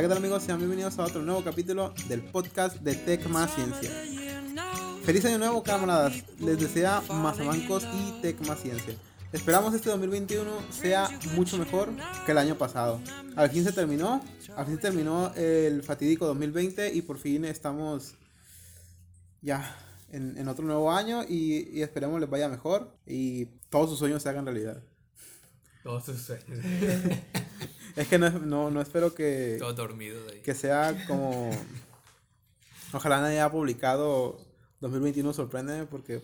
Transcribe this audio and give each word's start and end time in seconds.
Hola, 0.00 0.08
¿qué 0.08 0.14
tal 0.14 0.24
amigos? 0.24 0.42
Sean 0.44 0.56
bienvenidos 0.56 0.98
a 0.98 1.04
otro 1.04 1.20
nuevo 1.20 1.44
capítulo 1.44 1.92
del 2.08 2.22
podcast 2.22 2.76
de 2.76 2.94
Tech 2.94 3.28
Más 3.28 3.54
Ciencia. 3.54 3.90
Feliz 5.04 5.26
año 5.26 5.36
nuevo, 5.36 5.62
camaradas. 5.62 6.24
Les 6.38 6.58
desea 6.58 7.02
Mazamancos 7.12 7.84
y 7.84 8.22
Tech 8.22 8.40
Más 8.48 8.62
Ciencia. 8.62 8.94
Esperamos 9.30 9.74
este 9.74 9.90
2021 9.90 10.50
sea 10.70 11.10
mucho 11.34 11.58
mejor 11.58 11.90
que 12.24 12.32
el 12.32 12.38
año 12.38 12.56
pasado. 12.56 12.98
Al 13.36 13.50
fin 13.50 13.62
se 13.62 13.72
terminó, 13.72 14.24
al 14.56 14.64
fin 14.64 14.76
se 14.76 14.80
terminó 14.80 15.34
el 15.34 15.82
fatídico 15.82 16.24
2020 16.24 16.94
y 16.94 17.02
por 17.02 17.18
fin 17.18 17.44
estamos 17.44 18.14
ya 19.42 19.76
en, 20.10 20.38
en 20.38 20.48
otro 20.48 20.64
nuevo 20.64 20.90
año 20.90 21.24
y, 21.28 21.76
y 21.76 21.82
esperemos 21.82 22.18
les 22.18 22.30
vaya 22.30 22.48
mejor 22.48 22.96
y 23.04 23.44
todos 23.68 23.90
sus 23.90 23.98
sueños 23.98 24.22
se 24.22 24.30
hagan 24.30 24.46
realidad. 24.46 24.82
Todos 25.82 26.06
tus 26.06 26.22
sueños. 26.22 26.64
Es 28.00 28.08
que 28.08 28.18
no, 28.18 28.30
no, 28.30 28.70
no 28.70 28.80
espero 28.80 29.14
que, 29.14 29.56
Todo 29.58 29.74
dormido 29.74 30.24
de 30.24 30.32
ahí. 30.32 30.40
que 30.40 30.54
sea 30.54 31.04
como... 31.06 31.50
Ojalá 32.94 33.20
nadie 33.20 33.34
haya 33.38 33.52
publicado 33.52 34.40
2021 34.80 35.34
sorprende 35.34 35.84
porque 35.84 36.22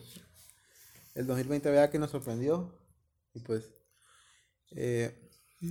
el 1.14 1.26
2020 1.26 1.70
vea 1.70 1.90
que 1.90 1.98
nos 1.98 2.10
sorprendió 2.12 2.72
y 3.34 3.40
pues... 3.40 3.64
eh, 4.70 5.22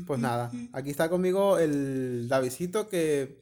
pues 0.05 0.20
nada, 0.20 0.52
aquí 0.73 0.91
está 0.91 1.10
conmigo 1.10 1.58
el 1.58 2.27
Davidcito 2.27 2.88
que, 2.88 3.41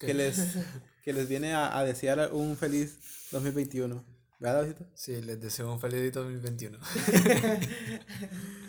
que, 0.00 0.14
les, 0.14 0.56
que 1.04 1.12
les 1.12 1.28
viene 1.28 1.54
a, 1.54 1.78
a 1.78 1.84
desear 1.84 2.30
un 2.32 2.56
feliz 2.56 2.98
2021. 3.30 4.04
¿Verdad, 4.40 4.62
Davidito? 4.62 4.86
Sí, 4.94 5.22
les 5.22 5.40
deseo 5.40 5.72
un 5.72 5.80
feliz 5.80 6.12
2021. 6.12 6.78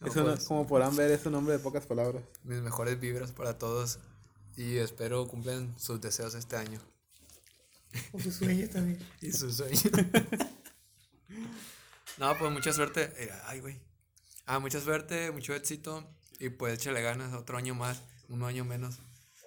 No, 0.00 0.06
Eso 0.06 0.20
no- 0.22 0.34
pues, 0.34 0.44
como 0.44 0.66
podrán 0.66 0.94
ver, 0.96 1.10
es 1.10 1.24
un 1.26 1.32
nombre 1.32 1.54
de 1.54 1.58
pocas 1.60 1.86
palabras. 1.86 2.22
mis 2.44 2.60
mejores 2.60 2.98
vibras 3.00 3.32
para 3.32 3.58
todos 3.58 3.98
y 4.56 4.76
espero 4.76 5.26
cumplan 5.28 5.74
sus 5.78 6.00
deseos 6.00 6.34
este 6.34 6.56
año 6.56 6.80
Con 8.12 8.20
sus 8.20 8.34
sueños 8.36 8.70
también. 8.70 8.98
y 9.20 9.32
sus 9.32 9.56
sueños. 9.56 9.84
no, 12.18 12.36
pues 12.38 12.52
mucha 12.52 12.72
suerte. 12.72 13.10
Ay, 13.46 13.60
güey. 13.60 13.76
Ah, 14.46 14.58
mucha 14.58 14.80
suerte, 14.80 15.30
mucho 15.30 15.54
éxito 15.54 16.04
y 16.38 16.48
pues 16.50 16.74
échale 16.74 17.02
ganas 17.02 17.34
otro 17.34 17.58
año 17.58 17.74
más, 17.74 18.02
un 18.28 18.42
año 18.44 18.64
menos 18.64 18.96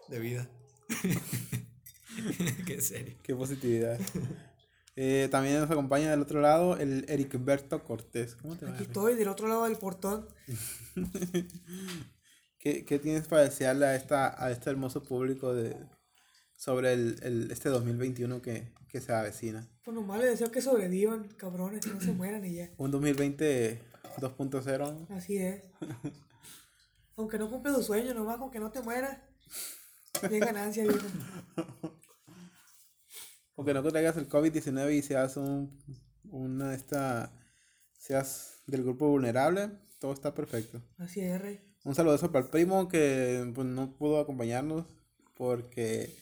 de 0.09 0.19
vida. 0.19 0.49
Qué 2.67 2.81
serio. 2.81 3.15
Qué 3.23 3.33
positividad. 3.35 3.99
Eh, 4.95 5.29
también 5.31 5.59
nos 5.59 5.71
acompaña 5.71 6.11
del 6.11 6.21
otro 6.21 6.41
lado 6.41 6.77
el 6.77 7.05
Ericberto 7.07 7.83
Cortés. 7.83 8.35
¿Cómo 8.35 8.55
te 8.57 8.65
va? 8.65 8.73
Aquí 8.73 8.83
estoy, 8.83 9.15
del 9.15 9.29
otro 9.29 9.47
lado 9.47 9.63
del 9.63 9.77
portón. 9.77 10.27
¿Qué, 12.59 12.85
qué 12.85 12.99
tienes 12.99 13.27
para 13.27 13.43
desearle 13.43 13.85
a, 13.87 13.95
esta, 13.95 14.43
a 14.43 14.51
este 14.51 14.69
hermoso 14.69 15.01
público 15.03 15.53
de, 15.53 15.75
sobre 16.55 16.93
el, 16.93 17.17
el- 17.23 17.51
este 17.51 17.69
2021 17.69 18.41
que, 18.41 18.71
que 18.89 19.01
se 19.01 19.13
avecina? 19.13 19.67
Pues 19.83 19.95
nomás 19.95 20.19
les 20.19 20.31
deseo 20.31 20.51
que 20.51 20.61
sobrevivan, 20.61 21.27
cabrones, 21.37 21.83
que 21.85 21.91
no 21.93 22.01
se 22.01 22.11
mueran 22.11 22.45
y 22.45 22.55
ya. 22.55 22.69
Un 22.77 22.91
2020 22.91 23.81
2.0. 24.19 25.07
Así 25.09 25.37
es. 25.37 25.63
Aunque 27.15 27.39
no 27.39 27.49
cumple 27.49 27.73
tu 27.73 27.81
sueño, 27.81 28.13
nomás 28.13 28.37
con 28.37 28.51
que 28.51 28.59
no 28.59 28.71
te 28.71 28.81
mueras. 28.81 29.17
Bien 30.29 30.41
ganancia, 30.41 30.83
viejo. 30.83 31.07
Aunque 33.57 33.73
no 33.73 33.83
traigas 33.83 34.17
el 34.17 34.29
COVID-19 34.29 34.93
y 34.93 35.01
seas 35.01 35.37
un, 35.37 35.77
una 36.29 36.73
esta, 36.73 37.31
seas 37.97 38.61
del 38.67 38.83
grupo 38.83 39.09
vulnerable, 39.09 39.69
todo 39.99 40.13
está 40.13 40.33
perfecto. 40.33 40.81
Así 40.97 41.21
es, 41.21 41.39
rey. 41.39 41.59
Un 41.83 41.95
saludo 41.95 42.17
para 42.31 42.45
el 42.45 42.51
primo 42.51 42.87
que 42.87 43.51
pues, 43.53 43.67
no 43.67 43.95
pudo 43.97 44.19
acompañarnos 44.19 44.85
porque 45.35 46.15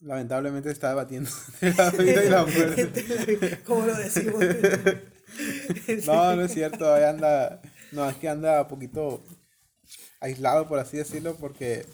lamentablemente 0.00 0.70
está 0.70 0.90
debatiendo 0.90 1.30
entre 1.60 1.84
la 1.84 1.90
vida 1.90 2.24
y 2.24 2.28
la 2.30 2.46
muerte. 2.46 3.62
Como 3.66 3.86
lo 3.86 3.94
decimos. 3.94 4.44
No, 6.06 6.34
no 6.34 6.44
es 6.44 6.54
cierto, 6.54 6.90
ahí 6.92 7.04
anda, 7.04 7.60
no, 7.92 8.08
es 8.08 8.16
que 8.16 8.30
anda 8.30 8.62
un 8.62 8.68
poquito 8.68 9.22
aislado, 10.20 10.66
por 10.66 10.78
así 10.78 10.96
decirlo, 10.96 11.36
porque 11.36 11.84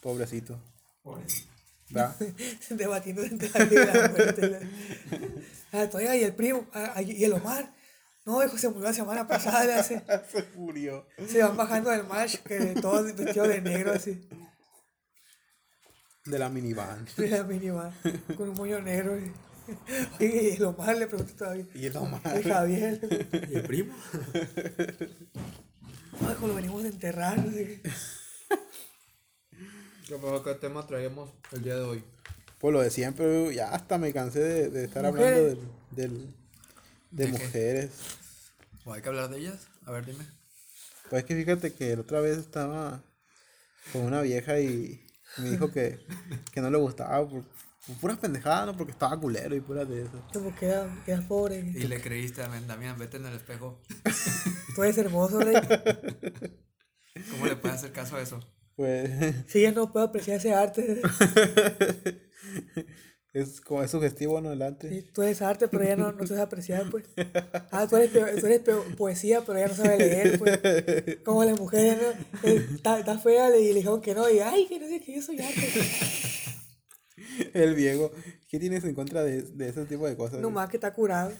pobrecito, 0.00 0.56
Debatiendo 2.70 3.22
entre 3.22 3.48
la 3.50 3.64
vida 3.64 3.82
y 3.82 3.96
la 3.98 4.08
muerte. 4.08 4.60
Ah, 5.70 5.86
todavía 5.86 6.16
y 6.16 6.22
el 6.24 6.34
primo, 6.34 6.66
ah, 6.72 7.02
y 7.02 7.22
el 7.24 7.32
Omar. 7.34 7.70
No, 8.24 8.42
hijo, 8.42 8.56
se 8.56 8.68
murió 8.70 8.84
la 8.84 8.94
semana 8.94 9.28
pasada. 9.28 9.82
Se 9.82 10.02
murió. 10.54 11.06
Se 11.28 11.42
van 11.42 11.58
bajando 11.58 11.90
del 11.90 12.04
match, 12.04 12.36
que 12.38 12.58
todos 12.80 13.14
vestidos 13.14 13.48
de 13.48 13.60
negro 13.60 13.92
así. 13.92 14.26
De 16.24 16.38
la 16.38 16.48
minivan. 16.48 17.06
De 17.18 17.28
la 17.28 17.42
mínima, 17.44 17.92
con 18.36 18.48
un 18.48 18.54
moño 18.54 18.80
negro. 18.80 19.18
y- 19.18 19.30
Oye, 20.20 20.50
y 20.52 20.56
el 20.56 20.64
Omar 20.64 20.96
le 20.96 21.06
pregunta 21.06 21.34
todavía. 21.36 21.66
Y 21.74 21.84
el 21.86 21.96
Omar. 21.98 22.22
El 22.34 22.42
Javier. 22.44 23.00
¿Y 23.50 23.54
el 23.56 23.62
primo? 23.64 23.94
Ay, 26.20 26.32
hijo, 26.32 26.46
lo 26.46 26.54
venimos 26.54 26.82
a 26.84 26.88
enterrar. 26.88 27.38
así. 27.38 27.80
¿Qué 30.08 30.54
tema 30.54 30.86
traemos 30.86 31.28
el 31.52 31.62
día 31.62 31.74
de 31.76 31.82
hoy? 31.82 32.04
Pues 32.58 32.72
lo 32.72 32.80
de 32.80 32.90
siempre, 32.90 33.54
ya 33.54 33.68
hasta 33.74 33.98
me 33.98 34.10
cansé 34.14 34.40
de, 34.40 34.70
de 34.70 34.84
estar 34.84 35.04
Mujeres. 35.04 35.28
hablando 35.28 35.70
del, 35.90 36.12
del- 36.12 36.34
de, 37.10 37.26
mujeres. 37.28 37.90
¿O 38.86 38.92
hay 38.94 39.02
que 39.02 39.08
hablar 39.10 39.28
de 39.28 39.38
ellas? 39.38 39.66
A 39.84 39.92
ver, 39.92 40.06
dime. 40.06 40.26
Pues 41.10 41.24
que 41.24 41.36
fíjate 41.36 41.74
que 41.74 41.94
la 41.94 42.00
otra 42.02 42.20
vez 42.20 42.38
estaba 42.38 43.02
con 43.92 44.00
una 44.02 44.22
vieja 44.22 44.58
y 44.60 45.06
me 45.36 45.50
dijo 45.50 45.70
que, 45.70 45.98
que 46.52 46.60
no 46.62 46.70
le 46.70 46.78
gustaba 46.78 47.28
por, 47.28 47.44
por 47.86 47.96
puras 47.96 48.16
pendejadas, 48.18 48.64
¿no? 48.66 48.76
Porque 48.78 48.92
estaba 48.92 49.18
culero 49.20 49.54
y 49.54 49.60
puras 49.60 49.86
de 49.88 50.02
eso. 50.04 50.22
Como 50.32 50.54
queda, 50.56 50.88
quedas 51.04 51.24
pobre. 51.24 51.58
Y 51.58 51.86
le 51.86 52.00
creíste 52.00 52.42
a 52.42 52.48
Damián, 52.48 52.98
vete 52.98 53.18
en 53.18 53.26
el 53.26 53.34
espejo. 53.36 53.82
Tú 54.74 54.82
eres 54.84 54.96
hermoso, 54.96 55.38
rey. 55.40 55.54
¿Cómo 57.30 57.44
le 57.46 57.56
puedes 57.56 57.76
hacer 57.76 57.92
caso 57.92 58.16
a 58.16 58.22
eso? 58.22 58.40
Pues 58.78 59.10
Sí, 59.48 59.62
ya 59.62 59.72
no 59.72 59.90
puedo 59.92 60.06
apreciar 60.06 60.36
ese 60.36 60.54
arte. 60.54 61.02
es 63.32 63.60
como 63.60 63.82
es 63.82 63.90
sugestivo, 63.90 64.40
¿no? 64.40 64.50
Delante. 64.50 64.88
Sí, 64.88 65.02
tú 65.12 65.22
eres 65.22 65.42
arte, 65.42 65.66
pero 65.66 65.82
ya 65.82 65.96
no, 65.96 66.12
no 66.12 66.24
sabes 66.28 66.44
apreciar, 66.44 66.88
pues. 66.88 67.04
Ah, 67.72 67.88
tú 67.88 67.96
eres, 67.96 68.12
tú 68.12 68.46
eres 68.46 68.60
poesía, 68.96 69.40
pero 69.44 69.58
ya 69.58 69.66
no 69.66 69.74
sabes 69.74 69.98
leer, 69.98 70.38
pues. 70.38 70.60
Como 71.24 71.42
las 71.42 71.58
mujeres, 71.58 71.98
¿no? 72.00 72.48
Eh, 72.48 72.64
Está, 72.76 73.00
está 73.00 73.18
fea 73.18 73.48
y 73.58 73.70
le 73.72 73.74
dijeron 73.74 74.00
que 74.00 74.14
no, 74.14 74.30
y 74.30 74.38
ay, 74.38 74.66
que 74.68 74.78
no 74.78 74.86
sé 74.86 75.00
qué, 75.00 75.16
eso 75.16 75.32
ya. 75.32 75.48
arte. 75.48 75.66
El 77.54 77.76
Diego. 77.76 78.12
¿Qué 78.48 78.58
tienes 78.58 78.84
en 78.84 78.94
contra 78.94 79.22
de, 79.22 79.42
de 79.42 79.68
ese 79.68 79.84
tipo 79.84 80.06
de 80.06 80.16
cosas? 80.16 80.40
No 80.40 80.50
más 80.50 80.68
que 80.70 80.76
está 80.78 80.92
curado. 80.92 81.32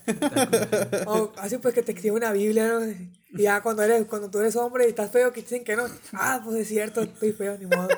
O 1.06 1.32
así 1.36 1.58
pues 1.58 1.74
que 1.74 1.82
te 1.82 1.92
escribe 1.92 2.16
una 2.16 2.32
Biblia, 2.32 2.68
¿no? 2.68 2.86
Y 2.86 3.42
ya 3.42 3.62
cuando 3.62 3.82
eres, 3.82 4.06
cuando 4.06 4.30
tú 4.30 4.38
eres 4.38 4.56
hombre 4.56 4.86
y 4.86 4.88
estás 4.88 5.10
feo, 5.10 5.32
que 5.32 5.42
dicen 5.42 5.64
que 5.64 5.76
no. 5.76 5.86
Ah, 6.12 6.40
pues 6.44 6.60
es 6.60 6.68
cierto, 6.68 7.02
estoy 7.02 7.32
feo, 7.32 7.56
ni 7.58 7.66
modo. 7.66 7.88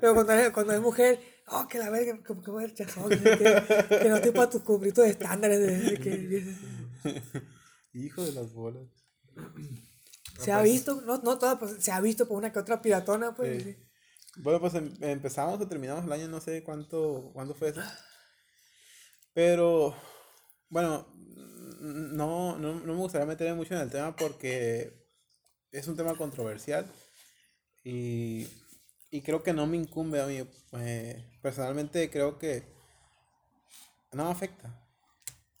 Pero 0.00 0.14
cuando 0.14 0.32
eres, 0.32 0.50
cuando 0.50 0.72
eres 0.72 0.82
mujer, 0.82 1.20
oh, 1.48 1.66
que 1.68 1.78
la 1.78 1.90
verga, 1.90 2.18
que, 2.18 2.42
que 2.42 2.50
me 2.50 2.66
rechazó, 2.66 3.08
que, 3.08 3.18
que, 3.18 3.98
que 3.98 4.08
no 4.08 4.16
estoy 4.16 4.32
para 4.32 4.50
tus 4.50 4.62
cumplir 4.62 4.92
tus 4.92 5.04
estándares 5.04 5.60
de, 5.60 5.78
de 5.78 5.98
que 5.98 6.54
Hijo 7.92 8.24
de 8.24 8.32
las 8.32 8.52
bolas. 8.52 8.82
se 10.40 10.50
ha 10.50 10.60
visto, 10.62 11.00
no, 11.02 11.18
no 11.18 11.38
toda, 11.38 11.58
pues 11.58 11.76
se 11.78 11.92
ha 11.92 12.00
visto 12.00 12.26
por 12.26 12.38
una 12.38 12.52
que 12.52 12.58
otra 12.58 12.82
piratona, 12.82 13.34
pues. 13.34 13.62
Sí. 13.62 13.76
Bueno, 14.36 14.60
pues 14.60 14.74
em- 14.74 14.92
empezamos 15.00 15.60
o 15.60 15.68
terminamos 15.68 16.04
el 16.04 16.12
año, 16.12 16.28
no 16.28 16.40
sé 16.40 16.62
cuánto, 16.64 17.30
cuándo 17.34 17.54
fue 17.54 17.68
eso. 17.70 17.80
Pero, 19.32 19.94
bueno, 20.70 21.06
no, 21.80 22.56
no, 22.58 22.74
no 22.74 22.94
me 22.94 23.00
gustaría 23.00 23.26
meterme 23.26 23.54
mucho 23.54 23.74
en 23.74 23.80
el 23.82 23.90
tema 23.90 24.16
porque 24.16 24.92
es 25.72 25.88
un 25.88 25.96
tema 25.96 26.16
controversial 26.16 26.86
y, 27.84 28.48
y 29.10 29.22
creo 29.22 29.42
que 29.42 29.52
no 29.54 29.66
me 29.66 29.78
incumbe 29.78 30.20
a 30.22 30.26
mí. 30.26 30.42
eh, 30.80 31.24
personalmente 31.42 32.10
creo 32.10 32.38
que 32.38 32.64
no 34.12 34.24
me 34.24 34.30
afecta. 34.30 34.70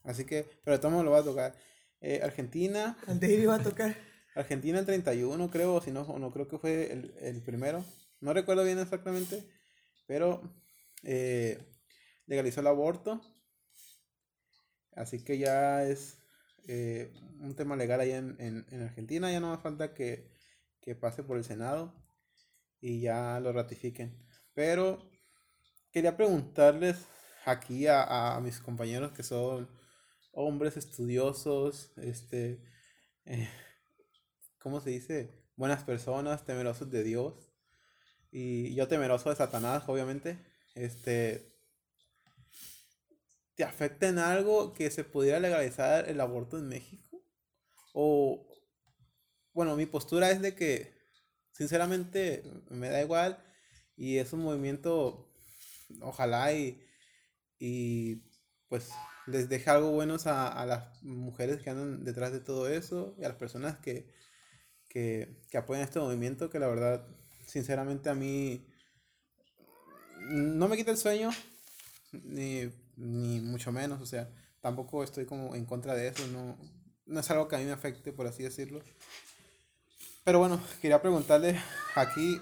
Así 0.04 0.24
que, 0.24 0.46
pero 0.64 0.76
de 0.76 0.80
todos 0.80 0.92
modos 0.92 1.04
lo 1.04 1.12
voy 1.12 1.20
a 1.20 1.24
tocar. 1.24 1.56
Eh, 2.00 2.20
Argentina, 2.22 2.98
Al 3.06 3.20
David 3.20 3.48
va 3.48 3.56
a 3.56 3.62
tocar. 3.62 3.96
Argentina 4.34 4.78
el 4.78 4.86
31 4.86 5.50
creo, 5.50 5.74
o 5.74 5.80
si 5.80 5.90
no, 5.92 6.04
no 6.18 6.32
creo 6.32 6.48
que 6.48 6.58
fue 6.58 6.92
el, 6.92 7.14
el 7.20 7.42
primero. 7.42 7.84
No 8.24 8.32
recuerdo 8.32 8.64
bien 8.64 8.78
exactamente, 8.78 9.44
pero 10.06 10.40
eh, 11.02 11.58
legalizó 12.24 12.62
el 12.62 12.68
aborto. 12.68 13.20
Así 14.96 15.22
que 15.22 15.36
ya 15.36 15.84
es 15.84 16.16
eh, 16.66 17.12
un 17.40 17.54
tema 17.54 17.76
legal 17.76 18.00
en, 18.00 18.34
en, 18.40 18.64
en 18.70 18.82
Argentina. 18.82 19.30
Ya 19.30 19.40
no 19.40 19.50
más 19.50 19.60
falta 19.60 19.92
que, 19.92 20.32
que 20.80 20.94
pase 20.94 21.22
por 21.22 21.36
el 21.36 21.44
Senado 21.44 21.94
y 22.80 23.02
ya 23.02 23.38
lo 23.40 23.52
ratifiquen. 23.52 24.26
Pero 24.54 25.10
quería 25.92 26.16
preguntarles 26.16 27.04
aquí 27.44 27.88
a, 27.88 28.36
a 28.36 28.40
mis 28.40 28.58
compañeros 28.58 29.12
que 29.12 29.22
son 29.22 29.68
hombres 30.32 30.78
estudiosos, 30.78 31.92
este, 31.98 32.62
eh, 33.26 33.50
¿cómo 34.58 34.80
se 34.80 34.88
dice? 34.88 35.44
Buenas 35.56 35.84
personas, 35.84 36.46
temerosos 36.46 36.90
de 36.90 37.04
Dios. 37.04 37.53
Y 38.36 38.74
yo 38.74 38.88
temeroso 38.88 39.30
de 39.30 39.36
Satanás, 39.36 39.84
obviamente, 39.86 40.44
este, 40.74 41.54
¿te 43.54 43.62
afecta 43.62 44.08
en 44.08 44.18
algo 44.18 44.72
que 44.72 44.90
se 44.90 45.04
pudiera 45.04 45.38
legalizar 45.38 46.08
el 46.08 46.20
aborto 46.20 46.58
en 46.58 46.68
México? 46.68 47.22
O, 47.92 48.44
bueno, 49.52 49.76
mi 49.76 49.86
postura 49.86 50.32
es 50.32 50.42
de 50.42 50.56
que, 50.56 50.98
sinceramente, 51.52 52.42
me 52.70 52.88
da 52.90 53.00
igual 53.00 53.38
y 53.96 54.18
es 54.18 54.32
un 54.32 54.40
movimiento, 54.40 55.32
ojalá 56.00 56.52
y, 56.52 56.84
y 57.60 58.16
pues 58.68 58.90
les 59.28 59.48
deje 59.48 59.70
algo 59.70 59.92
buenos 59.92 60.26
a, 60.26 60.48
a 60.48 60.66
las 60.66 61.00
mujeres 61.04 61.62
que 61.62 61.70
andan 61.70 62.02
detrás 62.02 62.32
de 62.32 62.40
todo 62.40 62.68
eso 62.68 63.14
y 63.16 63.24
a 63.24 63.28
las 63.28 63.38
personas 63.38 63.78
que, 63.78 64.12
que, 64.88 65.40
que 65.50 65.58
apoyan 65.58 65.84
este 65.84 66.00
movimiento, 66.00 66.50
que 66.50 66.58
la 66.58 66.66
verdad, 66.66 67.06
sinceramente 67.46 68.10
a 68.10 68.14
mí 68.14 68.66
no 70.28 70.68
me 70.68 70.76
quita 70.76 70.90
el 70.90 70.96
sueño, 70.96 71.30
ni, 72.12 72.70
ni 72.96 73.40
mucho 73.40 73.72
menos, 73.72 74.00
o 74.00 74.06
sea, 74.06 74.30
tampoco 74.60 75.04
estoy 75.04 75.26
como 75.26 75.54
en 75.54 75.66
contra 75.66 75.94
de 75.94 76.08
eso, 76.08 76.26
no, 76.28 76.56
no 77.06 77.20
es 77.20 77.30
algo 77.30 77.48
que 77.48 77.56
a 77.56 77.58
mí 77.58 77.64
me 77.64 77.72
afecte, 77.72 78.12
por 78.12 78.26
así 78.26 78.42
decirlo. 78.42 78.80
Pero 80.24 80.38
bueno, 80.38 80.60
quería 80.80 81.02
preguntarle 81.02 81.60
aquí, 81.94 82.40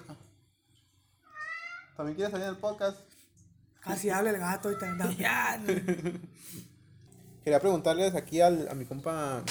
¿también 1.97 2.15
quieres 2.15 2.31
salir 2.31 2.47
en 2.47 2.55
el 2.55 2.61
podcast? 2.61 3.01
Casi 3.81 4.11
habla 4.11 4.31
el 4.31 4.39
gato 4.39 4.71
y 4.71 4.79
te. 4.79 4.87
Quería 7.43 7.59
preguntarles 7.59 8.15
aquí 8.15 8.41
al, 8.41 8.69
a 8.69 8.75
mi 8.75 8.85
compa, 8.85 9.43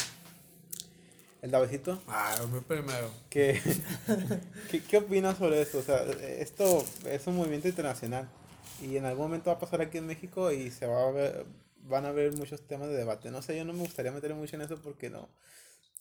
el 1.42 1.52
Davidito, 1.52 2.02
Ah, 2.08 2.36
hombre, 2.44 2.62
primero. 2.62 3.12
que, 3.30 3.60
¿qué, 4.72 4.84
¿qué 4.84 4.98
opinas 4.98 5.38
sobre 5.38 5.62
esto? 5.62 5.80
O 5.80 5.84
sea, 5.84 6.04
esto 6.04 6.86
es 7.06 7.26
un 7.28 7.36
movimiento 7.38 7.68
internacional 7.68 8.30
y 8.82 8.98
en 8.98 9.06
algún 9.06 9.26
momento 9.26 9.50
va 9.50 9.58
a 9.58 9.60
pasar 9.60 9.82
aquí 9.82 9.98
en 9.98 10.08
México 10.08 10.52
y 10.52 10.72
se 10.72 10.88
va 10.88 11.08
a 11.08 11.12
ver, 11.12 11.46
van 11.84 12.06
a 12.06 12.10
haber 12.10 12.34
muchos 12.36 12.66
temas 12.68 12.90
de 12.90 12.96
debate. 12.96 13.32
No 13.32 13.42
sé, 13.42 13.58
yo 13.58 13.66
no 13.66 13.74
me 13.74 13.80
gustaría 13.80 14.12
meter 14.12 14.34
mucho 14.36 14.56
en 14.56 14.64
eso 14.64 14.78
porque 14.82 15.10
no, 15.10 15.30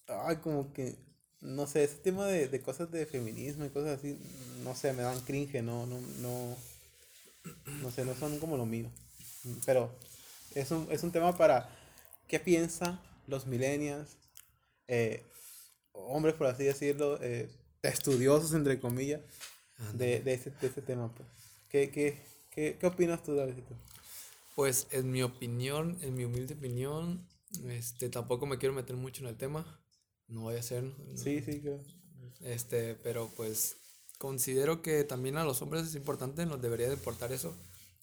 ay, 0.07 0.37
como 0.37 0.73
que, 0.73 0.95
no 1.41 1.67
sé, 1.67 1.83
ese 1.83 1.97
tema 1.97 2.25
de, 2.27 2.47
de 2.47 2.61
cosas 2.61 2.91
de 2.91 3.05
feminismo 3.05 3.65
y 3.65 3.69
cosas 3.69 3.99
así, 3.99 4.19
no 4.63 4.75
sé, 4.75 4.93
me 4.93 5.03
dan 5.03 5.19
cringe, 5.21 5.61
no, 5.63 5.85
no, 5.87 5.99
no, 6.19 6.55
no 7.81 7.91
sé, 7.91 8.05
no 8.05 8.15
son 8.15 8.39
como 8.39 8.57
lo 8.57 8.65
mío. 8.65 8.89
Pero 9.65 9.91
es 10.55 10.71
un, 10.71 10.87
es 10.91 11.03
un 11.03 11.11
tema 11.11 11.37
para 11.37 11.69
qué 12.27 12.39
piensan 12.39 12.99
los 13.27 13.47
millennials, 13.47 14.17
eh, 14.87 15.23
hombres 15.93 16.35
por 16.35 16.47
así 16.47 16.63
decirlo, 16.63 17.19
eh, 17.21 17.49
estudiosos 17.81 18.53
entre 18.53 18.79
comillas, 18.79 19.21
de, 19.93 20.19
de, 20.19 20.33
ese, 20.33 20.51
de 20.51 20.67
ese 20.67 20.81
tema. 20.81 21.13
Pues. 21.13 21.27
¿Qué, 21.69 21.89
qué, 21.89 22.21
qué, 22.51 22.77
qué 22.79 22.87
opinas 22.87 23.23
tú, 23.23 23.35
Davidito? 23.35 23.75
Pues 24.55 24.87
en 24.91 25.11
mi 25.11 25.23
opinión, 25.23 25.97
en 26.01 26.15
mi 26.15 26.25
humilde 26.25 26.53
opinión, 26.53 27.25
este, 27.65 28.09
tampoco 28.09 28.45
me 28.45 28.57
quiero 28.57 28.75
meter 28.75 28.95
mucho 28.95 29.23
en 29.23 29.29
el 29.29 29.37
tema. 29.37 29.65
No 30.27 30.41
voy 30.41 30.55
a 30.55 30.63
ser. 30.63 30.83
¿no? 30.83 30.93
Sí, 31.15 31.41
sí, 31.41 31.59
creo. 31.61 31.79
Este, 32.41 32.95
pero 32.95 33.29
pues 33.35 33.77
considero 34.17 34.81
que 34.81 35.03
también 35.03 35.37
a 35.37 35.43
los 35.43 35.61
hombres 35.61 35.87
es 35.87 35.95
importante, 35.95 36.45
nos 36.45 36.61
debería 36.61 36.87
de 36.87 36.93
importar 36.93 37.31
eso, 37.31 37.55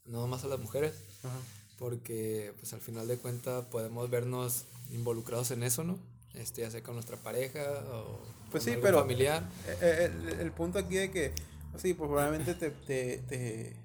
no 0.05 0.27
más 0.27 0.45
a 0.45 0.49
las 0.49 0.59
mujeres, 0.59 0.95
Ajá. 1.23 1.39
porque 1.79 2.53
pues 2.59 2.73
al 2.73 2.81
final 2.81 3.07
de 3.07 3.19
cuentas 3.19 3.65
podemos 3.67 4.11
vernos 4.11 4.65
involucrados 4.91 5.51
en 5.53 5.63
eso, 5.63 5.85
¿no? 5.85 5.99
Este, 6.35 6.63
ya 6.63 6.71
sea 6.71 6.83
con 6.83 6.95
nuestra 6.95 7.17
pareja 7.17 7.63
o 7.93 8.21
Pues 8.51 8.63
con 8.63 8.65
sí, 8.65 8.71
algún 8.71 8.83
pero- 8.83 9.01
familiar. 9.01 9.43
Eh, 9.67 9.77
eh, 9.81 10.11
El, 10.29 10.41
el 10.41 10.53
punto 10.53 10.79
aquí 10.79 10.97
de 10.97 11.11
que, 11.11 11.33
sí, 11.79 11.95
pues 11.95 12.09
probablemente 12.09 12.55
te, 12.55 12.71
te, 12.71 13.19
te, 13.29 13.77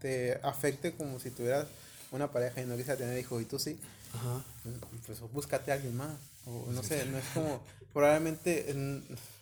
te 0.00 0.40
afecte 0.42 0.92
como 0.92 1.18
si 1.20 1.30
tuvieras 1.30 1.66
una 2.12 2.30
pareja 2.30 2.60
y 2.60 2.66
no 2.66 2.76
quisieras 2.76 2.98
tener 2.98 3.18
hijos 3.18 3.40
y 3.40 3.44
tú 3.44 3.58
sí, 3.58 3.78
Ajá. 4.14 4.44
pues 5.06 5.20
búscate 5.32 5.70
a 5.70 5.74
alguien 5.74 5.96
más. 5.96 6.16
O 6.46 6.66
no 6.72 6.82
sé, 6.82 7.04
no 7.06 7.18
es 7.18 7.24
como, 7.34 7.62
probablemente... 7.92 8.72
mm, 8.74 8.96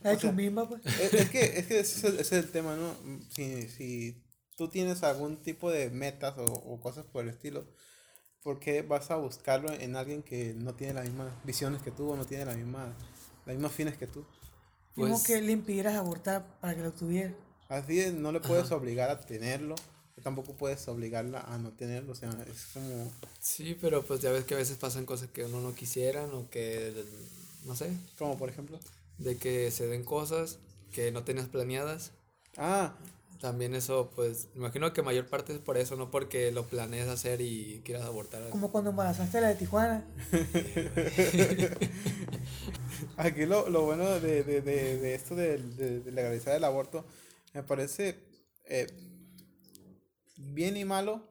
hecho 0.08 0.20
sea, 0.20 0.32
misma, 0.32 0.68
pues. 0.68 0.84
es, 0.84 1.14
es 1.14 1.30
que, 1.30 1.58
es 1.58 1.66
que 1.66 1.80
ese, 1.80 1.96
es 1.98 2.04
el, 2.04 2.14
ese 2.20 2.38
es 2.38 2.44
el 2.44 2.50
tema, 2.50 2.76
¿no? 2.76 2.94
Si, 3.34 3.68
si 3.68 4.22
tú 4.56 4.68
tienes 4.68 5.02
algún 5.04 5.40
tipo 5.42 5.70
de 5.70 5.90
metas 5.90 6.36
o, 6.38 6.44
o 6.44 6.80
cosas 6.80 7.04
por 7.06 7.22
el 7.24 7.30
estilo, 7.30 7.64
¿por 8.42 8.58
qué 8.60 8.82
vas 8.82 9.10
a 9.10 9.16
buscarlo 9.16 9.72
en 9.72 9.96
alguien 9.96 10.22
que 10.22 10.54
no 10.54 10.74
tiene 10.74 10.94
las 10.94 11.04
mismas 11.04 11.32
visiones 11.44 11.82
que 11.82 11.90
tú 11.90 12.10
o 12.10 12.16
no 12.16 12.24
tiene 12.24 12.44
la 12.44 12.54
misma, 12.54 12.94
las 13.46 13.54
mismas 13.56 13.72
fines 13.72 13.96
que 13.96 14.06
tú? 14.06 14.24
Pues- 14.94 15.22
que 15.24 15.40
le 15.40 15.52
impidieras 15.52 15.94
abortar 15.96 16.58
para 16.60 16.74
que 16.74 16.82
lo 16.82 16.92
tuviera. 16.92 17.34
Así 17.68 18.00
es, 18.00 18.14
no 18.14 18.32
le 18.32 18.40
puedes 18.40 18.70
obligar 18.72 19.10
a 19.10 19.20
tenerlo, 19.20 19.74
tampoco 20.22 20.54
puedes 20.54 20.88
obligarla 20.88 21.40
a 21.40 21.58
no 21.58 21.70
tenerlo, 21.72 22.12
o 22.12 22.14
sea, 22.14 22.30
es 22.50 22.66
como, 22.72 23.12
Sí, 23.40 23.76
pero 23.80 24.02
pues 24.02 24.20
ya 24.20 24.32
ves 24.32 24.44
que 24.44 24.54
a 24.54 24.58
veces 24.58 24.76
pasan 24.78 25.06
cosas 25.06 25.28
que 25.30 25.44
uno 25.44 25.60
no 25.60 25.74
quisiera 25.74 26.24
o 26.24 26.48
que, 26.50 27.04
no 27.66 27.76
sé, 27.76 27.90
como 28.18 28.36
por 28.38 28.48
ejemplo, 28.48 28.80
de 29.18 29.36
que 29.36 29.70
se 29.70 29.86
den 29.86 30.04
cosas 30.04 30.58
que 30.92 31.12
no 31.12 31.22
tenías 31.24 31.46
planeadas. 31.48 32.12
ah, 32.56 32.94
También 33.40 33.74
eso, 33.74 34.10
pues, 34.16 34.48
imagino 34.56 34.92
que 34.92 35.02
mayor 35.02 35.28
parte 35.28 35.52
es 35.52 35.60
por 35.60 35.78
eso, 35.78 35.94
no 35.94 36.10
porque 36.10 36.50
lo 36.50 36.66
planees 36.66 37.06
hacer 37.08 37.40
y 37.40 37.82
quieras 37.84 38.04
abortar. 38.04 38.48
Como 38.50 38.72
cuando 38.72 38.90
embarazaste 38.90 39.38
a 39.38 39.42
la 39.42 39.48
de 39.48 39.54
Tijuana. 39.54 40.04
Aquí 43.16 43.46
lo, 43.46 43.68
lo 43.68 43.84
bueno 43.84 44.18
de, 44.20 44.42
de, 44.42 44.60
de, 44.60 44.98
de 44.98 45.14
esto 45.14 45.34
de, 45.36 45.58
de- 45.58 46.00
de 46.00 46.12
legalizar 46.12 46.54
el 46.56 46.64
aborto 46.64 47.04
me 47.54 47.62
parece 47.62 48.16
eh, 48.66 48.86
bien 50.36 50.76
y 50.76 50.84
malo 50.84 51.28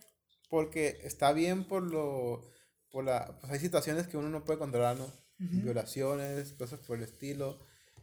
porque 0.50 1.00
está 1.04 1.32
bien 1.34 1.64
por 1.66 1.84
lo 1.84 2.50
por 2.92 3.04
la 3.04 3.38
pues 3.40 3.52
hay 3.54 3.60
situaciones 3.60 4.08
que 4.08 4.18
uno 4.18 4.30
no 4.30 4.44
puede 4.46 4.60
controlar 4.60 4.98
¿no? 4.98 5.08
violaciones 5.40 6.54
cosas 6.54 6.80
por 6.80 6.98
el 6.98 7.04
estilo 7.04 7.60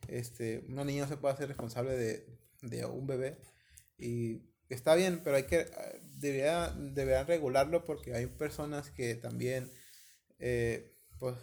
este 0.09 0.65
una 0.69 0.85
niña 0.85 1.03
no 1.03 1.09
se 1.09 1.17
puede 1.17 1.35
hacer 1.35 1.49
responsable 1.49 1.93
de, 1.97 2.27
de 2.62 2.85
un 2.87 3.06
bebé 3.06 3.39
y 3.99 4.43
está 4.69 4.94
bien 4.94 5.20
pero 5.25 5.37
hay 5.37 5.44
que 5.44 5.61
eh, 5.61 6.00
debería 6.19 6.70
deberían 6.70 7.26
regularlo 7.26 7.85
porque 7.85 8.14
hay 8.14 8.26
personas 8.26 8.91
que 8.91 9.14
también 9.17 9.70
eh, 10.39 10.94
pues 11.19 11.36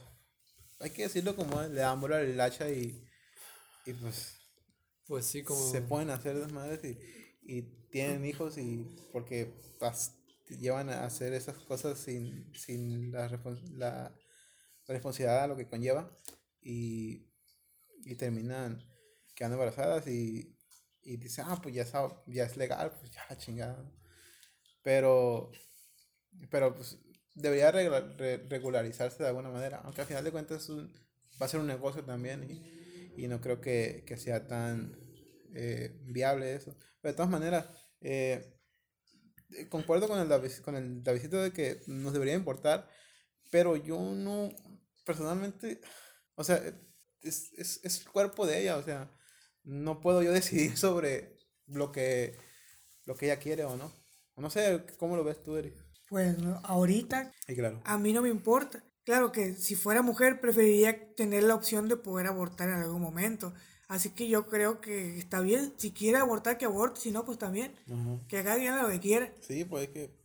hay 0.80 0.92
que 0.92 1.04
decirlo 1.04 1.36
como 1.36 1.62
le 1.64 1.82
dan 1.82 2.02
bola 2.02 2.18
al 2.18 2.40
hacha 2.42 2.70
y, 2.70 3.04
y 3.86 3.94
pues 3.94 4.36
Pues 5.08 5.26
sí, 5.26 5.44
como... 5.44 5.62
se 5.72 5.82
pueden 5.82 6.10
hacer 6.10 6.38
desmadres 6.38 6.84
y, 6.84 6.98
y 7.44 7.62
tienen 7.92 8.26
hijos 8.26 8.58
y 8.58 8.86
porque 9.12 9.54
pas- 9.80 10.14
llevan 10.60 10.90
a 10.90 11.06
hacer 11.06 11.34
esas 11.34 11.58
cosas 11.60 12.00
sin, 12.00 12.54
sin 12.56 13.12
la, 13.12 13.28
la 13.78 14.14
responsabilidad 14.88 15.44
a 15.44 15.48
lo 15.48 15.58
que 15.58 15.68
conlleva 15.68 16.12
y, 16.62 17.28
y 18.06 18.16
terminan 18.16 18.84
quedando 19.36 19.56
embarazadas 19.56 20.08
y, 20.08 20.56
y 21.04 21.18
dicen, 21.18 21.46
ah, 21.48 21.60
pues 21.62 21.76
ya, 21.76 21.84
es 21.84 21.94
ya 22.28 22.46
es 22.46 22.58
legal, 22.58 22.92
pues 23.00 23.12
ya 23.12 23.26
la 23.30 23.38
chingada. 23.38 23.92
Pero, 24.84 25.52
pero 26.50 26.74
pues 26.76 26.98
debería 27.36 27.72
regularizarse 27.72 29.24
de 29.24 29.30
alguna 29.30 29.50
manera, 29.50 29.82
aunque 29.84 30.02
al 30.02 30.08
final 30.08 30.24
de 30.24 30.32
cuentas 30.32 30.70
un- 30.70 30.92
va 31.42 31.46
a 31.46 31.50
ser 31.50 31.60
un 31.60 31.68
negocio 31.68 32.04
también 32.04 32.44
y, 32.44 33.24
y 33.24 33.28
no 33.28 33.42
creo 33.42 33.62
que, 33.62 34.04
que 34.06 34.18
sea 34.18 34.48
tan 34.48 34.96
eh, 35.54 35.98
viable 36.04 36.56
eso. 36.56 36.76
Pero 37.02 37.14
de 37.14 37.18
todas 37.18 37.32
maneras, 37.32 37.66
eh, 38.02 38.54
eh, 39.52 39.68
concuerdo 39.70 40.08
con 40.08 40.20
el, 40.20 40.62
con 40.64 40.76
el 40.76 41.04
Davidcito 41.04 41.42
de 41.42 41.52
que 41.54 41.82
nos 41.88 42.14
debería 42.14 42.36
importar, 42.36 42.88
pero 43.52 43.76
yo 43.78 44.00
no, 44.00 44.50
personalmente, 45.06 45.82
o 46.36 46.44
sea, 46.44 46.62
es, 47.22 47.54
es, 47.58 47.82
es 47.84 48.02
el 48.02 48.10
cuerpo 48.12 48.48
de 48.48 48.62
ella, 48.62 48.78
o 48.78 48.84
sea, 48.84 49.12
no 49.64 50.00
puedo 50.02 50.22
yo 50.24 50.32
decidir 50.32 50.78
sobre 50.78 51.38
lo 51.68 51.92
que, 51.92 52.38
lo 53.06 53.16
que 53.16 53.26
ella 53.28 53.40
quiere 53.40 53.64
o 53.66 53.76
no. 53.78 53.92
No 54.38 54.50
sé 54.50 54.84
cómo 54.98 55.16
lo 55.16 55.24
ves 55.24 55.44
tú, 55.44 55.56
Eric. 55.56 55.76
Pues 56.10 56.36
ahorita 56.64 57.32
claro. 57.56 57.82
a 57.86 57.98
mí 57.98 58.12
no 58.12 58.22
me 58.22 58.30
importa. 58.30 58.84
Claro 59.04 59.32
que 59.32 59.54
si 59.54 59.76
fuera 59.76 60.02
mujer 60.02 60.42
preferiría 60.42 61.14
tener 61.16 61.44
la 61.44 61.56
opción 61.56 61.88
de 61.88 61.98
poder 61.98 62.28
abortar 62.28 62.70
en 62.70 62.76
algún 62.76 63.02
momento. 63.02 63.54
Así 63.88 64.12
que 64.12 64.28
yo 64.28 64.48
creo 64.48 64.80
que 64.82 65.18
está 65.18 65.42
bien. 65.42 65.74
Si 65.78 65.92
quiere 65.92 66.18
abortar, 66.18 66.58
que 66.58 66.66
aborte. 66.66 67.00
Si 67.02 67.12
no, 67.12 67.26
pues 67.26 67.38
también. 67.38 67.74
Ajá. 67.88 68.20
Que 68.28 68.38
haga 68.40 68.56
bien 68.56 68.82
lo 68.82 68.88
que 68.90 69.00
quiera. 69.00 69.34
Sí, 69.42 69.66
pues 69.66 69.88
es 69.88 69.90
que... 69.90 70.16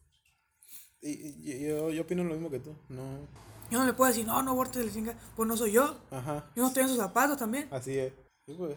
Y, 1.00 1.10
y- 1.10 1.66
yo, 1.68 1.90
yo 1.90 2.02
opino 2.02 2.22
lo 2.24 2.34
mismo 2.34 2.50
que 2.50 2.60
tú. 2.60 2.74
No. 2.88 3.26
Yo 3.70 3.78
no 3.80 3.86
le 3.86 3.92
puedo 3.92 4.08
decir, 4.10 4.26
no, 4.26 4.42
no 4.42 4.52
aborte 4.52 4.78
de 4.78 4.86
la 4.86 4.92
chinga. 4.92 5.18
Pues 5.34 5.48
no 5.48 5.56
soy 5.56 5.72
yo. 5.72 6.00
Ajá. 6.10 6.50
Yo 6.54 6.62
no 6.62 6.68
estoy 6.68 6.84
en 6.84 6.88
sus 6.90 6.98
zapatos 6.98 7.38
también. 7.38 7.68
Así 7.70 7.98
es. 7.98 8.12
Sí, 8.46 8.54
pues. 8.56 8.76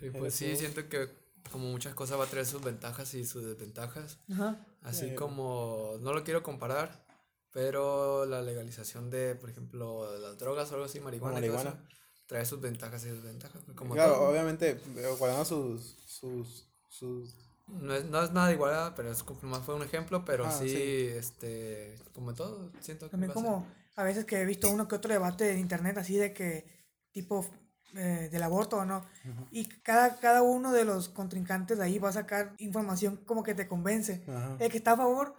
Y 0.00 0.10
pues 0.10 0.34
sí, 0.34 0.56
siento 0.56 0.88
que 0.88 1.08
como 1.50 1.66
muchas 1.70 1.94
cosas 1.94 2.18
va 2.18 2.24
a 2.24 2.28
traer 2.28 2.46
sus 2.46 2.62
ventajas 2.62 3.14
y 3.14 3.24
sus 3.26 3.44
desventajas. 3.44 4.18
Ajá. 4.32 4.64
Así 4.82 5.10
Sí. 5.10 5.14
como, 5.14 5.96
no 6.00 6.12
lo 6.12 6.24
quiero 6.24 6.42
comparar, 6.42 7.04
pero 7.52 8.24
la 8.26 8.42
legalización 8.42 9.10
de, 9.10 9.34
por 9.34 9.50
ejemplo, 9.50 10.10
de 10.12 10.18
las 10.20 10.38
drogas 10.38 10.70
o 10.70 10.74
algo 10.74 10.86
así, 10.86 11.00
marihuana, 11.00 11.34
marihuana. 11.34 11.70
eso, 11.70 11.78
trae 12.26 12.46
sus 12.46 12.60
ventajas 12.60 13.04
y 13.04 13.10
desventajas. 13.10 13.62
Como 13.74 13.94
claro, 13.94 14.14
todo. 14.14 14.28
obviamente, 14.30 14.70
eh, 14.96 15.14
guardando 15.18 15.44
sus, 15.44 15.96
sus, 16.06 16.66
sus 16.88 17.34
No 17.68 17.94
es, 17.94 18.04
no 18.06 18.22
es 18.22 18.32
nada 18.32 18.52
igual, 18.52 18.92
pero 18.96 19.10
es 19.10 19.22
como 19.22 19.40
más 19.42 19.64
fue 19.64 19.74
un 19.74 19.82
ejemplo, 19.82 20.24
pero 20.24 20.46
Ah, 20.46 20.50
sí, 20.50 20.68
sí. 20.68 21.06
este, 21.08 21.96
como 22.12 22.34
todo, 22.34 22.70
siento 22.80 23.06
que 23.06 23.10
También 23.12 23.30
va 23.30 23.34
a 23.34 23.36
ser- 23.36 23.44
como 23.44 23.66
a 23.96 24.04
veces 24.04 24.24
que 24.24 24.40
he 24.40 24.44
visto 24.46 24.70
uno 24.70 24.88
que 24.88 24.94
otro 24.96 25.12
debate 25.12 25.52
en 25.52 25.58
internet 25.58 25.96
así 25.98 26.16
de 26.16 26.32
que 26.32 26.66
tipo 27.12 27.46
eh, 27.94 28.28
del 28.30 28.42
aborto 28.42 28.78
o 28.78 28.84
no. 28.84 29.04
Y 29.50 29.66
cada, 29.66 30.16
cada 30.18 30.42
uno 30.42 30.72
de 30.72 30.84
los 30.84 31.08
contrincantes 31.08 31.78
de 31.78 31.84
ahí 31.84 31.98
va 31.98 32.08
a 32.10 32.12
sacar 32.12 32.54
información 32.58 33.16
como 33.26 33.42
que 33.42 33.54
te 33.54 33.68
convence. 33.68 34.22
Ajá. 34.28 34.56
El 34.60 34.70
que 34.70 34.78
está 34.78 34.92
a 34.92 34.96
favor 34.96 35.34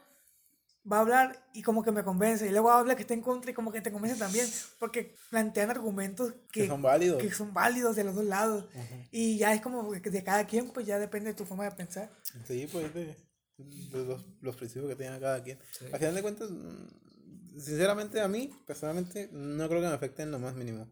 va 0.92 0.98
a 0.98 1.00
hablar 1.00 1.50
y 1.54 1.62
como 1.62 1.82
que 1.84 1.92
me 1.92 2.04
convence. 2.04 2.46
Y 2.46 2.50
luego 2.52 2.70
habla 2.72 2.96
que 2.96 3.02
está 3.04 3.14
en 3.14 3.22
contra 3.22 3.52
y 3.52 3.54
como 3.54 3.72
que 3.72 3.82
te 3.82 3.92
convence 3.92 4.20
también. 4.20 4.48
Porque 4.80 5.16
plantean 5.30 5.72
argumentos 5.72 6.34
que, 6.52 6.62
Que 6.64 6.68
son 6.68 6.82
válidos. 6.82 7.22
que 7.22 7.32
son 7.32 7.54
válidos 7.54 7.96
de 7.96 8.04
los 8.04 8.16
dos 8.16 8.26
lados. 8.26 8.66
Y 9.12 9.38
ya 9.38 9.54
es 9.54 9.62
como 9.62 9.90
que 9.92 10.10
de 10.10 10.24
cada 10.24 10.46
quien, 10.46 10.70
pues 10.70 10.86
ya 10.86 11.00
depende 11.00 11.30
de 11.30 11.36
tu 11.36 11.46
forma 11.46 11.64
de 11.64 11.72
pensar. 11.72 12.12
Sí, 12.46 12.68
pues 12.72 12.94
de, 12.94 13.16
de 13.58 14.06
los, 14.06 14.26
los 14.42 14.56
principios 14.56 14.90
que 14.90 14.96
tenga 14.96 15.20
cada 15.20 15.42
quien. 15.44 15.58
Sí. 15.72 15.86
Al 15.92 16.00
final 16.00 16.16
de 16.16 16.22
cuentas, 16.22 16.52
mm, 16.52 17.60
sinceramente 17.60 18.20
a 18.22 18.28
mí, 18.28 18.50
personalmente, 18.68 19.30
no 19.32 19.68
creo 19.70 19.82
que 19.82 19.88
me 19.88 19.94
afecte 19.94 20.24
en 20.24 20.32
lo 20.32 20.40
más 20.40 20.54
mínimo. 20.56 20.88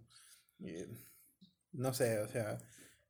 Eh, 0.63 0.87
No 1.73 1.93
sé, 1.93 2.19
o 2.19 2.27
sea, 2.29 2.57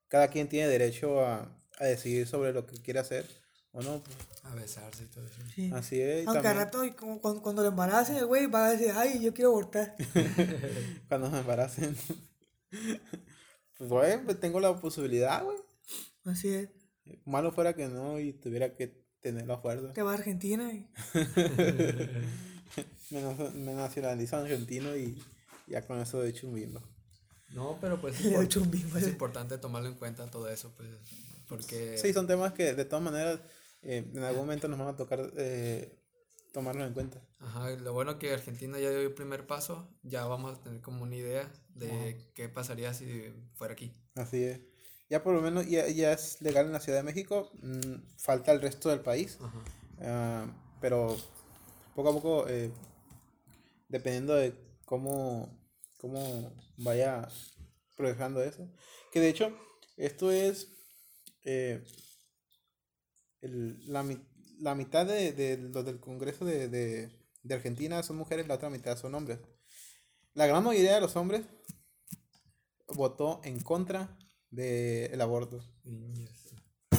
cada 0.08 0.27
quien 0.30 0.48
tiene 0.50 0.68
derecho 0.68 1.25
a, 1.25 1.50
a 1.80 1.86
decidir 1.86 2.27
sobre 2.27 2.53
lo 2.53 2.65
que 2.65 2.77
quiere 2.82 3.00
hacer 3.00 3.25
o 3.72 3.82
no. 3.82 4.03
pues, 4.03 4.15
A 4.44 4.53
besarse 4.56 5.03
y 5.03 5.08
todo 5.08 5.25
eso. 5.25 5.41
Sí. 5.56 5.72
así 5.74 6.00
es. 6.01 6.24
y 6.24 6.27
Aunque 6.27 6.38
al 6.39 6.44
también 6.44 6.65
rato, 6.65 6.86
y 6.86 6.91
como 6.91 7.20
cuando, 7.22 7.41
cuando 7.41 7.62
lo 7.63 7.70
embaracen, 7.70 8.18
el 8.18 8.25
güey 8.25 8.46
va 8.48 8.68
a 8.68 8.72
decir, 8.72 8.91
ay, 8.96 9.20
yo 9.22 9.34
quiero 9.34 9.51
abortar. 9.51 9.96
cuando 11.08 11.30
me 11.32 11.39
embaracen. 11.39 11.96
pues, 13.77 13.89
güey, 13.89 14.24
pues 14.24 14.39
tengo 14.39 14.60
la 14.60 14.80
posibilidad, 14.80 15.44
güey. 15.44 15.58
Así 16.25 16.50
es. 16.53 16.70
Malo 17.25 17.51
fuera 17.51 17.74
que 17.74 17.88
no 17.88 18.20
y 18.20 18.34
tuviera 18.34 18.75
que 18.75 19.01
tener 19.22 19.48
la 19.48 19.58
fuerza. 19.58 19.91
Te 19.94 20.01
va 20.03 20.12
a 20.12 20.15
Argentina 20.15 20.72
y 20.72 20.88
me, 23.10 23.22
nacio- 23.22 23.51
me 23.53 23.74
nacionalizo 23.74 24.38
argentino 24.38 24.96
y 24.96 25.22
ya 25.68 25.86
con 25.86 26.00
eso 26.00 26.22
de 26.22 26.30
hecho 26.30 26.48
un 26.48 26.53
bimbo. 26.56 26.82
No, 27.53 27.77
pero 27.81 28.00
pues 28.00 28.20
es, 28.25 28.55
le 28.55 29.10
importante 29.10 29.58
tomarlo 29.58 29.89
en 29.89 29.96
cuenta 29.96 30.29
todo 30.29 30.50
eso, 30.50 30.72
pues, 30.77 30.89
porque... 31.48 31.98
Sí, 31.98 32.13
son 32.13 32.27
temas 32.27 32.53
que 32.53 32.74
de 32.74 32.86
todas 32.86 33.03
maneras 33.03 33.39
eh, 33.81 34.10
en 34.13 34.24
algún 34.24 34.43
momento 34.43 34.67
nos 34.67 34.79
van 34.79 34.89
a 34.89 34.96
tocar 34.96 35.31
eh, 35.38 35.98
tomarlos 36.51 36.88
en 36.88 36.93
cuenta. 36.93 37.22
Ajá, 37.39 37.72
y 37.72 37.79
lo 37.79 37.93
bueno 37.93 38.20
que 38.20 38.34
Argentina 38.34 38.79
ya 38.79 38.89
dio 38.89 39.01
el 39.01 39.13
primer 39.13 39.48
paso, 39.48 39.88
ya 40.03 40.25
vamos 40.25 40.58
a 40.58 40.63
tener 40.63 40.81
como 40.81 41.03
una 41.03 41.15
idea 41.15 41.51
de 41.75 42.29
qué 42.34 42.50
pasaría 42.50 42.93
si 42.93 43.34
fuera 43.55 43.74
aquí. 43.74 43.93
Así 44.15 44.43
es. 44.43 44.60
Ya 45.10 45.24
por 45.24 45.34
lo 45.34 45.41
menos 45.41 45.67
ya, 45.67 45.88
ya 45.88 46.13
es 46.13 46.41
legal 46.41 46.67
en 46.67 46.72
la 46.72 46.79
Ciudad 46.79 47.00
de 47.00 47.03
México, 47.03 47.51
mm, 47.62 48.17
falta 48.17 48.51
el 48.51 48.62
resto 48.62 48.89
del 48.89 49.01
país, 49.01 49.38
Ajá. 49.41 49.60
ah, 50.01 50.46
pero 50.79 51.17
poco 51.96 52.10
a 52.10 52.13
poco, 52.13 52.48
eh, 52.48 52.72
dependiendo 53.89 54.36
de 54.36 54.53
cómo, 54.86 55.50
cómo 56.01 56.53
vaya 56.77 57.27
progresando 57.98 58.43
eso, 58.43 58.70
que 59.12 59.20
de 59.22 59.29
hecho 59.29 59.58
esto 59.98 60.31
es 60.31 60.70
eh, 61.46 61.84
el- 63.41 63.79
la, 63.91 64.05
la 64.60 64.75
mitad 64.75 65.05
de, 65.05 65.34
de 65.34 65.58
los 65.58 65.86
del 65.86 66.00
Congreso 66.00 66.46
de, 66.46 66.67
de, 66.70 67.12
de 67.43 67.53
Argentina 67.55 68.01
son 68.03 68.17
mujeres, 68.17 68.48
la 68.48 68.55
otra 68.55 68.70
mitad 68.70 68.98
son 68.98 69.15
hombres. 69.15 69.39
La 70.34 70.48
gran 70.48 70.63
mayoría 70.65 70.96
de 70.96 71.01
los 71.01 71.15
hombres 71.17 71.43
votó 72.96 73.41
en 73.43 73.60
contra 73.60 74.17
del 74.51 75.20
aborto. 75.22 75.63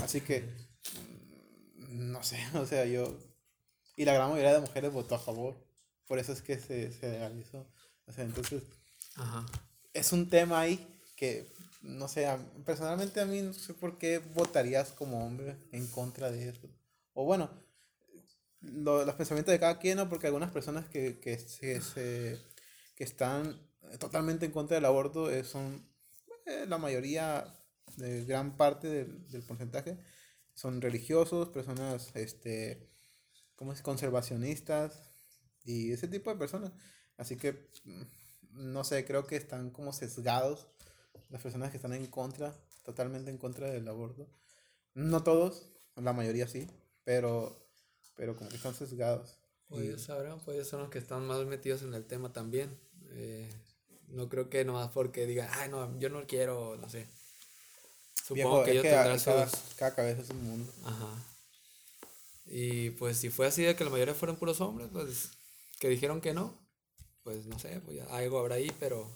Así 0.02 0.20
que, 0.20 0.44
no 1.88 2.22
sé, 2.22 2.38
o 2.54 2.66
sea, 2.66 2.84
yo... 2.86 3.16
Y 3.96 4.04
la 4.06 4.14
gran 4.14 4.30
mayoría 4.30 4.54
de 4.54 4.60
mujeres 4.60 4.92
votó 4.92 5.16
a 5.16 5.20
favor. 5.20 5.56
Por 6.06 6.18
eso 6.18 6.32
es 6.32 6.42
que 6.42 6.58
se, 6.58 6.92
se 6.92 7.10
legalizó. 7.10 7.70
O 8.06 8.12
sea, 8.12 8.24
entonces, 8.24 8.62
Ajá. 9.16 9.46
es 9.94 10.12
un 10.12 10.28
tema 10.28 10.60
ahí 10.60 10.86
que, 11.16 11.46
no 11.82 12.08
sé, 12.08 12.26
personalmente 12.64 13.20
a 13.20 13.26
mí 13.26 13.40
no 13.42 13.52
sé 13.52 13.74
por 13.74 13.98
qué 13.98 14.18
votarías 14.18 14.92
como 14.92 15.24
hombre 15.26 15.56
en 15.72 15.86
contra 15.88 16.30
de 16.30 16.48
eso. 16.48 16.68
O 17.14 17.24
bueno, 17.24 17.50
lo- 18.60 19.04
los 19.04 19.14
pensamientos 19.14 19.52
de 19.52 19.60
cada 19.60 19.78
quien, 19.78 19.96
¿no? 19.98 20.08
Porque 20.08 20.26
algunas 20.26 20.50
personas 20.50 20.88
que, 20.88 21.18
que, 21.20 21.38
se, 21.38 21.80
se- 21.80 22.38
que 22.94 23.04
están 23.04 23.58
totalmente 23.98 24.46
en 24.46 24.52
contra 24.52 24.76
del 24.76 24.84
aborto 24.84 25.30
eh, 25.30 25.44
son 25.44 25.84
eh, 26.46 26.66
la 26.68 26.78
mayoría, 26.78 27.44
gran 28.26 28.56
parte 28.56 28.88
del, 28.88 29.28
del 29.30 29.42
porcentaje, 29.44 29.98
son 30.54 30.80
religiosos, 30.80 31.48
personas, 31.50 32.10
este, 32.14 32.88
¿cómo 33.56 33.72
es? 33.72 33.82
Conservacionistas 33.82 35.00
y 35.64 35.92
ese 35.92 36.08
tipo 36.08 36.30
de 36.30 36.36
personas. 36.38 36.72
Así 37.18 37.36
que, 37.36 37.70
mm, 37.84 38.02
no 38.52 38.84
sé, 38.84 39.04
creo 39.04 39.26
que 39.26 39.36
están 39.36 39.70
como 39.70 39.92
sesgados 39.92 40.66
las 41.30 41.42
personas 41.42 41.70
que 41.70 41.76
están 41.76 41.94
en 41.94 42.06
contra, 42.06 42.54
totalmente 42.84 43.30
en 43.30 43.38
contra 43.38 43.70
del 43.70 43.88
aborto. 43.88 44.28
No 44.94 45.22
todos, 45.22 45.66
la 45.96 46.12
mayoría 46.12 46.46
sí, 46.46 46.68
pero, 47.04 47.56
pero 48.16 48.36
como 48.36 48.50
que 48.50 48.56
están 48.56 48.74
sesgados. 48.74 49.38
Pues 49.68 49.84
ellos 49.84 50.02
sabrán, 50.02 50.38
pues 50.40 50.56
ellos 50.56 50.68
son 50.68 50.80
los 50.80 50.90
que 50.90 50.98
están 50.98 51.26
más 51.26 51.44
metidos 51.46 51.82
en 51.82 51.94
el 51.94 52.04
tema 52.04 52.32
también. 52.32 52.78
Eh, 53.12 53.48
no 54.08 54.28
creo 54.28 54.50
que 54.50 54.64
nomás 54.64 54.90
porque 54.90 55.26
digan, 55.26 55.48
ay, 55.52 55.70
no, 55.70 55.98
yo 55.98 56.10
no 56.10 56.26
quiero, 56.26 56.76
no 56.76 56.90
sé. 56.90 57.06
Supongo 58.22 58.62
Viejo, 58.62 58.64
que 58.64 58.70
ellos 58.72 58.82
que 58.82 58.90
tendrán 58.90 59.18
cada, 59.18 59.48
sus... 59.48 59.74
cada 59.76 59.94
cabeza 59.94 60.20
es 60.20 60.30
un 60.30 60.44
mundo. 60.44 60.72
Ajá. 60.84 61.08
Y 62.44 62.90
pues 62.90 63.16
si 63.16 63.30
fue 63.30 63.46
así 63.46 63.62
de 63.62 63.74
que 63.74 63.84
la 63.84 63.90
mayoría 63.90 64.14
fueron 64.14 64.36
puros 64.36 64.60
hombres, 64.60 64.88
pues 64.92 65.30
que 65.80 65.88
dijeron 65.88 66.20
que 66.20 66.34
no, 66.34 66.61
pues 67.22 67.46
no 67.46 67.58
sé, 67.58 67.80
pues 67.84 67.96
ya 67.96 68.04
algo 68.06 68.38
habrá 68.38 68.56
ahí, 68.56 68.70
pero 68.80 69.08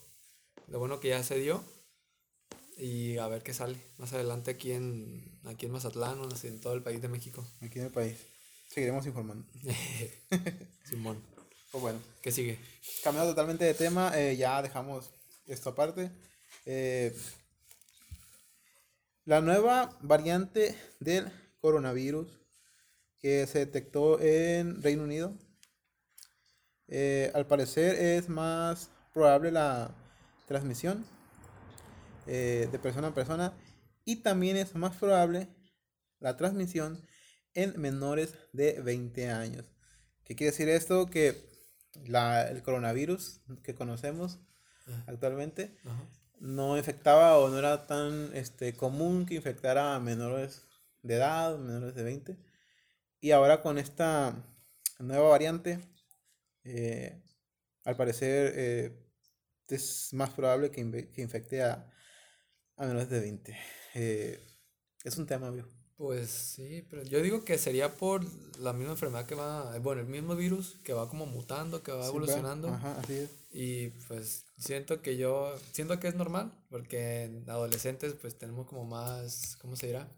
lo 0.69 0.79
bueno 0.79 1.01
que 1.01 1.09
ya 1.09 1.23
se 1.23 1.39
dio 1.39 1.63
y 2.77 3.17
a 3.19 3.27
ver 3.29 3.43
qué 3.43 3.55
sale 3.55 3.77
más 3.99 4.13
adelante 4.13 4.51
aquí 4.51 4.73
en, 4.73 5.41
aquí 5.45 5.67
en 5.67 5.73
Mazatlán 5.73 6.19
o 6.21 6.29
en 6.43 6.61
todo 6.61 6.75
el 6.75 6.83
país 6.83 7.01
de 7.01 7.09
México. 7.09 7.47
Aquí 7.63 7.79
en 7.79 7.87
el 7.87 7.93
país. 7.93 8.17
Seguiremos 8.69 9.07
informando. 9.07 9.47
Simón, 10.85 11.23
Pues 11.71 11.83
bueno, 11.83 12.01
¿qué 12.23 12.31
sigue? 12.33 12.59
cambiando 13.03 13.31
totalmente 13.33 13.65
de 13.65 13.75
tema, 13.75 14.13
eh, 14.19 14.37
ya 14.37 14.61
dejamos 14.63 15.11
esto 15.47 15.71
aparte. 15.71 16.11
Eh, 16.67 17.17
la 19.25 19.41
nueva 19.41 19.97
variante 20.03 20.77
del 21.01 21.31
coronavirus 21.61 22.29
que 23.21 23.47
se 23.47 23.61
detectó 23.61 24.21
en 24.21 24.83
Reino 24.83 25.05
Unido, 25.05 25.35
eh, 26.89 27.31
al 27.35 27.47
parecer 27.47 27.95
es 27.97 28.29
más 28.29 28.91
probable 29.13 29.51
la 29.51 29.95
transmisión 30.47 31.05
eh, 32.27 32.69
de 32.71 32.79
persona 32.79 33.09
a 33.09 33.15
persona 33.15 33.53
y 34.05 34.17
también 34.17 34.57
es 34.57 34.75
más 34.75 34.97
probable 34.97 35.49
la 36.21 36.37
transmisión 36.37 37.01
en 37.55 37.81
menores 37.81 38.35
de 38.53 38.81
20 38.81 39.31
años. 39.31 39.65
¿Qué 40.25 40.37
quiere 40.37 40.53
decir 40.53 40.69
esto? 40.69 41.07
Que 41.07 41.49
la, 42.07 42.49
el 42.49 42.63
coronavirus 42.63 43.41
que 43.63 43.75
conocemos 43.75 44.39
actualmente 45.07 45.77
no 46.39 46.77
infectaba 46.77 47.39
o 47.39 47.49
no 47.49 47.59
era 47.59 47.87
tan 47.87 48.31
este, 48.35 48.75
común 48.75 49.27
que 49.27 49.35
infectara 49.35 49.95
a 49.95 50.01
menores 50.01 50.67
de 51.03 51.17
edad, 51.17 51.59
menores 51.59 51.95
de 51.95 52.03
20. 52.03 52.37
Y 53.21 53.31
ahora 53.31 53.63
con 53.63 53.79
esta 53.79 54.35
nueva 54.99 55.29
variante, 55.29 55.81
eh, 56.67 57.23
al 57.85 57.97
parecer 57.97 58.53
eh, 58.57 59.07
es 59.69 60.13
más 60.13 60.31
probable 60.31 60.71
que, 60.71 60.85
inve- 60.85 61.11
que 61.13 61.23
infecte 61.23 61.63
a, 61.63 61.91
a 62.77 62.87
menores 62.87 63.09
de 63.11 63.21
20. 63.21 63.57
Eh, 63.95 64.41
es 65.05 65.17
un 65.17 65.27
tema, 65.27 65.51
viejo. 65.51 65.71
Pues 65.97 66.29
sí, 66.31 66.87
pero 66.91 67.03
yo 67.05 67.23
digo 67.23 67.43
que 67.43 67.57
sería 67.57 67.95
por 67.97 68.23
la 68.59 68.75
misma 68.75 68.93
enfermedad 68.93 69.25
que 69.25 69.35
va, 69.35 69.79
bueno, 69.79 70.03
el 70.03 70.07
mismo 70.07 70.37
virus 70.37 70.79
que 70.85 70.93
va 70.93 71.09
como 71.09 71.25
mutando, 71.25 71.83
que 71.83 71.91
va 71.93 72.03
Sí, 72.03 72.09
evolucionando. 72.09 72.69
Ajá, 72.69 73.01
así 73.01 73.15
es. 73.15 73.31
Y 73.51 73.89
pues 74.07 74.45
siento 74.59 75.01
que 75.01 75.17
yo, 75.17 75.59
siento 75.73 75.99
que 75.99 76.09
es 76.09 76.15
normal, 76.15 76.53
porque 76.69 77.23
en 77.25 77.49
adolescentes 77.49 78.13
pues 78.21 78.37
tenemos 78.37 78.67
como 78.67 78.85
más, 78.85 79.57
¿cómo 79.63 79.75
se 79.75 79.87
dirá? 79.87 80.13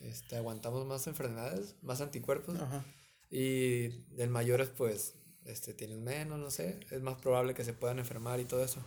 Este, 0.00 0.36
aguantamos 0.36 0.84
más 0.86 1.06
enfermedades, 1.06 1.76
más 1.82 2.00
anticuerpos. 2.00 2.58
Ajá. 2.60 2.84
Y 3.30 4.04
en 4.20 4.30
mayores 4.30 4.70
pues 4.70 5.14
este, 5.46 5.74
tienen 5.74 6.02
menos, 6.04 6.38
no 6.38 6.50
sé, 6.50 6.80
es 6.90 7.00
más 7.00 7.20
probable 7.20 7.54
que 7.54 7.64
se 7.64 7.72
puedan 7.72 7.98
enfermar 7.98 8.40
y 8.40 8.44
todo 8.44 8.62
eso. 8.64 8.80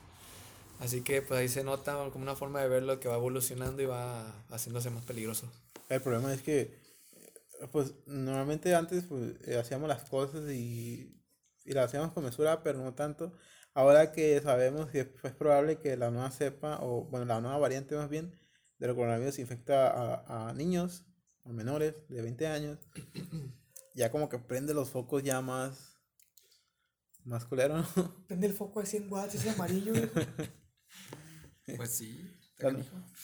Así 0.80 1.02
que 1.02 1.22
pues 1.22 1.40
ahí 1.40 1.50
se 1.50 1.64
nota 1.64 1.94
como 2.12 2.24
una 2.24 2.36
forma 2.36 2.62
de 2.62 2.70
verlo 2.70 3.00
que 3.00 3.10
va 3.10 3.16
evolucionando 3.16 3.82
y 3.82 3.86
va 3.86 4.44
haciéndose 4.50 4.90
más 4.90 5.04
peligroso. 5.04 5.52
El 5.90 6.02
problema 6.02 6.34
es 6.34 6.42
que, 6.42 6.78
pues, 7.72 7.94
normalmente 8.06 8.74
antes 8.76 9.06
pues, 9.06 9.34
eh, 9.46 9.58
hacíamos 9.58 9.90
las 9.90 10.10
cosas 10.10 10.50
y, 10.52 11.20
y 11.66 11.74
las 11.74 11.86
hacíamos 11.88 12.14
con 12.14 12.24
mesura, 12.24 12.64
pero 12.64 12.80
no 12.80 12.94
tanto. 12.94 13.34
Ahora 13.74 14.12
que 14.12 14.40
sabemos 14.42 14.90
que 14.90 15.02
es, 15.02 15.08
es 15.24 15.34
probable 15.34 15.80
que 15.80 15.98
la 15.98 16.12
nueva 16.12 16.32
cepa, 16.32 16.80
o 16.82 17.06
bueno, 17.06 17.26
la 17.26 17.42
nueva 17.42 17.58
variante 17.58 17.96
más 17.96 18.10
bien, 18.10 18.34
del 18.78 18.96
coronavirus 18.96 19.40
infecta 19.40 19.90
a, 19.90 20.50
a 20.50 20.54
niños, 20.54 21.06
a 21.44 21.50
menores 21.50 21.96
de 22.08 22.22
20 22.22 22.48
años, 22.48 22.80
ya 23.96 24.12
como 24.12 24.30
que 24.30 24.40
prende 24.40 24.74
los 24.74 24.90
focos 24.90 25.24
ya 25.24 25.42
más, 25.42 25.89
más 27.30 27.46
culero, 27.46 27.78
¿no? 27.78 27.86
Prende 28.28 28.48
el 28.48 28.54
foco 28.54 28.82
de 28.82 28.88
100 28.88 29.12
watts, 29.12 29.36
ese 29.36 29.50
amarillo, 29.52 29.94
güey. 29.94 30.10
Pues 31.78 31.92
sí. 31.92 32.36
La, 32.58 32.72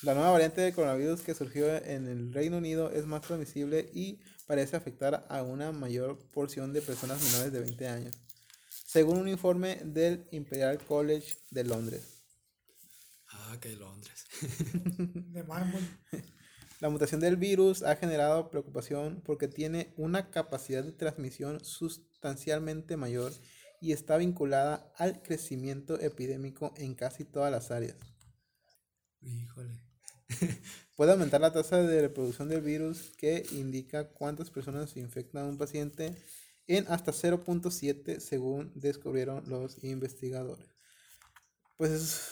la 0.03 0.13
nueva 0.13 0.29
variante 0.29 0.61
de 0.61 0.71
coronavirus 0.71 1.21
que 1.21 1.33
surgió 1.33 1.67
en 1.83 2.07
el 2.07 2.31
Reino 2.31 2.57
Unido 2.57 2.91
es 2.91 3.07
más 3.07 3.21
transmisible 3.21 3.89
y 3.91 4.19
parece 4.45 4.75
afectar 4.75 5.25
a 5.29 5.41
una 5.41 5.71
mayor 5.71 6.19
porción 6.31 6.71
de 6.71 6.83
personas 6.83 7.23
menores 7.23 7.51
de 7.51 7.59
20 7.61 7.87
años, 7.87 8.15
según 8.69 9.17
un 9.17 9.27
informe 9.27 9.81
del 9.83 10.27
Imperial 10.29 10.77
College 10.77 11.37
de 11.49 11.63
Londres. 11.63 12.23
Ah, 13.31 13.57
que 13.59 13.75
Londres. 13.75 14.25
De 15.33 15.43
mármol. 15.43 15.81
La 16.81 16.89
mutación 16.89 17.21
del 17.21 17.37
virus 17.37 17.83
ha 17.83 17.95
generado 17.95 18.49
preocupación 18.49 19.21
porque 19.25 19.47
tiene 19.47 19.93
una 19.97 20.29
capacidad 20.29 20.83
de 20.83 20.91
transmisión 20.91 21.63
sustancialmente 21.63 22.97
mayor 22.97 23.33
y 23.81 23.91
está 23.91 24.17
vinculada 24.17 24.91
al 24.97 25.21
crecimiento 25.21 25.99
epidémico 25.99 26.73
en 26.77 26.95
casi 26.95 27.25
todas 27.25 27.51
las 27.51 27.71
áreas. 27.71 27.97
Híjole. 29.21 29.79
Puede 30.95 31.11
aumentar 31.11 31.41
la 31.41 31.51
tasa 31.53 31.77
de 31.81 32.01
reproducción 32.01 32.47
del 32.49 32.61
virus 32.61 33.11
que 33.17 33.45
indica 33.51 34.09
cuántas 34.09 34.49
personas 34.49 34.95
infectan 34.97 35.43
a 35.43 35.47
un 35.47 35.57
paciente 35.57 36.15
en 36.67 36.85
hasta 36.87 37.11
0.7 37.11 38.19
según 38.19 38.71
descubrieron 38.75 39.43
los 39.49 39.83
investigadores. 39.83 40.67
Pues 41.77 41.91
es- 41.91 42.29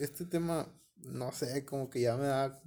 este 0.00 0.24
tema, 0.24 0.68
no 0.96 1.30
sé, 1.32 1.64
como 1.64 1.90
que 1.90 2.00
ya 2.00 2.16
me 2.16 2.26
da 2.26 2.60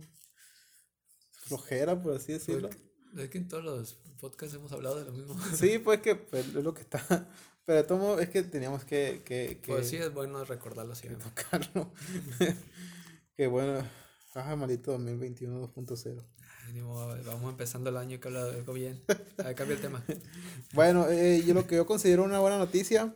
flojera, 1.31 2.01
por 2.01 2.15
así 2.15 2.33
decirlo. 2.33 2.69
Es 3.17 3.29
que 3.29 3.39
en 3.39 3.47
todos 3.47 3.63
los 3.63 3.93
podcasts 4.19 4.55
hemos 4.55 4.71
hablado 4.71 4.99
de 4.99 5.05
lo 5.05 5.11
mismo. 5.11 5.35
Sí, 5.55 5.79
pues 5.79 6.01
que 6.03 6.15
pues, 6.15 6.45
es 6.47 6.53
lo 6.53 6.73
que 6.73 6.81
está. 6.81 7.27
Pero 7.69 7.99
modo 7.99 8.19
es 8.19 8.29
que 8.29 8.41
teníamos 8.41 8.83
que, 8.83 9.21
que, 9.23 9.59
que 9.61 9.73
Pues 9.73 9.87
sí, 9.87 9.97
es 9.97 10.11
bueno 10.11 10.43
recordarlo 10.43 10.95
siempre. 10.95 11.23
tocarlo. 11.23 11.91
que 13.37 13.45
bueno, 13.45 13.87
ajá, 14.33 14.55
maldito 14.55 14.91
2021 14.93 15.71
2.0. 15.75 16.25
Ay, 16.65 16.73
ni 16.73 16.81
modo, 16.81 17.15
Vamos 17.25 17.51
empezando 17.51 17.91
el 17.91 17.97
año 17.97 18.19
que 18.19 18.27
hablar 18.27 18.45
de 18.45 18.55
algo 18.55 18.73
bien. 18.73 19.03
A 19.37 19.43
ver, 19.43 19.55
cambia 19.55 19.75
el 19.75 19.81
tema. 19.81 20.03
Bueno, 20.73 21.07
eh, 21.09 21.43
yo 21.45 21.53
lo 21.53 21.67
que 21.67 21.75
yo 21.75 21.85
considero 21.85 22.23
una 22.23 22.39
buena 22.39 22.57
noticia. 22.57 23.13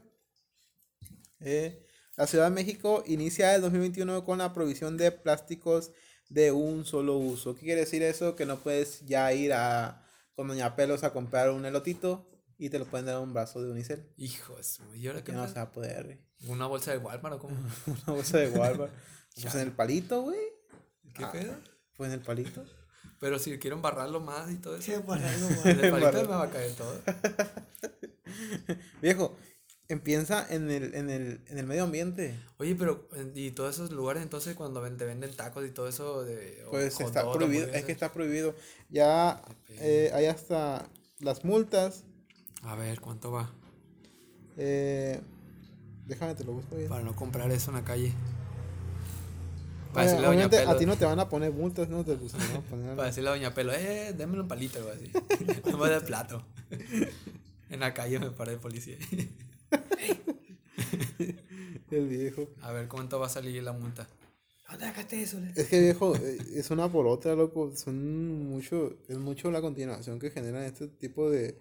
eh, 1.39 1.83
la 2.15 2.27
Ciudad 2.27 2.43
de 2.45 2.51
México 2.51 3.03
inicia 3.07 3.55
el 3.55 3.62
2021 3.62 4.24
con 4.24 4.38
la 4.38 4.53
provisión 4.53 4.98
de 4.98 5.12
plásticos 5.12 5.93
de 6.29 6.51
un 6.51 6.86
solo 6.86 7.17
uso. 7.17 7.55
¿Qué 7.55 7.62
quiere 7.62 7.81
decir 7.81 8.03
eso? 8.03 8.36
Que 8.36 8.45
no 8.45 8.60
puedes 8.60 9.03
ya 9.07 9.33
ir 9.33 9.51
a 9.53 10.05
con 10.36 10.48
Doña 10.48 10.75
Pelos 10.75 11.03
a 11.03 11.12
comprar 11.12 11.50
un 11.50 11.65
elotito 11.65 12.27
y 12.65 12.70
te 12.70 12.79
lo 12.79 12.86
pueden 12.86 13.05
dar 13.05 13.20
un 13.20 13.34
brazo 13.34 13.62
de 13.62 13.72
unicel. 13.72 14.08
Hijo, 14.17 14.55
de 14.55 14.63
su- 14.63 14.96
¿y 14.96 15.08
ahora 15.08 15.20
qué 15.20 15.25
Que 15.27 15.32
no 15.34 15.39
más? 15.39 15.50
se 15.51 15.55
va 15.58 15.63
a 15.63 15.72
poder, 15.72 16.03
güey. 16.05 16.17
¿Una 16.48 16.67
bolsa 16.67 16.91
de 16.91 16.98
Walmart 16.98 17.36
o 17.36 17.39
cómo? 17.39 17.55
Una 17.88 18.13
bolsa 18.13 18.38
de 18.38 18.50
Walmart. 18.50 18.91
pues 19.41 19.55
en 19.55 19.62
el 19.62 19.72
palito, 19.72 20.22
güey. 20.22 20.39
¿Qué 21.13 21.24
Ah. 21.25 21.32
pedo? 21.32 21.55
Pues 21.98 22.08
en 22.12 22.20
el 22.20 22.25
palito. 22.25 22.63
Pero 23.20 23.39
si 23.39 23.58
quiero 23.60 23.75
embarrarlo 23.77 24.20
más 24.20 24.51
y 24.51 24.55
todo 24.55 24.75
eso. 24.75 24.84
Sí, 24.91 25.01
por 25.05 25.17
algo, 25.17 25.48
En 25.65 25.79
el 25.79 25.91
palito 25.91 26.22
me 26.22 26.27
va 26.27 26.43
a 26.43 26.50
caer 26.50 26.74
todo. 26.75 27.01
Viejo, 29.01 29.36
empieza 29.88 30.46
en 30.53 30.70
el, 30.72 30.93
en 30.96 31.10
el, 31.10 31.41
en 31.48 31.58
el 31.58 31.65
medio 31.65 31.84
ambiente. 31.84 32.38
Oye, 32.58 32.75
pero 32.75 33.08
y 33.36 33.52
todos 33.52 33.76
esos 33.76 33.91
lugares 33.91 34.23
entonces 34.23 34.56
cuando 34.56 34.82
ven- 34.82 34.97
te 34.97 35.06
venden 35.06 35.34
tacos 35.36 35.65
y 35.65 35.71
todo 35.71 35.88
eso 35.88 36.23
de 36.23 36.65
Pues 36.69 36.99
está 36.99 37.30
prohibido, 37.32 37.67
es 37.67 37.86
que 37.86 37.91
está 37.91 38.12
prohibido. 38.12 38.56
Ya 38.89 39.41
eh, 39.69 40.12
hay 40.13 40.26
hasta 40.26 40.89
las 41.19 41.43
multas. 41.45 42.04
A 42.63 42.76
ver, 42.76 42.99
¿cuánto 43.02 43.32
va? 43.32 43.49
eh, 44.58 45.19
déjame 46.06 46.36
te 46.36 46.43
lo 46.43 46.54
busco 46.54 46.76
bien. 46.76 46.89
Para 46.89 47.04
no 47.04 47.15
comprar 47.15 47.49
eso 47.52 47.71
en 47.71 47.78
la 47.78 47.84
calle. 47.84 48.13
Para 49.93 50.06
Obvia- 50.06 50.10
decirle 50.12 50.26
a 50.26 50.30
Doña 50.30 50.45
Obviamente 50.45 50.58
a 50.58 50.65
Pelo. 50.67 50.80
ti 50.80 50.86
no 50.86 50.95
te 50.97 51.06
van 51.06 51.19
a 51.19 51.30
poner 51.30 51.52
multas, 51.52 51.89
no 51.89 52.04
te 52.06 52.15
pues, 52.15 52.34
van 52.34 52.41
a 52.56 52.62
poner- 52.62 52.95
Para 52.95 53.08
decirle 53.08 53.30
a 53.30 53.34
Doña 53.34 53.54
Pelo, 53.54 53.73
eh, 53.73 54.13
démelo 54.17 54.41
en 54.43 54.47
palito 54.47 54.80
o 54.86 54.89
así. 54.91 55.12
No 55.71 55.78
me 55.78 55.89
de 55.89 56.02
plato. 56.02 56.45
En 57.69 57.80
la 57.80 57.93
calle 57.93 58.19
me 58.19 58.30
paré 58.32 58.54
el 58.54 58.60
policía. 58.60 58.97
el 61.91 62.08
viejo. 62.08 62.49
A 62.62 62.71
ver 62.71 62.88
cuánto 62.88 63.19
va 63.19 63.28
a 63.28 63.30
salir 63.30 63.62
la 63.63 63.73
multa. 63.73 64.08
¿Dónde 64.69 64.86
sacaste 64.86 65.21
eso? 65.21 65.38
Es 65.56 65.67
que 65.67 65.80
viejo, 65.82 66.15
eh, 66.15 66.38
es 66.56 66.71
una 66.71 66.91
por 66.91 67.06
otra, 67.08 67.36
loco. 67.36 67.76
Son 67.76 68.47
mucho, 68.49 68.97
es 69.08 69.17
mucho 69.19 69.52
la 69.52 69.62
continuación 69.62 70.17
que 70.19 70.32
generan 70.32 70.63
este 70.63 70.88
tipo 70.88 71.30
de, 71.30 71.60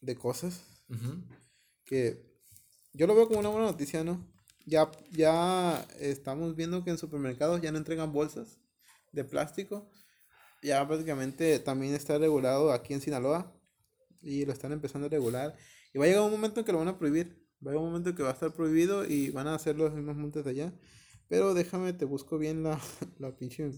de 0.00 0.16
cosas. 0.16 0.64
Que 1.84 2.28
yo 2.92 3.06
lo 3.06 3.14
veo 3.14 3.28
como 3.28 3.40
una 3.40 3.48
buena 3.48 3.66
noticia, 3.66 4.04
¿no? 4.04 4.26
Ya, 4.66 4.90
ya 5.12 5.86
estamos 5.98 6.54
viendo 6.56 6.84
que 6.84 6.90
en 6.90 6.98
supermercados 6.98 7.60
ya 7.60 7.72
no 7.72 7.78
entregan 7.78 8.12
bolsas 8.12 8.58
de 9.12 9.24
plástico. 9.24 9.90
Ya 10.62 10.86
prácticamente 10.86 11.58
también 11.60 11.94
está 11.94 12.18
regulado 12.18 12.72
aquí 12.72 12.92
en 12.92 13.00
Sinaloa 13.00 13.54
y 14.20 14.44
lo 14.44 14.52
están 14.52 14.72
empezando 14.72 15.06
a 15.06 15.10
regular. 15.10 15.56
Y 15.94 15.98
va 15.98 16.04
a 16.04 16.08
llegar 16.08 16.22
un 16.22 16.30
momento 16.30 16.60
en 16.60 16.66
que 16.66 16.72
lo 16.72 16.78
van 16.78 16.88
a 16.88 16.98
prohibir. 16.98 17.46
Va 17.64 17.70
a 17.70 17.74
llegar 17.74 17.78
un 17.78 17.90
momento 17.90 18.10
en 18.10 18.16
que 18.16 18.22
va 18.22 18.30
a 18.30 18.34
estar 18.34 18.52
prohibido 18.52 19.04
y 19.04 19.30
van 19.30 19.46
a 19.46 19.54
hacer 19.54 19.76
los 19.76 19.94
mismos 19.94 20.16
multas 20.16 20.44
de 20.44 20.50
allá. 20.50 20.74
Pero 21.28 21.54
déjame, 21.54 21.92
te 21.92 22.04
busco 22.04 22.38
bien 22.38 22.62
la, 22.62 22.80
la 23.18 23.36
pinche 23.36 23.70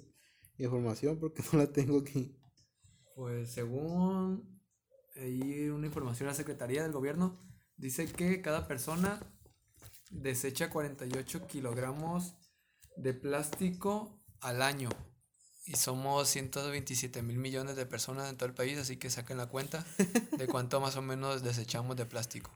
información 0.59 1.19
porque 1.19 1.43
no 1.53 1.59
la 1.59 1.67
tengo 1.71 1.99
aquí. 1.99 2.37
Pues 3.15 3.53
según 3.53 4.60
ahí 5.21 5.69
una 5.69 5.87
información 5.87 6.27
de 6.27 6.33
la 6.33 6.37
Secretaría 6.37 6.83
del 6.83 6.93
Gobierno, 6.93 7.39
dice 7.77 8.07
que 8.07 8.41
cada 8.43 8.67
persona 8.69 9.21
desecha 10.11 10.71
48 10.71 11.47
kilogramos 11.47 12.35
de 12.97 13.15
plástico 13.15 14.21
al 14.41 14.63
año. 14.63 14.91
Y 15.67 15.75
somos 15.77 16.29
127 16.29 17.23
mil 17.23 17.39
millones 17.39 17.77
de 17.77 17.87
personas 17.87 18.29
en 18.31 18.37
todo 18.37 18.49
el 18.49 18.55
país, 18.55 18.79
así 18.79 18.97
que 18.97 19.11
saquen 19.11 19.37
la 19.39 19.47
cuenta 19.47 19.87
de 20.37 20.47
cuánto 20.49 20.81
más 20.81 20.97
o 20.97 21.03
menos 21.03 21.43
desechamos 21.45 21.97
de 21.97 22.07
plástico. 22.07 22.51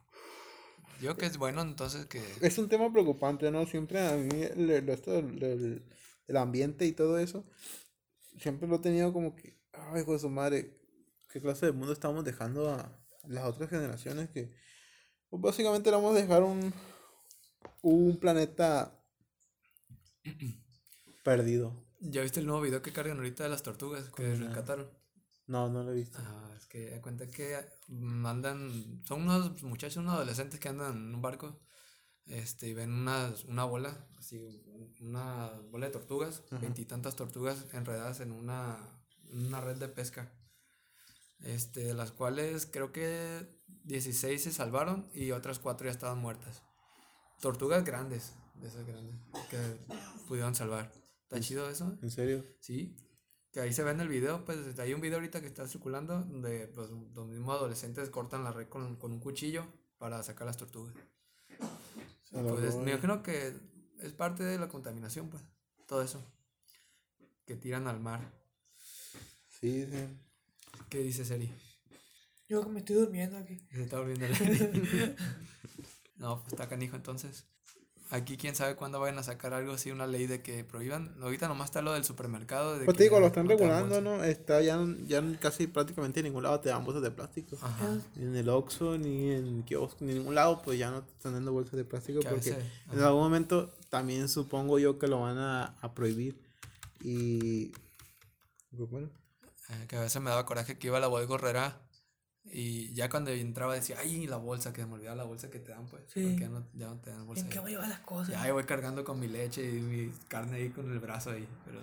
Yo 1.00 1.16
que 1.16 1.26
es 1.26 1.36
bueno 1.38 1.62
entonces 1.62 2.06
que... 2.06 2.22
Es 2.40 2.58
un 2.58 2.68
tema 2.68 2.90
preocupante, 2.92 3.50
¿no? 3.50 3.66
Siempre 3.66 4.00
a 4.06 4.16
mí 4.16 4.42
el, 4.42 4.70
el- 4.70 5.84
del 6.26 6.36
ambiente 6.38 6.86
y 6.86 6.92
todo 6.92 7.18
eso, 7.18 7.44
siempre 8.38 8.68
lo 8.68 8.76
he 8.76 8.78
tenido 8.80 9.12
como 9.12 9.34
que, 9.36 9.58
ay, 9.72 10.02
hijo 10.02 10.12
de 10.14 10.18
su 10.18 10.30
madre, 10.30 10.80
¿qué 11.34 11.40
clase 11.40 11.66
de 11.66 11.72
mundo 11.72 11.92
estamos 11.92 12.24
dejando 12.24 12.70
a 12.70 12.96
las 13.26 13.44
otras 13.44 13.68
generaciones 13.68 14.30
que, 14.30 14.54
pues 15.28 15.42
básicamente 15.42 15.90
le 15.90 15.96
vamos 15.96 16.14
a 16.14 16.20
dejar 16.20 16.44
un, 16.44 16.72
un 17.82 18.20
planeta 18.20 19.02
perdido. 21.24 21.74
¿Ya 21.98 22.22
viste 22.22 22.38
el 22.38 22.46
nuevo 22.46 22.60
video 22.60 22.82
que 22.82 22.92
cargan 22.92 23.16
ahorita 23.16 23.42
de 23.42 23.48
las 23.48 23.64
tortugas 23.64 24.10
que 24.10 24.36
rescataron? 24.36 24.88
No, 25.48 25.68
no 25.68 25.82
lo 25.82 25.90
he 25.90 25.96
visto. 25.96 26.18
Ah, 26.20 26.54
es 26.56 26.66
que 26.68 26.90
da 26.90 27.02
cuenta 27.02 27.26
que 27.26 27.56
andan, 28.24 29.02
son 29.04 29.22
unos 29.22 29.60
muchachos, 29.64 29.96
unos 29.96 30.14
adolescentes 30.14 30.60
que 30.60 30.68
andan 30.68 30.92
en 30.92 31.14
un 31.16 31.20
barco, 31.20 31.60
este, 32.26 32.68
y 32.68 32.74
ven 32.74 32.92
una, 32.92 33.34
una 33.48 33.64
bola, 33.64 34.06
así, 34.18 34.38
una 35.00 35.50
bola 35.72 35.86
de 35.86 35.92
tortugas, 35.92 36.44
veintitantas 36.60 37.16
tortugas 37.16 37.66
enredadas 37.72 38.20
en 38.20 38.30
una, 38.30 38.78
en 39.30 39.46
una 39.46 39.60
red 39.60 39.78
de 39.78 39.88
pesca, 39.88 40.32
este, 41.40 41.80
de 41.84 41.94
las 41.94 42.12
cuales 42.12 42.66
creo 42.66 42.92
que 42.92 43.46
16 43.84 44.42
se 44.42 44.52
salvaron 44.52 45.08
y 45.14 45.30
otras 45.32 45.58
cuatro 45.58 45.86
ya 45.86 45.92
estaban 45.92 46.18
muertas. 46.18 46.62
Tortugas 47.40 47.84
grandes, 47.84 48.34
de 48.54 48.68
esas 48.68 48.86
grandes, 48.86 49.16
que 49.50 49.58
pudieron 50.28 50.54
salvar. 50.54 50.92
¿Está 51.24 51.40
chido 51.40 51.68
eso? 51.68 51.98
¿En 52.02 52.10
serio? 52.10 52.44
Sí, 52.60 52.96
que 53.52 53.60
ahí 53.60 53.72
se 53.72 53.82
ve 53.84 53.92
en 53.92 54.00
el 54.00 54.08
video, 54.08 54.44
pues 54.44 54.78
hay 54.78 54.94
un 54.94 55.00
video 55.00 55.18
ahorita 55.18 55.40
que 55.40 55.46
está 55.46 55.66
circulando 55.68 56.20
donde 56.20 56.66
pues, 56.68 56.90
los 56.90 57.26
mismos 57.26 57.56
adolescentes 57.56 58.10
cortan 58.10 58.44
la 58.44 58.52
red 58.52 58.68
con, 58.68 58.96
con 58.96 59.12
un 59.12 59.20
cuchillo 59.20 59.66
para 59.98 60.22
sacar 60.22 60.46
las 60.46 60.56
tortugas. 60.56 60.94
Pues, 62.30 62.44
roban. 62.44 62.84
me 62.84 62.90
imagino 62.90 63.22
que 63.22 63.54
es 64.00 64.12
parte 64.12 64.42
de 64.42 64.58
la 64.58 64.68
contaminación, 64.68 65.30
pues, 65.30 65.42
todo 65.86 66.02
eso 66.02 66.24
que 67.46 67.56
tiran 67.56 67.86
al 67.86 68.00
mar. 68.00 68.20
Sí, 69.60 69.86
sí. 69.86 70.08
¿Qué 70.88 70.98
dice 70.98 71.24
Seri? 71.24 71.52
Yo 72.48 72.62
que 72.62 72.68
me 72.68 72.80
estoy 72.80 72.96
durmiendo 72.96 73.36
aquí. 73.38 73.60
Se 73.72 73.82
está 73.82 73.98
volviendo 73.98 74.26
el- 74.26 75.16
No, 76.16 76.40
pues 76.40 76.52
está 76.52 76.68
canijo 76.68 76.96
entonces. 76.96 77.46
Aquí 78.10 78.36
quién 78.36 78.54
sabe 78.54 78.76
cuándo 78.76 79.00
vayan 79.00 79.18
a 79.18 79.22
sacar 79.22 79.54
algo 79.54 79.72
así, 79.72 79.90
una 79.90 80.06
ley 80.06 80.26
de 80.26 80.42
que 80.42 80.62
prohíban. 80.62 81.16
Ahorita 81.20 81.48
nomás 81.48 81.70
está 81.70 81.80
lo 81.82 81.94
del 81.94 82.04
supermercado. 82.04 82.78
De 82.78 82.84
Pues 82.84 82.94
que 82.94 82.98
te 82.98 83.04
digo, 83.04 83.18
lo 83.18 83.26
están 83.28 83.44
no 83.46 83.50
regulando. 83.50 84.00
¿no? 84.00 84.22
Está 84.22 84.60
ya, 84.62 84.78
ya 85.06 85.22
casi 85.40 85.66
prácticamente 85.66 86.20
en 86.20 86.24
ningún 86.26 86.42
lado 86.44 86.60
te 86.60 86.68
dan 86.68 86.84
bolsas 86.84 87.02
de 87.02 87.10
plástico. 87.10 87.58
Ajá. 87.60 87.98
Ni 88.14 88.26
en 88.26 88.36
el 88.36 88.48
Oxxo, 88.50 88.98
ni 88.98 89.30
en 89.32 89.62
kiosco, 89.64 90.04
ni 90.04 90.12
en 90.12 90.18
ningún 90.18 90.34
lado, 90.34 90.60
pues 90.62 90.78
ya 90.78 90.90
no 90.90 91.02
te 91.02 91.12
están 91.12 91.32
dando 91.32 91.52
bolsas 91.52 91.74
de 91.76 91.84
plástico 91.84 92.20
porque 92.20 92.36
veces- 92.50 92.64
en 92.92 93.00
algún 93.00 93.22
momento 93.22 93.74
también 93.88 94.28
supongo 94.28 94.78
yo 94.78 94.98
que 94.98 95.08
lo 95.08 95.20
van 95.22 95.38
a, 95.38 95.64
a 95.80 95.94
prohibir. 95.94 96.38
Y. 97.02 97.72
pues 98.76 98.90
bueno, 98.90 99.10
eh, 99.70 99.86
que 99.88 99.96
a 99.96 100.00
veces 100.00 100.20
me 100.22 100.30
daba 100.30 100.46
coraje 100.46 100.78
que 100.78 100.86
iba 100.88 100.98
a 100.98 101.00
la 101.00 101.06
bodega 101.06 101.28
Gorrera 101.28 101.80
y 102.44 102.92
ya 102.92 103.08
cuando 103.08 103.30
entraba 103.30 103.74
decía, 103.74 103.96
ay, 103.98 104.26
la 104.26 104.36
bolsa, 104.36 104.72
que 104.72 104.82
se 104.82 104.86
me 104.86 104.94
olvidaba 104.94 105.16
la 105.16 105.24
bolsa 105.24 105.48
que 105.50 105.58
te 105.60 105.70
dan, 105.72 105.86
pues. 105.86 106.02
Sí. 106.12 106.22
Porque 106.24 106.40
ya 106.40 106.48
no, 106.48 106.66
ya 106.74 106.86
no 106.88 107.00
te 107.00 107.10
dan 107.10 107.26
bolsa. 107.26 107.42
¿En 107.42 107.48
qué 107.48 107.58
ahí. 107.58 107.62
voy 107.62 107.70
a 107.72 107.74
llevar 107.76 107.88
las 107.88 108.00
cosas? 108.00 108.28
Ya 108.34 108.42
ahí 108.42 108.50
voy 108.52 108.64
cargando 108.64 109.02
con 109.04 109.18
mi 109.18 109.28
leche 109.28 109.64
y 109.66 109.80
mi 109.80 110.12
carne 110.28 110.56
ahí 110.58 110.68
con 110.68 110.90
el 110.92 110.98
brazo 110.98 111.30
ahí, 111.30 111.48
pero. 111.64 111.80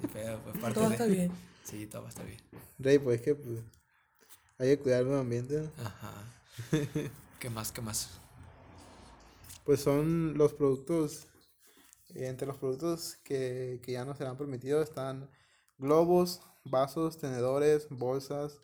ni 0.00 0.08
pedo, 0.12 0.38
pues 0.44 0.58
parte 0.58 0.74
Todo 0.74 0.88
de- 0.88 0.94
estar 0.94 1.10
bien. 1.10 1.32
Sí, 1.64 1.86
todo 1.86 2.02
va 2.02 2.08
a 2.08 2.10
estar 2.10 2.24
bien. 2.26 2.40
Rey, 2.78 2.98
pues 2.98 3.16
es 3.18 3.24
que 3.24 3.34
pues, 3.34 3.58
hay 4.58 4.68
que 4.76 4.78
cuidar 4.78 5.00
el 5.00 5.06
medio 5.06 5.20
ambiente. 5.20 5.60
¿no? 5.60 5.84
Ajá. 5.84 6.12
¿Qué 7.40 7.50
más? 7.50 7.72
¿Qué 7.72 7.80
más? 7.80 8.08
Pues 9.64 9.80
son 9.80 10.38
los 10.38 10.54
productos, 10.54 11.26
eh, 12.14 12.28
entre 12.28 12.46
los 12.46 12.56
productos 12.56 13.16
que, 13.24 13.80
que 13.82 13.92
ya 13.92 14.04
no 14.04 14.14
serán 14.14 14.36
permitidos 14.38 14.88
están 14.88 15.28
globos, 15.78 16.40
vasos, 16.70 17.18
tenedores, 17.18 17.88
bolsas, 17.90 18.60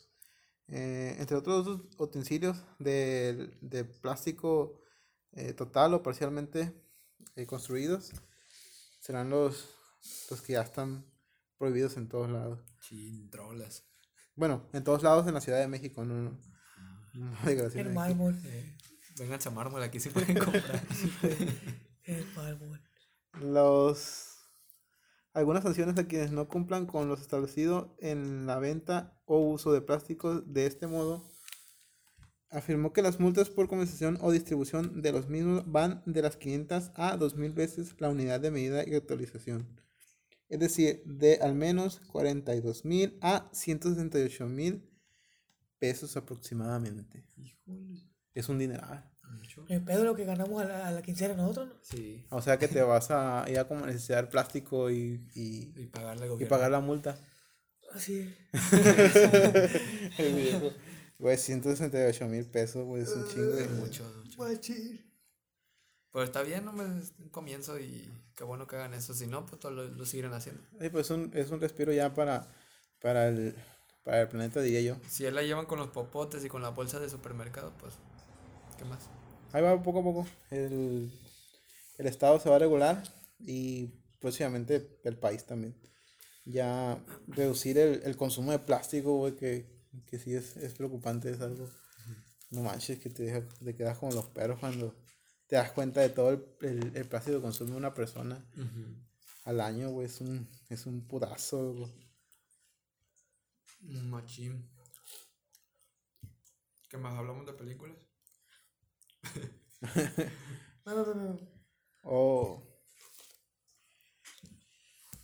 eh, 0.68 1.16
entre 1.18 1.36
otros 1.36 1.80
utensilios 1.98 2.64
de, 2.78 3.56
de 3.60 3.84
plástico 3.84 4.80
eh, 5.32 5.52
total 5.52 5.94
o 5.94 6.02
parcialmente 6.02 6.72
eh, 7.36 7.46
construidos. 7.46 8.12
Serán 9.00 9.30
los, 9.30 9.68
los 10.30 10.40
que 10.42 10.54
ya 10.54 10.62
están 10.62 11.04
prohibidos 11.58 11.96
en 11.96 12.08
todos 12.08 12.30
lados. 12.30 12.60
Chintrolas. 12.80 13.84
Bueno, 14.36 14.68
en 14.72 14.84
todos 14.84 15.02
lados 15.02 15.26
en 15.26 15.34
la 15.34 15.40
Ciudad 15.40 15.58
de 15.60 15.68
México, 15.68 16.04
no, 16.04 16.14
no, 16.14 16.40
no 17.14 17.36
hay 17.44 17.54
gracia 17.54 17.80
El 17.80 17.92
mármol. 17.92 18.40
Eh, 18.44 18.76
vénganse 19.18 19.48
a 19.48 19.52
mármol, 19.52 19.82
aquí 19.82 20.00
se 20.00 20.10
pueden 20.10 20.38
comprar. 20.38 20.82
El 22.04 22.26
mármol. 22.34 22.80
Los 23.40 24.33
algunas 25.34 25.64
sanciones 25.64 25.98
a 25.98 26.06
quienes 26.06 26.30
no 26.30 26.48
cumplan 26.48 26.86
con 26.86 27.08
los 27.08 27.20
establecido 27.20 27.96
en 27.98 28.46
la 28.46 28.58
venta 28.58 29.20
o 29.26 29.38
uso 29.38 29.72
de 29.72 29.82
plásticos 29.82 30.52
de 30.52 30.66
este 30.66 30.86
modo. 30.86 31.28
Afirmó 32.50 32.92
que 32.92 33.02
las 33.02 33.18
multas 33.18 33.50
por 33.50 33.68
comercialización 33.68 34.16
o 34.20 34.30
distribución 34.30 35.02
de 35.02 35.10
los 35.10 35.28
mismos 35.28 35.70
van 35.70 36.02
de 36.06 36.22
las 36.22 36.36
500 36.36 36.92
a 36.94 37.16
2000 37.16 37.52
veces 37.52 37.96
la 37.98 38.10
unidad 38.10 38.40
de 38.40 38.52
medida 38.52 38.88
y 38.88 38.94
actualización. 38.94 39.80
Es 40.48 40.60
decir, 40.60 41.02
de 41.04 41.38
al 41.42 41.56
menos 41.56 42.00
42 42.12 42.84
mil 42.84 43.18
a 43.20 43.50
168 43.52 44.46
mil 44.46 44.88
pesos 45.80 46.16
aproximadamente. 46.16 47.26
Híjole. 47.36 48.08
Es 48.34 48.48
un 48.48 48.58
dineral. 48.58 49.13
Mucho. 49.38 49.64
El 49.68 49.82
pedo 49.82 50.04
lo 50.04 50.14
que 50.14 50.24
ganamos 50.24 50.62
a 50.62 50.66
la, 50.66 50.88
a 50.88 50.90
la 50.90 51.02
quincena 51.02 51.34
nosotros, 51.34 51.68
¿no? 51.68 51.74
Sí. 51.82 52.24
O 52.30 52.40
sea 52.42 52.58
que 52.58 52.68
te 52.68 52.82
vas 52.82 53.10
a 53.10 53.44
ir 53.48 53.58
a 53.58 53.68
comercializar 53.68 54.28
plástico 54.28 54.90
y, 54.90 55.20
y, 55.34 55.72
Y 55.76 55.86
pagarle 55.86 56.26
al 56.26 56.40
y 56.40 56.44
pagar 56.46 56.70
la 56.70 56.80
multa. 56.80 57.18
Así. 57.92 58.34
Viejo. 60.18 60.72
Güey, 61.18 61.38
168 61.38 62.26
mil 62.26 62.44
pesos, 62.46 62.84
güey, 62.84 63.02
es 63.02 63.10
un 63.10 63.26
chingo 63.28 63.52
de 63.52 63.68
Mucho, 63.68 64.04
mucho. 64.26 64.74
Pero 66.12 66.24
está 66.24 66.42
bien, 66.42 66.66
hombre, 66.68 66.86
es 67.00 67.12
un 67.18 67.28
comienzo 67.28 67.78
y 67.78 68.12
qué 68.36 68.44
bueno 68.44 68.66
que 68.66 68.76
hagan 68.76 68.94
eso. 68.94 69.14
Si 69.14 69.26
no, 69.26 69.46
pues 69.46 69.60
todo 69.60 69.72
lo, 69.72 69.84
lo 69.84 70.06
seguirán 70.06 70.34
haciendo. 70.34 70.62
Ay, 70.80 70.90
pues 70.90 71.10
un, 71.10 71.30
es 71.34 71.50
un 71.50 71.60
respiro 71.60 71.92
ya 71.92 72.14
para, 72.14 72.48
para, 73.00 73.28
el, 73.28 73.54
para 74.04 74.22
el 74.22 74.28
planeta, 74.28 74.60
diría 74.60 74.80
yo. 74.80 74.96
Si 75.08 75.24
él 75.24 75.34
la 75.34 75.42
llevan 75.42 75.66
con 75.66 75.78
los 75.78 75.88
popotes 75.88 76.44
y 76.44 76.48
con 76.48 76.62
la 76.62 76.70
bolsa 76.70 77.00
de 77.00 77.08
supermercado, 77.08 77.72
pues, 77.78 77.94
¿qué 78.76 78.84
más? 78.84 79.08
Ahí 79.54 79.62
va 79.62 79.80
poco 79.80 80.00
a 80.00 80.02
poco. 80.02 80.26
El, 80.50 81.12
el 81.98 82.06
Estado 82.08 82.40
se 82.40 82.50
va 82.50 82.56
a 82.56 82.58
regular 82.58 83.00
y 83.38 83.86
próximamente 84.18 84.98
el 85.04 85.16
país 85.16 85.46
también. 85.46 85.80
Ya 86.44 87.00
reducir 87.28 87.78
el, 87.78 88.02
el 88.02 88.16
consumo 88.16 88.50
de 88.50 88.58
plástico, 88.58 89.16
güey, 89.16 89.36
que, 89.36 89.64
que 90.06 90.18
sí 90.18 90.34
es, 90.34 90.56
es 90.56 90.74
preocupante, 90.74 91.30
es 91.30 91.40
algo. 91.40 91.70
No 92.50 92.62
manches, 92.64 92.98
que 92.98 93.10
te, 93.10 93.22
deja, 93.22 93.48
te 93.64 93.76
quedas 93.76 93.96
como 93.98 94.10
los 94.10 94.26
perros 94.26 94.58
cuando 94.58 94.96
te 95.46 95.54
das 95.54 95.70
cuenta 95.70 96.00
de 96.00 96.08
todo 96.08 96.30
el, 96.30 96.44
el, 96.62 96.96
el 96.96 97.08
plástico 97.08 97.36
que 97.36 97.42
consume 97.42 97.76
una 97.76 97.94
persona 97.94 98.44
al 99.44 99.60
año, 99.60 99.90
güey. 99.90 100.06
Es 100.06 100.20
un, 100.20 100.48
es 100.68 100.84
un 100.84 101.06
putazo, 101.06 101.74
güey. 101.74 101.92
Un 103.82 104.10
machín. 104.10 104.68
¿Qué 106.88 106.96
más? 106.96 107.16
¿Hablamos 107.16 107.46
de 107.46 107.52
películas? 107.52 107.96
No, 110.86 111.14
no. 111.14 111.38
Oh. 112.02 112.62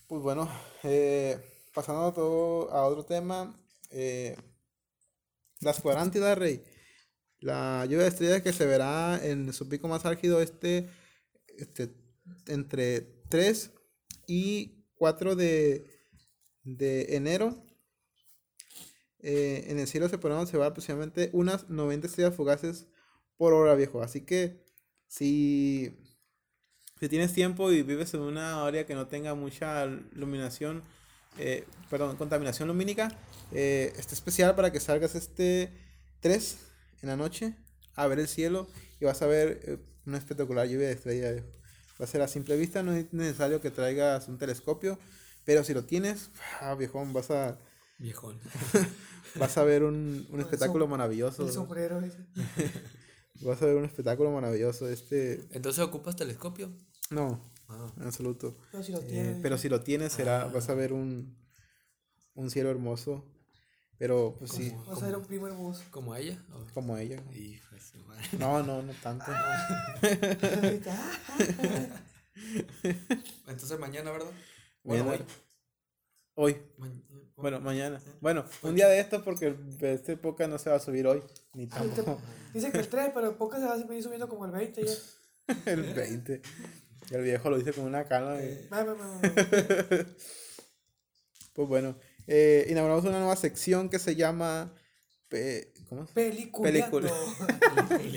Pues 0.07 0.23
bueno, 0.23 0.51
eh, 0.83 1.39
pasando 1.75 2.07
a, 2.07 2.15
todo, 2.15 2.71
a 2.71 2.87
otro 2.87 3.05
tema, 3.05 3.55
eh, 3.91 4.37
la 5.61 5.71
escuadrántida, 5.71 6.35
Rey. 6.35 6.65
La 7.39 7.85
lluvia 7.85 8.05
de 8.05 8.09
estrellas 8.09 8.43
que 8.43 8.53
se 8.53 8.67
verá 8.67 9.21
en 9.23 9.53
su 9.53 9.69
pico 9.69 9.87
más 9.89 10.05
álgido 10.05 10.41
este, 10.41 10.91
este 11.47 11.95
entre 12.47 13.01
3 13.29 13.73
y 14.27 14.87
4 14.95 15.37
de, 15.37 15.87
de 16.65 17.17
enero. 17.17 17.63
Eh, 19.21 19.67
en 19.69 19.79
el 19.79 19.87
cielo 19.87 20.09
se 20.09 20.19
podrán 20.19 20.41
observar 20.41 20.69
aproximadamente 20.69 21.31
unas 21.33 21.69
90 21.69 22.07
estrellas 22.07 22.35
fugaces 22.35 22.89
por 23.41 23.55
hora, 23.55 23.75
viejo. 23.75 24.03
Así 24.03 24.21
que 24.21 24.61
si, 25.07 25.97
si 26.99 27.09
tienes 27.09 27.33
tiempo 27.33 27.73
y 27.73 27.83
vives 27.83 28.13
en 28.13 28.21
una 28.21 28.67
área 28.67 28.85
que 28.85 28.95
no 28.95 29.07
tenga 29.07 29.35
mucha 29.35 29.87
iluminación, 30.15 30.83
eh, 31.39 31.65
perdón, 31.89 32.17
contaminación 32.17 32.69
lumínica, 32.69 33.09
eh, 33.53 33.95
está 33.97 34.13
especial 34.13 34.55
para 34.55 34.71
que 34.71 34.79
salgas 34.79 35.15
este 35.15 35.73
3 36.21 36.59
en 37.01 37.09
la 37.09 37.17
noche 37.17 37.57
a 37.95 38.07
ver 38.09 38.19
el 38.19 38.29
cielo 38.29 38.69
y 39.01 39.07
vas 39.07 39.23
a 39.23 39.27
ver 39.27 39.59
eh, 39.63 39.79
una 40.05 40.19
espectacular 40.19 40.69
lluvia 40.69 40.89
de 40.89 40.93
estrellas. 40.93 41.33
viejo. 41.33 41.49
Va 41.99 42.05
a 42.05 42.09
ser 42.09 42.21
a 42.21 42.29
simple 42.29 42.59
vista, 42.59 42.83
no 42.83 42.93
es 42.93 43.11
necesario 43.11 43.63
que 43.63 43.71
traigas 43.71 44.29
un 44.29 44.37
telescopio, 44.37 44.99
pero 45.47 45.65
si 45.65 45.73
lo 45.73 45.87
tienes, 45.87 46.29
ah, 46.61 46.75
viejón, 46.75 47.15
vas 47.15 47.31
a, 47.31 47.57
Viejón. 47.97 48.39
vas 49.37 49.57
a 49.57 49.65
ver 49.65 49.83
un, 49.83 50.27
un 50.29 50.41
El 50.41 50.41
espectáculo 50.41 50.87
maravilloso. 50.87 51.47
El 51.47 51.53
sombrero 51.53 52.01
ese. 52.01 52.19
Vas 53.43 53.61
a 53.63 53.67
ver 53.67 53.77
un 53.77 53.85
espectáculo 53.85 54.31
maravilloso. 54.31 54.89
Este, 54.89 55.47
Entonces 55.51 55.83
ocupas 55.83 56.17
telescopio. 56.17 56.71
no, 57.11 57.51
Ah. 57.69 57.93
en 57.99 58.03
absoluto. 58.07 58.57
No, 58.73 58.83
si 58.83 58.91
lo 58.93 58.99
Eh, 59.03 59.39
pero 59.43 59.57
si 59.57 59.69
lo 59.69 59.81
tienes, 59.83 60.13
será, 60.13 60.47
vas 60.47 60.69
a 60.69 60.75
ver 60.75 60.93
un, 60.93 61.37
un 62.35 62.51
cielo 62.51 62.71
hermoso. 62.71 63.25
Pero 63.99 64.35
pues 64.39 64.53
sí, 64.53 64.71
¿Cómo? 64.71 64.85
Vas 64.87 65.03
a 65.03 65.07
ver 65.07 65.17
un 65.17 65.25
primo 65.25 65.47
hermoso. 65.47 65.83
¿Como 65.91 66.17
ella? 66.17 66.43
¿O? 66.55 66.65
como 66.75 66.97
ella. 66.97 67.23
No, 68.39 68.63
no, 68.63 68.83
no 68.83 68.93
tanto. 69.03 69.27
Entonces 73.47 73.79
mañana, 73.79 74.11
¿verdad? 74.11 74.31
Mañana- 74.85 75.05
Bueno, 75.11 75.25
Hoy, 76.35 76.53
hoy. 76.55 76.63
Ma- 76.79 76.89
bueno, 77.41 77.61
mañana. 77.61 78.01
Bueno, 78.21 78.45
un 78.63 78.75
día 78.75 78.89
de 78.89 79.01
esto 79.01 79.23
porque 79.25 79.55
esta 79.81 80.13
época 80.13 80.47
no 80.49 80.59
se 80.59 80.71
va 80.71 80.77
a 80.77 80.81
subir 80.81 81.07
hoy, 81.07 81.23
ni 81.55 81.67
tampoco 81.67 82.21
Dice 82.55 82.71
que 82.73 82.79
el 82.79 82.89
3, 82.89 83.11
pero 83.15 83.29
el 83.31 83.37
podcast 83.37 83.63
se 83.63 83.69
va 83.69 83.75
a 83.75 83.79
seguir 83.79 84.03
subiendo 84.03 84.29
como 84.29 84.45
el 84.45 84.51
20 84.53 84.85
ya. 84.85 84.93
el 85.67 85.83
20. 85.95 86.43
El 87.11 87.23
viejo 87.23 87.51
lo 87.51 87.59
dice 87.59 87.73
con 87.73 87.85
una 87.85 88.05
calma. 88.05 88.37
va, 88.73 88.85
va. 88.85 89.21
Pues 91.53 91.69
bueno, 91.69 91.97
eh, 92.29 92.67
inauguramos 92.71 93.05
una 93.05 93.19
nueva 93.19 93.35
sección 93.37 93.89
que 93.89 93.99
se 93.99 94.15
llama... 94.15 94.73
pe- 95.29 95.73
¿Cómo? 95.89 96.07
Peliculeando. 96.07 97.11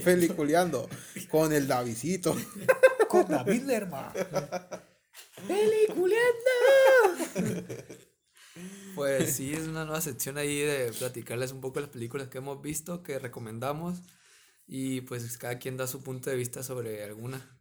Peliculeando 0.05 0.87
con 1.31 1.51
el 1.51 1.67
Davidito. 1.67 2.35
Con 3.09 3.27
David 3.27 3.63
Lerma. 3.63 4.13
Peliculeando. 5.47 6.23
Pues 8.95 9.33
sí, 9.35 9.53
es 9.53 9.67
una 9.67 9.85
nueva 9.85 10.01
sección 10.01 10.37
ahí 10.37 10.59
de 10.59 10.91
platicarles 10.97 11.51
un 11.51 11.61
poco 11.61 11.79
las 11.79 11.89
películas 11.89 12.27
que 12.27 12.39
hemos 12.39 12.61
visto, 12.61 13.03
que 13.03 13.19
recomendamos. 13.19 14.01
Y 14.65 15.01
pues 15.01 15.37
cada 15.37 15.59
quien 15.59 15.77
da 15.77 15.87
su 15.87 16.01
punto 16.03 16.29
de 16.29 16.35
vista 16.35 16.63
sobre 16.63 17.03
alguna. 17.03 17.59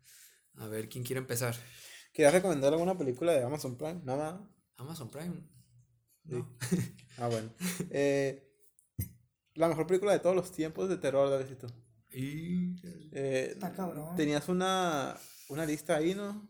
A 0.57 0.66
ver, 0.68 0.88
¿quién 0.88 1.05
quiere 1.05 1.18
empezar? 1.21 1.57
¿Quieres 2.12 2.35
recomendar 2.35 2.73
alguna 2.73 2.97
película 2.97 3.33
de 3.33 3.42
Amazon 3.42 3.77
Prime? 3.77 4.01
Nada 4.05 4.33
más. 4.33 4.51
Amazon 4.77 5.11
Prime. 5.11 5.35
Sí. 6.25 6.35
No. 6.35 6.59
Ah, 7.18 7.29
bueno. 7.29 7.53
Eh, 7.90 8.49
la 9.55 9.68
mejor 9.68 9.87
película 9.87 10.12
de 10.12 10.21
todos 10.21 10.35
los 10.35 10.51
tiempos 10.51 10.88
de 10.88 10.97
terror, 10.97 11.29
Davidito. 11.29 11.66
Y... 12.11 12.75
Eh, 13.12 13.51
Está 13.53 13.73
cabrón. 13.73 14.16
Tenías 14.16 14.49
una, 14.49 15.14
una 15.51 15.66
lista 15.66 15.97
ahí, 15.97 16.14
¿no? 16.14 16.49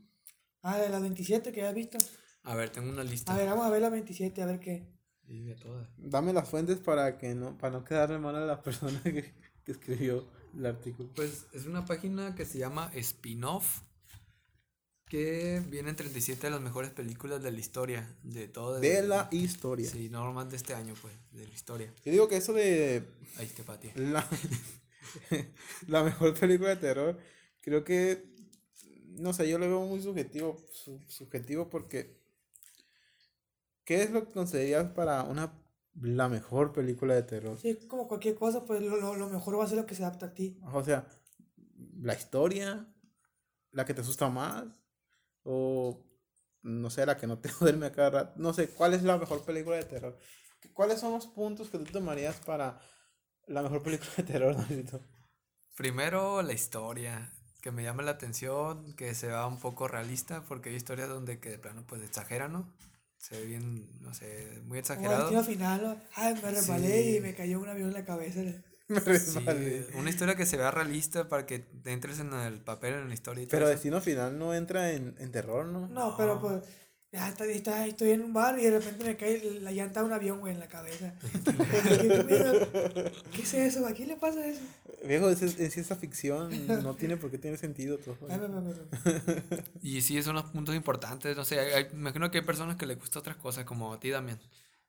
Ah, 0.62 0.79
de 0.79 0.88
las 0.88 1.03
27 1.03 1.51
que 1.51 1.66
has 1.66 1.75
visto. 1.75 1.99
A 2.44 2.55
ver, 2.55 2.70
tengo 2.70 2.90
una 2.90 3.05
lista. 3.05 3.33
A 3.33 3.37
ver, 3.37 3.48
vamos 3.48 3.66
a 3.66 3.70
ver 3.70 3.83
las 3.83 3.90
27, 3.92 4.42
a 4.42 4.46
ver 4.46 4.61
qué. 4.61 4.87
Y 5.28 5.40
de 5.44 5.55
todas. 5.55 5.88
Dame 5.98 6.33
las 6.33 6.48
fuentes 6.48 6.78
para 6.78 7.16
que 7.18 7.35
no, 7.35 7.57
para 7.57 7.72
no 7.78 7.85
quedarle 7.85 8.18
mal 8.18 8.35
a 8.37 8.44
la 8.44 8.61
persona 8.62 9.00
que, 9.02 9.33
que 9.64 9.72
escribió 9.72 10.26
el 10.57 10.66
artículo. 10.66 11.09
Pues 11.14 11.46
es 11.52 11.66
una 11.66 11.85
página 11.85 12.35
que 12.35 12.44
se 12.44 12.59
llama 12.59 12.90
Spin-off, 12.94 13.81
que 15.09 15.62
vienen 15.68 15.94
37 15.94 16.46
de 16.46 16.50
las 16.52 16.61
mejores 16.61 16.90
películas 16.90 17.42
de 17.42 17.52
la 17.52 17.59
historia, 17.61 18.16
de 18.22 18.48
todo. 18.48 18.81
De 18.81 19.02
la 19.02 19.28
historia. 19.31 19.88
Sí, 19.88 20.09
no 20.09 20.24
nomás 20.24 20.50
de 20.50 20.57
este 20.57 20.74
año, 20.74 20.94
pues, 21.02 21.14
de 21.33 21.46
la 21.46 21.52
historia. 21.55 21.92
Yo 22.05 22.12
digo 22.12 22.28
que 22.28 22.37
eso 22.38 22.52
de 22.55 23.02
Ahí 23.38 23.46
te 23.46 23.62
Pati. 23.62 23.90
la, 23.94 24.26
la 25.88 26.02
mejor 26.02 26.38
película 26.38 26.70
de 26.70 26.76
terror, 26.76 27.18
creo 27.61 27.85
que, 27.85 28.24
no 29.18 29.33
sé, 29.33 29.48
yo 29.48 29.59
lo 29.59 29.66
veo 29.66 29.81
muy 29.87 30.00
subjetivo, 30.02 30.57
su- 30.72 31.00
subjetivo 31.09 31.68
porque, 31.68 32.22
¿qué 33.85 34.03
es 34.03 34.11
lo 34.11 34.25
que 34.25 34.33
considerarías 34.33 34.92
para 34.92 35.23
una, 35.25 35.53
la 36.01 36.29
mejor 36.29 36.73
película 36.73 37.14
de 37.14 37.23
terror? 37.23 37.59
Sí, 37.59 37.77
como 37.88 38.09
cualquier 38.09 38.35
cosa, 38.35 38.64
pues 38.64 38.83
lo, 38.83 38.97
lo, 38.97 39.16
lo 39.16 39.29
mejor 39.29 39.59
va 39.59 39.64
a 39.64 39.68
ser 39.68 39.79
lo 39.79 39.87
que 39.87 39.95
se 39.95 40.05
adapta 40.05 40.27
a 40.27 40.35
ti. 40.35 40.59
O 40.73 40.83
sea, 40.83 41.07
la 42.01 42.14
historia, 42.14 42.87
la 43.71 43.85
que 43.85 43.95
te 43.95 44.01
asusta 44.01 44.29
más, 44.29 44.64
o 45.45 46.05
no 46.62 46.90
sé, 46.90 47.05
la 47.07 47.16
que 47.16 47.27
no 47.27 47.38
te 47.38 47.51
duerme 47.61 47.87
a 47.87 47.92
cada 47.92 48.11
rato. 48.11 48.33
No 48.37 48.53
sé, 48.53 48.68
¿cuál 48.68 48.95
es 48.95 49.03
la 49.03 49.18
mejor 49.18 49.45
película 49.45 49.77
de 49.77 49.85
terror? 49.85 50.18
¿Cuáles 50.73 51.01
son 51.01 51.12
los 51.12 51.27
puntos 51.27 51.71
que 51.71 51.79
tú 51.79 51.85
tomarías 51.85 52.37
para 52.40 52.81
la 53.47 53.62
mejor 53.62 53.83
película 53.83 54.11
de 54.16 54.23
terror, 54.23 54.57
Davidito? 54.57 55.01
Primero, 55.77 56.42
la 56.42 56.53
historia, 56.53 57.33
que 57.61 57.73
me 57.73 57.83
llama 57.83 58.03
la 58.03 58.12
atención, 58.12 58.95
que 58.95 59.14
se 59.14 59.29
va 59.29 59.47
un 59.47 59.59
poco 59.59 59.88
realista, 59.88 60.45
porque 60.45 60.71
hay 60.71 60.77
historias 60.77 61.09
donde 61.09 61.40
que 61.40 61.51
de 61.51 61.59
plano 61.59 61.85
pues 61.87 62.03
exageran, 62.03 62.53
¿no? 62.53 62.73
Se 63.23 63.39
ve 63.39 63.47
bien, 63.47 63.87
no 64.01 64.13
sé, 64.13 64.49
muy 64.53 64.63
Como 64.63 64.75
el 64.75 64.79
exagerado. 64.81 65.21
destino 65.31 65.45
final, 65.45 66.03
ay, 66.17 66.35
me 66.43 66.51
resbalé 66.51 67.03
Sí. 67.05 67.17
y 67.17 67.21
me 67.21 67.35
cayó 67.37 67.61
un 67.61 67.69
avión 67.69 67.89
en 67.89 67.95
la 67.95 68.05
cabeza. 68.05 68.41
Me 68.89 69.01
Sí, 69.01 69.07
resbalé. 69.07 69.87
una 69.95 70.11
historia 70.11 70.35
que 70.35 70.45
se 70.45 70.57
vea 70.57 70.73
realista 70.73 71.29
para 71.29 71.47
que 71.47 71.61
te 71.61 71.93
entres 71.93 72.19
en 72.19 72.33
el 72.33 72.59
papel, 72.61 72.95
en 72.95 73.09
la 73.09 73.15
historia 73.15 73.45
y 73.45 73.47
todo 73.47 73.53
Pero 73.53 73.67
eso. 73.67 73.75
Destino 73.75 74.01
Final 74.01 74.37
no 74.39 74.53
entra 74.55 74.91
en, 74.91 75.15
en 75.19 75.31
terror, 75.31 75.67
¿no? 75.67 75.87
No, 75.87 76.17
pero 76.17 76.41
pues, 76.41 76.63
ya 77.12 77.29
está, 77.29 77.44
está- 77.44 77.87
estoy 77.87 78.11
en 78.12 78.22
un 78.22 78.33
bar 78.33 78.59
y 78.59 78.62
de 78.64 78.79
repente 78.79 79.05
me 79.05 79.16
cae 79.16 79.61
la 79.61 79.70
llanta 79.70 80.01
de 80.01 80.07
un 80.07 80.12
avión, 80.12 80.40
güey, 80.40 80.55
en 80.55 80.61
la 80.61 80.68
cabeza. 80.68 81.12
¿Qué, 83.33 83.42
es 83.42 83.55
eso? 83.55 83.87
¿A 83.87 83.92
quién 83.92 84.09
le 84.09 84.16
pasa 84.16 84.46
eso? 84.46 84.61
Viejo, 85.05 85.29
es, 85.29 85.42
es 85.42 85.72
ciencia 85.72 85.96
ficción, 85.96 86.51
no 86.83 86.94
tiene 86.94 87.16
por 87.16 87.31
qué 87.31 87.38
tener 87.38 87.59
sentido 87.59 87.98
todo. 87.98 88.16
Y 89.83 90.01
sí, 90.01 90.22
son 90.22 90.37
los 90.37 90.44
puntos 90.44 90.75
importantes, 90.75 91.37
no 91.37 91.44
sé, 91.44 91.59
hay- 91.61 91.88
imagino 91.92 92.31
que 92.31 92.38
hay 92.38 92.44
personas 92.44 92.77
que 92.77 92.87
les 92.87 92.98
gusta 92.98 93.18
otras 93.18 93.37
cosas, 93.37 93.64
como 93.64 93.92
a 93.92 94.01
ti, 94.01 94.11
Damián. 94.11 94.38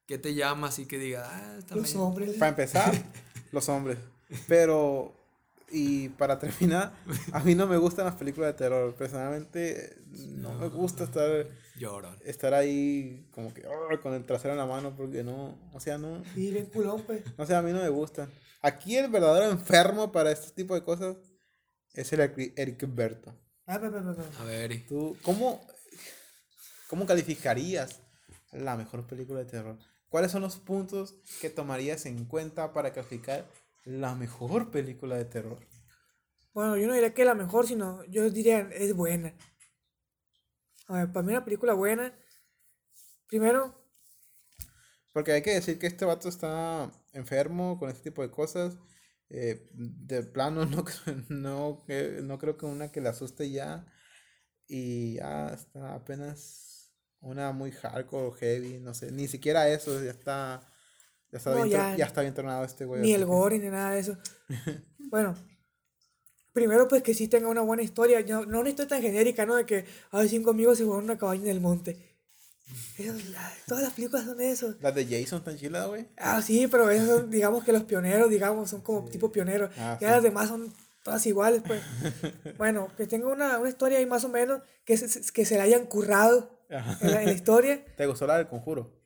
¿Qué 0.05 0.17
te 0.17 0.33
llama 0.33 0.67
así 0.67 0.85
que 0.85 0.99
diga, 0.99 1.29
ah, 1.29 1.55
está 1.57 1.75
Los 1.75 1.95
hombres. 1.95 2.33
Para 2.33 2.49
empezar, 2.49 2.93
los 3.51 3.67
hombres. 3.69 3.97
Pero, 4.47 5.13
y 5.73 6.09
para 6.09 6.37
terminar, 6.39 6.93
a 7.33 7.39
mí 7.41 7.55
no 7.55 7.67
me 7.67 7.77
gustan 7.77 8.05
las 8.05 8.15
películas 8.15 8.51
de 8.53 8.57
terror. 8.57 8.93
Personalmente, 8.95 9.97
no 10.37 10.53
me 10.53 10.67
gusta 10.69 11.03
estar, 11.05 11.47
Llorón. 11.75 12.15
estar 12.23 12.53
ahí 12.53 13.27
como 13.31 13.53
que 13.53 13.65
"Arr", 13.65 13.99
con 13.99 14.13
el 14.13 14.23
trasero 14.25 14.53
en 14.53 14.59
la 14.59 14.65
mano, 14.67 14.95
porque 14.95 15.23
no, 15.23 15.57
o 15.73 15.79
sea, 15.79 15.97
no, 15.97 16.23
Sí, 16.35 16.51
bien 16.51 16.67
culón, 16.67 17.01
pues. 17.05 17.23
no 17.37 17.45
sé, 17.45 17.55
a 17.55 17.61
mí 17.61 17.71
no 17.73 17.79
me 17.81 17.89
gustan. 17.89 18.31
Aquí 18.61 18.95
el 18.95 19.09
verdadero 19.11 19.51
enfermo 19.51 20.11
para 20.11 20.31
este 20.31 20.51
tipo 20.51 20.73
de 20.75 20.83
cosas 20.83 21.17
es 21.93 22.13
el 22.13 22.21
Eric 22.21 22.53
Eric 22.55 22.85
Berto. 22.95 23.33
Me- 23.65 23.79
me- 23.79 23.89
me. 24.01 24.15
A 24.39 24.43
ver, 24.45 24.71
y- 24.71 24.79
¿Tú 24.87 25.17
cómo, 25.21 25.59
cómo 26.87 27.05
calificarías 27.05 28.01
la 28.51 28.75
mejor 28.77 29.05
película 29.07 29.39
de 29.39 29.45
terror? 29.45 29.77
¿Cuáles 30.09 30.31
son 30.31 30.43
los 30.43 30.57
puntos 30.57 31.15
que 31.41 31.49
tomarías 31.49 32.05
en 32.05 32.25
cuenta 32.25 32.71
para 32.73 32.93
calificar 32.93 33.45
la 33.85 34.15
mejor 34.15 34.71
película 34.71 35.15
de 35.17 35.25
terror? 35.25 35.65
Bueno, 36.53 36.77
yo 36.77 36.87
no 36.87 36.93
diría 36.93 37.13
que 37.13 37.21
es 37.23 37.27
la 37.27 37.35
mejor, 37.35 37.67
sino 37.67 38.03
yo 38.05 38.29
diría 38.29 38.61
es 38.73 38.95
buena. 38.95 39.35
A 40.87 40.93
ver, 40.99 41.11
para 41.11 41.23
mí 41.25 41.33
una 41.33 41.43
película 41.43 41.73
buena, 41.73 42.13
primero, 43.27 43.75
Porque 45.11 45.31
hay 45.33 45.41
que 45.41 45.51
decir 45.53 45.77
que 45.79 45.87
este 45.87 46.05
vato 46.05 46.29
está 46.29 46.91
enfermo 47.13 47.77
con 47.79 47.89
este 47.89 48.03
tipo 48.09 48.21
de 48.21 48.31
cosas. 48.31 48.77
Eh, 49.29 49.69
de 49.73 50.23
plano, 50.23 50.65
no, 50.65 50.83
creo- 50.85 51.23
no, 51.29 51.83
que- 51.87 52.19
no 52.23 52.37
creo 52.39 52.57
que 52.57 52.65
una 52.65 52.91
que 52.91 53.01
le 53.01 53.09
asuste 53.09 53.51
ya. 53.51 53.85
Y 54.67 55.15
ya 55.15 55.49
está 55.49 55.95
apenas 55.95 56.93
una 57.21 57.53
muy 57.53 57.71
hardcore, 57.73 58.37
heavy, 58.39 58.79
no 58.81 58.95
sé. 58.95 59.11
Ni 59.13 59.27
siquiera 59.29 59.69
eso, 59.69 60.03
ya 60.03 60.11
está. 60.11 60.72
Ya 61.33 61.37
está, 61.39 61.49
No, 61.49 61.55
bien, 61.57 61.69
ya- 61.71 61.95
ya 61.97 62.05
está 62.05 62.21
bien 62.21 62.33
tronado 62.35 62.63
este 62.63 62.85
güey. 62.85 63.01
ni 63.01 63.11
el 63.11 63.25
gore 63.25 63.57
ni 63.57 63.67
nada 63.69 63.89
de 63.91 63.99
eso. 64.01 64.17
Bueno, 65.09 65.35
primero 66.53 66.87
pues 66.87 67.01
que 67.01 67.15
sí 67.15 67.27
tenga 67.27 67.47
una 67.47 67.61
buena 67.61 67.81
historia, 67.81 68.21
no, 68.21 68.45
no 68.45 68.59
una 68.59 68.69
historia 68.69 68.89
tan 68.89 69.01
genérica, 69.01 69.43
¿no? 69.45 69.55
De 69.55 69.65
que, 69.65 69.85
ay, 70.11 70.29
cinco 70.29 70.51
amigos 70.51 70.77
se 70.77 70.83
a 70.83 70.87
una 70.87 71.17
cabaña 71.17 71.45
en 71.45 71.49
el 71.49 71.59
monte. 71.59 71.97
Eso, 72.99 73.15
ya, 73.31 73.51
todas 73.67 73.83
las 73.83 73.93
películas 73.93 74.25
son 74.25 74.37
de 74.37 74.51
eso. 74.51 74.75
Las 74.79 74.93
de 74.93 75.05
Jason 75.07 75.43
tan 75.43 75.57
chilas, 75.57 75.87
güey. 75.87 76.07
Ah, 76.17 76.39
sí, 76.43 76.67
pero 76.67 76.87
esos 76.91 77.07
son, 77.07 77.31
digamos 77.31 77.63
que 77.63 77.71
los 77.73 77.83
pioneros, 77.83 78.29
digamos, 78.29 78.69
son 78.69 78.81
como 78.81 79.03
tipo 79.09 79.31
pioneros. 79.31 79.71
Ah, 79.77 79.97
ya 79.99 80.09
sí. 80.09 80.13
las 80.13 80.23
demás 80.23 80.49
son 80.49 80.71
todas 81.03 81.25
iguales, 81.25 81.63
pues. 81.65 81.81
bueno, 82.59 82.89
que 82.95 83.07
tenga 83.07 83.27
una, 83.27 83.57
una 83.57 83.69
historia 83.69 83.97
ahí 83.97 84.05
más 84.05 84.23
o 84.23 84.29
menos, 84.29 84.61
que 84.85 84.97
se, 84.97 85.31
que 85.33 85.45
se 85.45 85.57
la 85.57 85.63
hayan 85.63 85.87
currado 85.87 86.59
en 86.69 87.11
la, 87.11 87.21
en 87.23 87.29
la 87.29 87.33
historia. 87.33 87.83
¿Te 87.97 88.05
gustó 88.05 88.27
la 88.27 88.37
del 88.37 88.47
conjuro? 88.47 89.01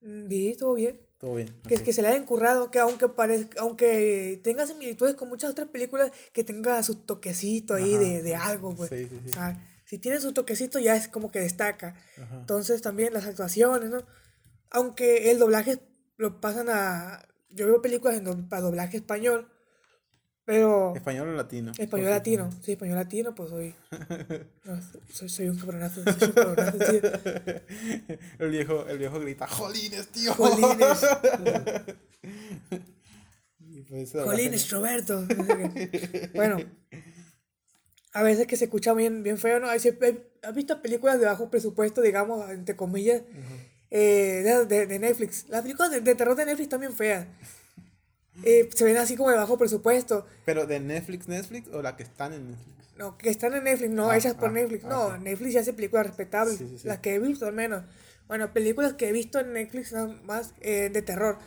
Mm, 0.00 0.28
Sí, 0.28 0.56
todo 0.56 0.74
bien. 0.74 1.00
Todo 1.24 1.36
bien. 1.36 1.54
Que, 1.66 1.76
que 1.76 1.94
se 1.94 2.02
le 2.02 2.08
hayan 2.08 2.26
currado, 2.26 2.70
que 2.70 2.78
aunque 2.80 3.08
parezca, 3.08 3.58
aunque 3.62 4.38
tenga 4.44 4.66
similitudes 4.66 5.14
con 5.14 5.30
muchas 5.30 5.52
otras 5.52 5.68
películas, 5.68 6.12
que 6.34 6.44
tenga 6.44 6.82
su 6.82 6.96
toquecito 6.96 7.72
ahí 7.72 7.96
de, 7.96 8.22
de 8.22 8.34
algo, 8.36 8.74
pues. 8.76 8.90
Sí, 8.90 9.08
sí, 9.08 9.20
sí. 9.24 9.30
O 9.30 9.32
sea, 9.32 9.66
si 9.86 9.96
tiene 9.96 10.20
su 10.20 10.32
toquecito 10.34 10.78
ya 10.78 10.94
es 10.96 11.08
como 11.08 11.30
que 11.30 11.40
destaca. 11.40 11.96
Ajá. 12.22 12.36
Entonces 12.40 12.82
también 12.82 13.14
las 13.14 13.24
actuaciones, 13.24 13.88
¿no? 13.88 14.02
Aunque 14.70 15.30
el 15.30 15.38
doblaje 15.38 15.78
lo 16.18 16.42
pasan 16.42 16.68
a... 16.68 17.26
Yo 17.48 17.66
veo 17.68 17.80
películas 17.80 18.18
en 18.18 18.24
do- 18.24 18.46
para 18.50 18.60
doblaje 18.60 18.98
español, 18.98 19.48
pero... 20.44 20.94
Español 20.94 21.28
o 21.28 21.32
latino. 21.32 21.72
Español 21.78 22.10
latino, 22.10 22.50
sí, 22.62 22.72
español 22.72 22.96
latino, 22.96 23.34
pues 23.34 23.50
soy... 23.50 23.74
no, 24.64 24.80
soy, 25.12 25.28
soy 25.28 25.48
un 25.48 25.58
cabronazo, 25.58 26.02
soy 26.04 26.28
un 26.28 26.32
cabronazo, 26.32 26.78
tío. 26.78 27.00
el 28.38 28.50
viejo, 28.50 28.86
el 28.86 28.98
viejo 28.98 29.18
grita, 29.20 29.46
¡Jolines, 29.46 30.08
tío! 30.08 30.34
Jolines, 30.34 30.98
pues 33.88 34.12
Jolines, 34.12 34.70
Roberto. 34.70 35.26
Bueno, 36.34 36.58
a 38.12 38.22
veces 38.22 38.46
que 38.46 38.56
se 38.56 38.64
escucha 38.66 38.92
bien, 38.94 39.22
bien 39.22 39.38
feo, 39.38 39.60
¿no? 39.60 39.68
¿Has 39.68 39.86
visto 40.54 40.82
películas 40.82 41.20
de 41.20 41.26
bajo 41.26 41.50
presupuesto, 41.50 42.00
digamos, 42.02 42.48
entre 42.50 42.76
comillas, 42.76 43.22
eh, 43.90 44.42
de, 44.44 44.66
de- 44.66 44.86
de 44.86 44.98
Netflix? 44.98 45.46
Las 45.48 45.62
películas 45.62 45.90
de, 45.90 46.00
de 46.00 46.14
terror 46.14 46.36
de 46.36 46.46
Netflix 46.46 46.68
también 46.68 46.92
feas. 46.92 47.26
Eh, 48.42 48.68
se 48.74 48.84
ven 48.84 48.96
así 48.96 49.16
como 49.16 49.30
de 49.30 49.36
bajo 49.36 49.56
presupuesto. 49.56 50.26
¿Pero 50.44 50.66
de 50.66 50.80
Netflix, 50.80 51.28
Netflix 51.28 51.68
o 51.68 51.82
la 51.82 51.96
que 51.96 52.02
están 52.02 52.32
en 52.32 52.50
Netflix? 52.50 52.74
No, 52.98 53.16
que 53.18 53.28
están 53.30 53.54
en 53.54 53.64
Netflix, 53.64 53.90
no 53.90 54.10
Ah, 54.10 54.16
hechas 54.16 54.34
por 54.34 54.48
ah, 54.48 54.52
Netflix. 54.52 54.84
ah, 54.84 54.88
No. 54.88 55.18
Netflix 55.18 55.52
ya 55.54 55.60
hace 55.60 55.72
películas 55.72 56.06
respetables. 56.06 56.56
Sí, 56.58 56.66
sí, 56.68 56.78
sí. 56.78 56.88
Las 56.88 56.98
que 56.98 57.14
he 57.14 57.18
visto 57.18 57.46
al 57.46 57.52
menos. 57.54 57.84
Bueno, 58.26 58.52
películas 58.52 58.94
que 58.94 59.08
he 59.08 59.12
visto 59.12 59.38
en 59.40 59.52
Netflix 59.52 59.92
nada 59.92 60.06
más 60.24 60.54
eh, 60.60 60.90
de 60.92 61.02
terror. 61.02 61.38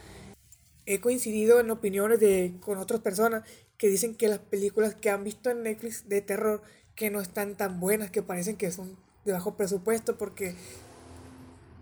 He 0.85 0.99
coincidido 1.01 1.59
en 1.59 1.69
opiniones 1.71 2.19
de, 2.19 2.53
con 2.61 2.77
otras 2.77 3.01
personas 3.01 3.43
que 3.77 3.89
dicen 3.89 4.15
que 4.15 4.27
las 4.27 4.39
películas 4.39 4.95
que 4.95 5.09
han 5.09 5.23
visto 5.23 5.49
en 5.49 5.63
Netflix 5.63 6.07
de 6.07 6.21
terror 6.21 6.61
que 6.95 7.09
no 7.11 7.19
están 7.21 7.55
tan 7.55 7.79
buenas, 7.79 8.09
que 8.11 8.23
parecen 8.23 8.55
que 8.57 8.71
son 8.71 8.95
de 9.25 9.33
bajo 9.33 9.55
presupuesto 9.57 10.17
porque 10.17 10.55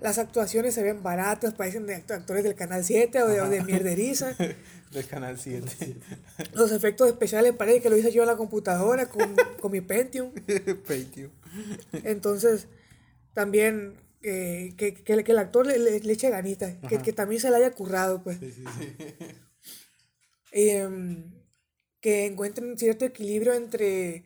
las 0.02 0.18
actuaciones 0.18 0.74
se 0.76 0.84
ven 0.84 1.02
baratas, 1.04 1.54
parecen 1.54 1.86
de 1.88 1.96
act- 1.96 2.12
actores 2.12 2.44
del 2.44 2.56
Canal 2.56 2.84
7 2.84 3.22
o 3.24 3.28
de, 3.28 3.41
o 3.41 3.50
de 3.50 3.63
mierderiza. 3.63 4.36
Del 4.96 5.08
canal 5.08 5.38
7. 5.38 5.98
Los 6.54 6.72
efectos 6.72 7.10
especiales 7.10 7.54
parece 7.54 7.82
que 7.82 7.90
lo 7.90 7.98
hice 7.98 8.14
yo 8.14 8.24
en 8.24 8.30
la 8.30 8.38
computadora 8.38 9.10
con, 9.10 9.36
con 9.60 9.72
mi 9.72 9.82
Pentium. 9.82 10.32
Patreon. 10.32 11.32
Entonces, 12.04 12.68
también 13.34 13.98
eh, 14.24 14.74
que, 14.78 14.94
que, 14.94 15.24
que 15.24 15.32
el 15.34 15.38
actor 15.38 15.68
le, 15.68 15.78
le, 15.80 16.00
le 16.00 16.14
eche 16.14 16.30
ganita, 16.30 16.80
que, 16.88 17.00
que 17.00 17.12
también 17.12 17.42
se 17.42 17.50
le 17.50 17.58
haya 17.58 17.72
currado, 17.72 18.24
pues. 18.24 18.40
Sí, 18.40 18.52
sí, 18.52 18.64
sí. 18.80 18.96
Em, 20.54 21.32
que 22.00 22.26
encuentren 22.26 22.78
cierto 22.78 23.04
equilibrio 23.04 23.54
entre, 23.54 24.24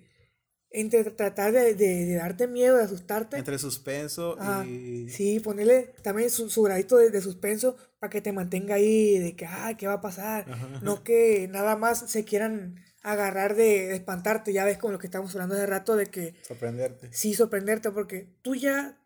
entre 0.69 1.03
tratar 1.05 1.51
de, 1.51 1.73
de, 1.73 2.05
de 2.05 2.15
darte 2.15 2.45
miedo, 2.45 2.77
de 2.77 2.83
asustarte. 2.83 3.37
Entre 3.37 3.57
suspenso 3.57 4.37
y... 4.67 5.09
Sí, 5.09 5.39
ponerle 5.39 5.95
también 6.03 6.29
su, 6.29 6.49
su 6.51 6.61
gradito 6.61 6.97
de, 6.97 7.09
de 7.09 7.21
suspenso 7.21 7.75
para 7.99 8.09
que 8.09 8.21
te 8.21 8.31
mantenga 8.31 8.75
ahí, 8.75 9.17
de 9.19 9.35
que, 9.35 9.45
ah, 9.45 9.73
¿qué 9.77 9.87
va 9.87 9.93
a 9.93 10.01
pasar? 10.01 10.49
Ajá. 10.49 10.67
No 10.81 11.03
que 11.03 11.47
nada 11.49 11.75
más 11.75 12.09
se 12.09 12.23
quieran 12.23 12.75
agarrar 13.01 13.55
de, 13.55 13.87
de 13.87 13.95
espantarte, 13.95 14.53
ya 14.53 14.65
ves 14.65 14.77
con 14.77 14.91
lo 14.91 14.99
que 14.99 15.07
estamos 15.07 15.33
hablando 15.35 15.55
hace 15.55 15.65
rato, 15.65 15.95
de 15.95 16.07
que 16.07 16.35
Sorprenderte. 16.43 17.09
sí 17.11 17.33
sorprenderte 17.33 17.91
porque 17.91 18.29
tú 18.41 18.55
ya 18.55 18.97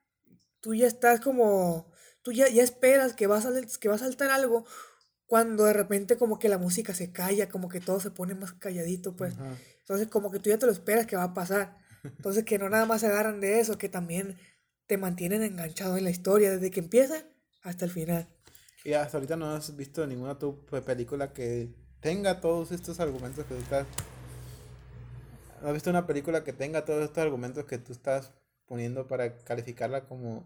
tú 0.61 0.73
ya 0.73 0.87
estás 0.87 1.19
como 1.19 1.91
tú 2.21 2.31
ya, 2.31 2.47
ya 2.49 2.63
esperas 2.63 3.13
que 3.13 3.27
va 3.27 3.37
a 3.39 3.43
que 3.79 3.89
va 3.89 3.95
a 3.95 3.99
saltar 3.99 4.29
algo 4.31 4.65
cuando 5.25 5.65
de 5.65 5.73
repente 5.73 6.15
como 6.17 6.39
que 6.39 6.47
la 6.49 6.57
música 6.57 6.93
se 6.93 7.11
calla, 7.11 7.49
como 7.49 7.69
que 7.69 7.79
todo 7.81 7.99
se 7.99 8.11
pone 8.11 8.35
más 8.35 8.53
calladito, 8.53 9.15
pues. 9.15 9.33
Ajá. 9.33 9.57
Entonces 9.79 10.07
como 10.07 10.31
que 10.31 10.39
tú 10.39 10.49
ya 10.49 10.57
te 10.59 10.65
lo 10.67 10.71
esperas 10.71 11.05
que 11.07 11.15
va 11.15 11.23
a 11.23 11.33
pasar. 11.33 11.77
Entonces 12.03 12.43
que 12.45 12.59
no 12.59 12.69
nada 12.69 12.85
más 12.85 13.01
se 13.01 13.07
agarran 13.07 13.39
de 13.41 13.59
eso, 13.59 13.77
que 13.77 13.89
también 13.89 14.37
te 14.85 14.97
mantienen 14.97 15.41
enganchado 15.41 15.97
en 15.97 16.03
la 16.03 16.09
historia 16.11 16.51
desde 16.51 16.69
que 16.69 16.81
empieza 16.81 17.23
hasta 17.61 17.85
el 17.85 17.91
final. 17.91 18.27
Y 18.83 18.93
hasta 18.93 19.17
ahorita 19.17 19.35
no 19.35 19.49
has 19.53 19.75
visto 19.75 20.05
ninguna 20.07 20.37
tu 20.37 20.65
pe- 20.65 20.81
película 20.81 21.33
que 21.33 21.73
tenga 22.01 22.41
todos 22.41 22.71
estos 22.71 22.99
argumentos 22.99 23.45
que 23.45 23.55
tú 23.55 23.61
estás. 23.61 23.87
¿No 25.61 25.67
has 25.69 25.73
visto 25.73 25.89
una 25.89 26.05
película 26.05 26.43
que 26.43 26.53
tenga 26.53 26.83
todos 26.85 27.03
estos 27.03 27.19
argumentos 27.23 27.65
que 27.65 27.77
tú 27.77 27.93
estás 27.93 28.33
poniendo 28.65 29.07
para 29.07 29.37
calificarla 29.43 30.05
como 30.07 30.43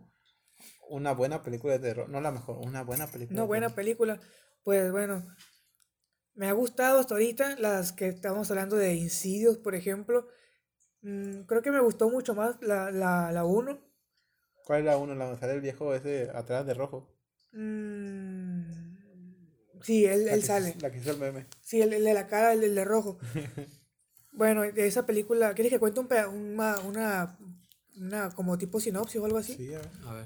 una 0.89 1.13
buena 1.13 1.41
película 1.41 1.73
de 1.73 1.79
terror? 1.79 2.09
No 2.09 2.21
la 2.21 2.31
mejor, 2.31 2.57
una 2.59 2.83
buena 2.83 3.07
película. 3.07 3.39
Una 3.39 3.47
buena 3.47 3.69
película, 3.69 4.19
pues 4.63 4.91
bueno, 4.91 5.23
me 6.35 6.47
ha 6.47 6.53
gustado 6.53 6.99
hasta 6.99 7.15
ahorita 7.15 7.57
las 7.57 7.91
que 7.91 8.07
estamos 8.07 8.49
hablando 8.49 8.75
de 8.77 8.95
Insidious, 8.95 9.57
por 9.57 9.75
ejemplo. 9.75 10.27
Mm, 11.01 11.41
creo 11.43 11.61
que 11.61 11.71
me 11.71 11.81
gustó 11.81 12.09
mucho 12.09 12.35
más 12.35 12.57
la 12.61 12.87
1. 12.87 12.91
La, 12.99 13.31
la 13.31 13.45
uno. 13.45 13.79
¿Cuál 14.65 14.81
es 14.81 14.85
la 14.85 14.97
uno? 14.97 15.15
La 15.15 15.25
donde 15.25 15.39
sale 15.39 15.53
el 15.53 15.61
viejo 15.61 15.95
ese 15.95 16.29
atrás 16.31 16.63
de 16.67 16.75
rojo. 16.75 17.09
Mm, 17.57 18.61
sí, 19.81 20.05
él, 20.05 20.25
La 20.25 20.33
él 20.33 20.41
que- 20.41 20.45
sale. 20.45 20.75
La 20.79 20.91
que 20.91 20.97
hizo 20.99 21.11
el 21.11 21.17
meme. 21.17 21.45
Sí, 21.61 21.81
el, 21.81 21.93
el 21.93 22.03
de 22.03 22.13
la 22.13 22.27
cara, 22.27 22.53
el, 22.53 22.63
el 22.63 22.75
de 22.75 22.85
rojo. 22.85 23.17
bueno, 24.31 24.61
de 24.61 24.87
esa 24.87 25.05
película, 25.05 25.53
¿quieres 25.53 25.71
que 25.73 25.79
cuente 25.79 25.99
un 25.99 26.07
peda- 26.07 26.29
una, 26.29 26.79
una, 26.81 27.37
una 27.97 28.29
como 28.31 28.57
tipo 28.57 28.79
sinopsis 28.79 29.19
o 29.21 29.25
algo 29.25 29.37
así? 29.37 29.55
Sí, 29.55 29.73
a 29.73 29.79
ver. 29.79 29.89
A 30.05 30.13
ver. 30.13 30.25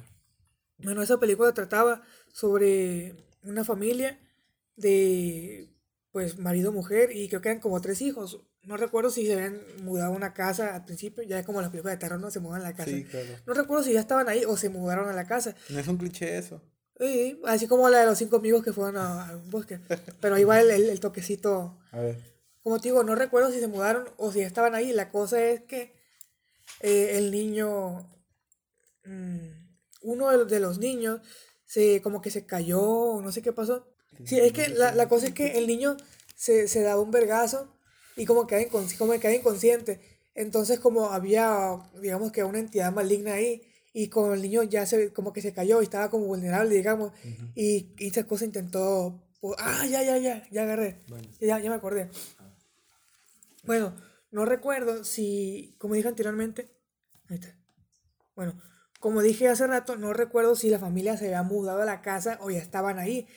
Bueno, 0.79 1.01
esa 1.03 1.19
película 1.19 1.53
trataba 1.53 2.01
sobre 2.33 3.15
una 3.43 3.63
familia 3.63 4.19
de, 4.75 5.69
pues, 6.11 6.37
marido, 6.39 6.71
mujer 6.71 7.15
y 7.15 7.29
creo 7.29 7.41
que 7.41 7.49
eran 7.49 7.61
como 7.61 7.79
tres 7.81 8.01
hijos. 8.01 8.41
No 8.63 8.77
recuerdo 8.77 9.09
si 9.09 9.25
se 9.25 9.33
habían 9.33 9.59
mudado 9.83 10.13
a 10.13 10.15
una 10.15 10.33
casa 10.33 10.75
al 10.75 10.85
principio, 10.85 11.23
ya 11.23 11.39
es 11.39 11.45
como 11.45 11.61
las 11.61 11.69
películas 11.71 11.95
de 11.95 11.99
terror, 11.99 12.19
no 12.19 12.29
se 12.31 12.39
mudan 12.39 12.61
a 12.61 12.65
la 12.65 12.73
casa. 12.75 12.89
Sí, 12.91 13.03
claro. 13.05 13.27
No 13.45 13.53
recuerdo 13.53 13.83
si 13.83 13.93
ya 13.93 13.99
estaban 13.99 14.27
ahí 14.29 14.43
o 14.45 14.57
se 14.57 14.69
mudaron 14.69 15.07
a 15.09 15.13
la 15.13 15.25
casa. 15.25 15.55
No 15.69 15.79
es 15.79 15.87
un 15.87 15.97
cliché 15.97 16.37
eso. 16.37 16.61
Sí, 17.01 17.41
así 17.45 17.67
como 17.67 17.89
la 17.89 18.01
de 18.01 18.05
los 18.05 18.17
cinco 18.19 18.35
amigos 18.37 18.63
que 18.63 18.73
fueron 18.73 18.97
a, 18.97 19.29
a 19.29 19.35
un 19.37 19.49
bosque. 19.49 19.79
Pero 20.21 20.35
ahí 20.35 20.43
va 20.43 20.61
el, 20.61 20.69
el- 20.69 20.99
toquecito. 20.99 21.79
A 21.91 21.99
ver. 21.99 22.17
Como 22.61 22.79
te 22.79 22.89
digo, 22.89 23.03
no 23.03 23.15
recuerdo 23.15 23.51
si 23.51 23.59
se 23.59 23.67
mudaron 23.67 24.07
o 24.17 24.31
si 24.31 24.41
estaban 24.41 24.75
ahí. 24.75 24.93
La 24.93 25.09
cosa 25.09 25.43
es 25.43 25.61
que 25.61 25.93
eh, 26.81 27.17
el 27.17 27.31
niño, 27.31 28.07
mm, 29.05 29.47
uno 30.03 30.29
de 30.29 30.37
los, 30.37 30.47
de 30.47 30.59
los 30.59 30.77
niños, 30.77 31.21
se 31.65 32.01
como 32.03 32.21
que 32.21 32.29
se 32.29 32.45
cayó, 32.45 32.81
o 32.81 33.21
no 33.21 33.31
sé 33.31 33.41
qué 33.41 33.51
pasó. 33.51 33.87
Sí, 34.25 34.39
es 34.39 34.53
que 34.53 34.69
la, 34.69 34.93
la 34.93 35.09
cosa 35.09 35.27
es 35.27 35.33
que 35.33 35.57
el 35.57 35.65
niño 35.65 35.97
se, 36.35 36.67
se 36.67 36.81
daba 36.81 37.01
un 37.01 37.09
vergazo 37.11 37.67
y 38.15 38.25
como 38.25 38.45
inconsci- 38.47 38.97
como 38.97 39.13
que 39.13 39.19
queda 39.19 39.33
inconsciente. 39.33 39.99
Entonces 40.35 40.79
como 40.79 41.07
había, 41.11 41.77
digamos 41.99 42.31
que 42.31 42.43
una 42.43 42.59
entidad 42.59 42.91
maligna 42.93 43.33
ahí 43.33 43.63
y 43.93 44.07
con 44.07 44.33
el 44.33 44.41
niño 44.41 44.63
ya 44.63 44.85
se, 44.85 45.11
como 45.13 45.33
que 45.33 45.41
se 45.41 45.53
cayó 45.53 45.81
y 45.81 45.85
estaba 45.85 46.09
como 46.09 46.25
vulnerable, 46.25 46.75
digamos. 46.75 47.11
Y, 47.55 47.93
y 47.97 48.07
esa 48.07 48.25
cosa 48.25 48.45
intentó... 48.45 49.21
pues, 49.41 49.55
ah, 49.59 49.85
ya, 49.85 50.03
ya, 50.03 50.17
ya, 50.17 50.47
ya 50.49 50.63
agarré. 50.63 51.01
Bueno. 51.07 51.27
Ya, 51.39 51.59
ya 51.59 51.69
me 51.69 51.75
acordé. 51.75 52.09
Bueno, 53.63 53.95
no 54.31 54.45
recuerdo 54.45 55.03
si, 55.03 55.75
como 55.77 55.95
dije 55.95 56.07
anteriormente, 56.07 56.71
ahí 57.27 57.35
está. 57.35 57.55
Bueno, 58.35 58.59
como 58.99 59.21
dije 59.21 59.47
hace 59.49 59.67
rato, 59.67 59.97
no 59.97 60.13
recuerdo 60.13 60.55
si 60.55 60.69
la 60.69 60.79
familia 60.79 61.17
se 61.17 61.25
había 61.25 61.43
mudado 61.43 61.81
a 61.81 61.85
la 61.85 62.01
casa 62.01 62.37
o 62.41 62.49
ya 62.49 62.59
estaban 62.59 62.97
ahí. 62.97 63.27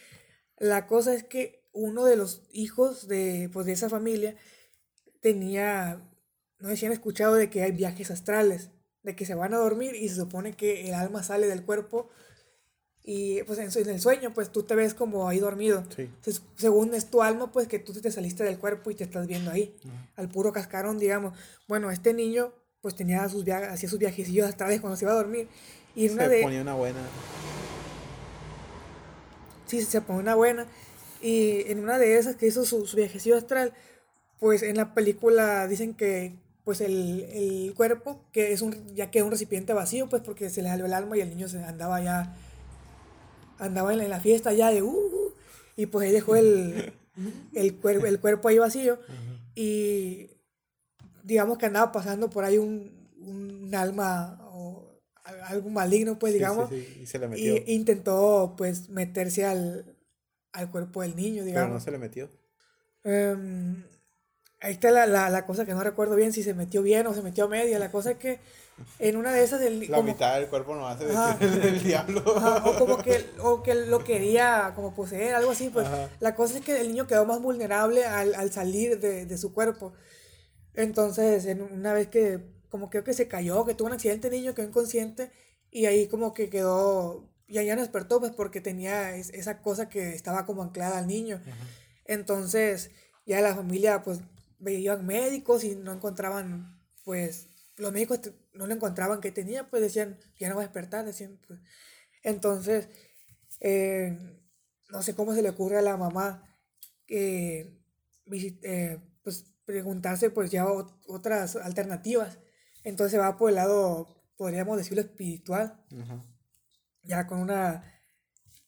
La 0.56 0.86
cosa 0.86 1.14
es 1.14 1.24
que 1.24 1.68
uno 1.72 2.04
de 2.04 2.16
los 2.16 2.46
hijos 2.52 3.08
de, 3.08 3.50
pues, 3.52 3.66
de 3.66 3.72
esa 3.72 3.88
familia 3.88 4.36
tenía, 5.20 6.00
no 6.58 6.68
sé 6.68 6.76
si 6.76 6.86
han 6.86 6.92
escuchado 6.92 7.34
de 7.34 7.50
que 7.50 7.62
hay 7.62 7.72
viajes 7.72 8.10
astrales, 8.12 8.70
de 9.04 9.14
que 9.14 9.24
se 9.26 9.34
van 9.34 9.54
a 9.54 9.58
dormir 9.58 9.94
y 9.94 10.08
se 10.08 10.16
supone 10.16 10.54
que 10.54 10.88
el 10.88 10.94
alma 10.94 11.22
sale 11.22 11.46
del 11.46 11.62
cuerpo 11.62 12.10
y 13.06 13.42
pues 13.42 13.58
en, 13.58 13.88
el 13.90 14.00
sueño 14.00 14.32
pues 14.32 14.50
tú 14.50 14.62
te 14.62 14.74
ves 14.74 14.94
como 14.94 15.28
ahí 15.28 15.38
dormido. 15.38 15.84
Sí. 15.94 16.02
Entonces, 16.02 16.42
según 16.56 16.94
es 16.94 17.10
tu 17.10 17.22
alma, 17.22 17.52
pues 17.52 17.68
que 17.68 17.78
tú 17.78 17.92
te 17.92 18.10
saliste 18.10 18.44
del 18.44 18.58
cuerpo 18.58 18.90
y 18.90 18.94
te 18.94 19.04
estás 19.04 19.26
viendo 19.26 19.50
ahí, 19.50 19.76
al 20.16 20.30
puro 20.30 20.52
cascarón, 20.52 20.98
digamos. 20.98 21.38
Bueno, 21.68 21.90
este 21.90 22.14
niño 22.14 22.52
pues 22.80 22.96
tenía 22.96 23.28
sus 23.28 23.44
viajes, 23.44 23.68
hacía 23.68 23.88
sus 23.90 23.98
viajecillos 23.98 24.48
astrales 24.48 24.80
cuando 24.80 24.96
se 24.96 25.04
iba 25.04 25.12
a 25.12 25.16
dormir. 25.16 25.48
Y 25.94 26.06
en 26.06 26.14
una 26.14 26.24
Se 26.24 26.28
de, 26.30 26.42
ponía 26.42 26.62
una 26.62 26.74
buena. 26.74 27.00
sí, 29.66 29.82
se 29.82 30.00
pone 30.00 30.20
una 30.20 30.34
buena. 30.34 30.66
Y 31.20 31.70
en 31.70 31.80
una 31.80 31.98
de 31.98 32.18
esas 32.18 32.36
que 32.36 32.46
hizo 32.46 32.64
su, 32.64 32.86
su 32.86 32.96
viajecillo 32.96 33.36
astral, 33.36 33.74
pues 34.38 34.62
en 34.62 34.76
la 34.76 34.94
película 34.94 35.68
dicen 35.68 35.94
que 35.94 36.34
pues 36.64 36.80
el, 36.80 37.20
el 37.32 37.74
cuerpo, 37.74 38.24
que 38.32 38.52
es 38.52 38.62
un, 38.62 38.94
ya 38.94 39.10
que 39.10 39.18
es 39.18 39.24
un 39.24 39.30
recipiente 39.30 39.72
vacío, 39.74 40.08
pues 40.08 40.22
porque 40.22 40.48
se 40.50 40.62
le 40.62 40.68
salió 40.68 40.86
el 40.86 40.94
alma 40.94 41.16
y 41.16 41.20
el 41.20 41.28
niño 41.28 41.46
se 41.48 41.62
andaba 41.62 42.02
ya, 42.02 42.34
andaba 43.58 43.92
en 43.92 43.98
la, 43.98 44.04
en 44.04 44.10
la 44.10 44.20
fiesta 44.20 44.52
ya 44.52 44.70
de 44.70 44.82
uh, 44.82 44.88
uh, 44.90 45.32
y 45.76 45.86
pues 45.86 46.06
ahí 46.06 46.12
dejó 46.12 46.36
el, 46.36 46.92
el, 47.52 47.80
cuer- 47.80 48.06
el 48.06 48.20
cuerpo 48.20 48.48
ahí 48.48 48.58
vacío 48.58 48.98
y 49.54 50.30
digamos 51.22 51.58
que 51.58 51.66
andaba 51.66 51.92
pasando 51.92 52.30
por 52.30 52.44
ahí 52.44 52.58
un, 52.58 53.08
un 53.18 53.74
alma 53.74 54.38
o 54.52 55.00
algo 55.46 55.70
maligno, 55.70 56.18
pues 56.18 56.32
Sí, 56.32 56.38
digamos, 56.38 56.68
sí, 56.70 56.84
sí, 56.94 57.00
Y 57.02 57.06
se 57.06 57.18
le 57.18 57.28
metió. 57.28 57.56
y 57.56 57.64
intentó 57.74 58.54
pues 58.56 58.88
meterse 58.88 59.44
al, 59.44 59.96
al 60.52 60.70
cuerpo 60.70 61.02
del 61.02 61.14
niño, 61.16 61.42
pero 61.44 61.46
digamos. 61.46 61.70
no 61.74 61.80
se 61.80 61.90
le 61.90 61.98
metió. 61.98 62.28
Em, 63.04 63.84
ahí 64.64 64.72
está 64.72 64.90
la, 64.90 65.06
la, 65.06 65.30
la 65.30 65.46
cosa 65.46 65.64
que 65.64 65.72
no 65.74 65.82
recuerdo 65.82 66.16
bien 66.16 66.32
si 66.32 66.42
se 66.42 66.54
metió 66.54 66.82
bien 66.82 67.06
o 67.06 67.14
se 67.14 67.22
metió 67.22 67.44
a 67.44 67.48
media. 67.48 67.78
La 67.78 67.90
cosa 67.90 68.12
es 68.12 68.18
que 68.18 68.40
en 68.98 69.16
una 69.16 69.32
de 69.32 69.44
esas 69.44 69.62
el, 69.62 69.80
La 69.88 69.98
como- 69.98 70.08
mitad 70.12 70.34
del 70.34 70.48
cuerpo 70.48 70.74
no 70.74 70.88
hace 70.88 71.08
Ajá. 71.10 71.38
el 71.40 71.82
diablo. 71.82 72.22
Ajá, 72.36 72.64
o 72.68 72.76
como 72.78 72.98
que, 72.98 73.24
o 73.40 73.62
que 73.62 73.74
lo 73.74 74.02
quería 74.02 74.72
como 74.74 74.94
poseer, 74.94 75.34
algo 75.34 75.52
así, 75.52 75.68
pues 75.68 75.86
Ajá. 75.86 76.08
la 76.20 76.34
cosa 76.34 76.58
es 76.58 76.64
que 76.64 76.80
el 76.80 76.88
niño 76.88 77.06
quedó 77.06 77.24
más 77.24 77.40
vulnerable 77.40 78.04
al, 78.04 78.34
al 78.34 78.50
salir 78.52 78.98
de, 79.00 79.26
de 79.26 79.38
su 79.38 79.52
cuerpo. 79.54 79.92
Entonces, 80.74 81.44
en 81.46 81.62
una 81.62 81.92
vez 81.92 82.08
que, 82.08 82.40
como 82.68 82.90
creo 82.90 83.04
que 83.04 83.12
se 83.14 83.28
cayó, 83.28 83.64
que 83.64 83.74
tuvo 83.74 83.88
un 83.88 83.94
accidente, 83.94 84.26
el 84.28 84.32
niño 84.34 84.54
quedó 84.54 84.66
inconsciente 84.66 85.30
y 85.70 85.86
ahí 85.86 86.08
como 86.08 86.34
que 86.34 86.48
quedó, 86.50 87.28
y 87.46 87.54
ya 87.64 87.76
no 87.76 87.82
despertó, 87.82 88.18
pues 88.18 88.32
porque 88.32 88.60
tenía 88.60 89.14
es- 89.14 89.30
esa 89.30 89.60
cosa 89.62 89.88
que 89.88 90.14
estaba 90.14 90.46
como 90.46 90.62
anclada 90.62 90.98
al 90.98 91.06
niño. 91.06 91.40
Entonces, 92.06 92.90
ya 93.26 93.40
la 93.40 93.54
familia, 93.54 94.02
pues, 94.02 94.20
veían 94.64 95.06
médicos 95.06 95.62
y 95.64 95.76
no 95.76 95.92
encontraban, 95.92 96.80
pues, 97.04 97.48
los 97.76 97.92
médicos 97.92 98.20
no 98.52 98.66
le 98.66 98.74
encontraban 98.74 99.20
qué 99.20 99.30
tenía, 99.30 99.68
pues 99.68 99.82
decían, 99.82 100.18
ya 100.38 100.48
no 100.48 100.56
va 100.56 100.62
a 100.62 100.64
despertar, 100.64 101.04
decían, 101.04 101.38
pues. 101.46 101.60
Entonces, 102.22 102.88
eh, 103.60 104.16
no 104.90 105.02
sé 105.02 105.14
cómo 105.14 105.34
se 105.34 105.42
le 105.42 105.50
ocurre 105.50 105.78
a 105.78 105.82
la 105.82 105.96
mamá 105.96 106.42
que, 107.06 107.78
visi- 108.26 108.58
eh, 108.62 108.98
pues, 109.22 109.44
preguntarse, 109.64 110.30
pues, 110.30 110.50
ya 110.50 110.64
ot- 110.66 111.00
otras 111.06 111.56
alternativas. 111.56 112.38
Entonces 112.84 113.18
va 113.18 113.36
por 113.36 113.50
el 113.50 113.56
lado, 113.56 114.08
podríamos 114.36 114.76
decirlo, 114.78 115.00
espiritual, 115.02 115.84
ya 117.02 117.26
con 117.26 117.38
una 117.40 117.90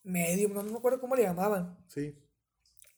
medium, 0.03 0.53
no, 0.55 0.63
me 0.63 0.77
acuerdo 0.79 1.01
cómo 1.01 1.17
le 1.17 1.23
llamaban 1.23 1.79
Sí. 1.89 2.15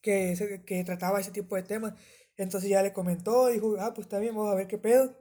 que, 0.03 0.63
que 0.67 0.85
trataba 0.85 1.21
ese 1.21 1.31
tipo 1.31 1.57
de 1.57 1.63
temas. 1.63 1.95
Entonces 2.39 2.71
ya 2.71 2.83
le 2.83 2.93
comentó, 2.93 3.49
dijo, 3.49 3.77
ah, 3.81 3.93
pues 3.95 4.07
está 4.07 4.19
bien, 4.19 4.35
vamos 4.35 4.53
a 4.53 4.55
ver 4.55 4.69
qué 4.69 4.79
pedo. 4.79 5.15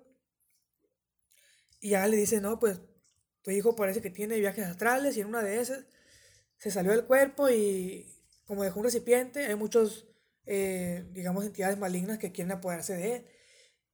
Y 1.81 1.89
ya 1.89 2.07
le 2.07 2.15
dice, 2.15 2.39
no, 2.41 2.59
pues 2.59 2.79
tu 3.41 3.51
hijo 3.51 3.75
parece 3.75 4.01
que 4.01 4.11
tiene 4.11 4.39
viajes 4.39 4.65
astrales 4.65 5.17
y 5.17 5.21
en 5.21 5.27
una 5.27 5.41
de 5.41 5.59
esas 5.59 5.85
se 6.57 6.71
salió 6.71 6.91
del 6.91 7.05
cuerpo 7.05 7.49
y 7.49 8.13
como 8.45 8.63
dejó 8.63 8.79
un 8.79 8.85
recipiente, 8.85 9.45
hay 9.45 9.55
muchos, 9.55 10.07
eh, 10.45 11.05
digamos, 11.11 11.43
entidades 11.43 11.77
malignas 11.77 12.19
que 12.19 12.31
quieren 12.31 12.51
apoderarse 12.51 12.93
de 12.95 13.15
él. 13.15 13.25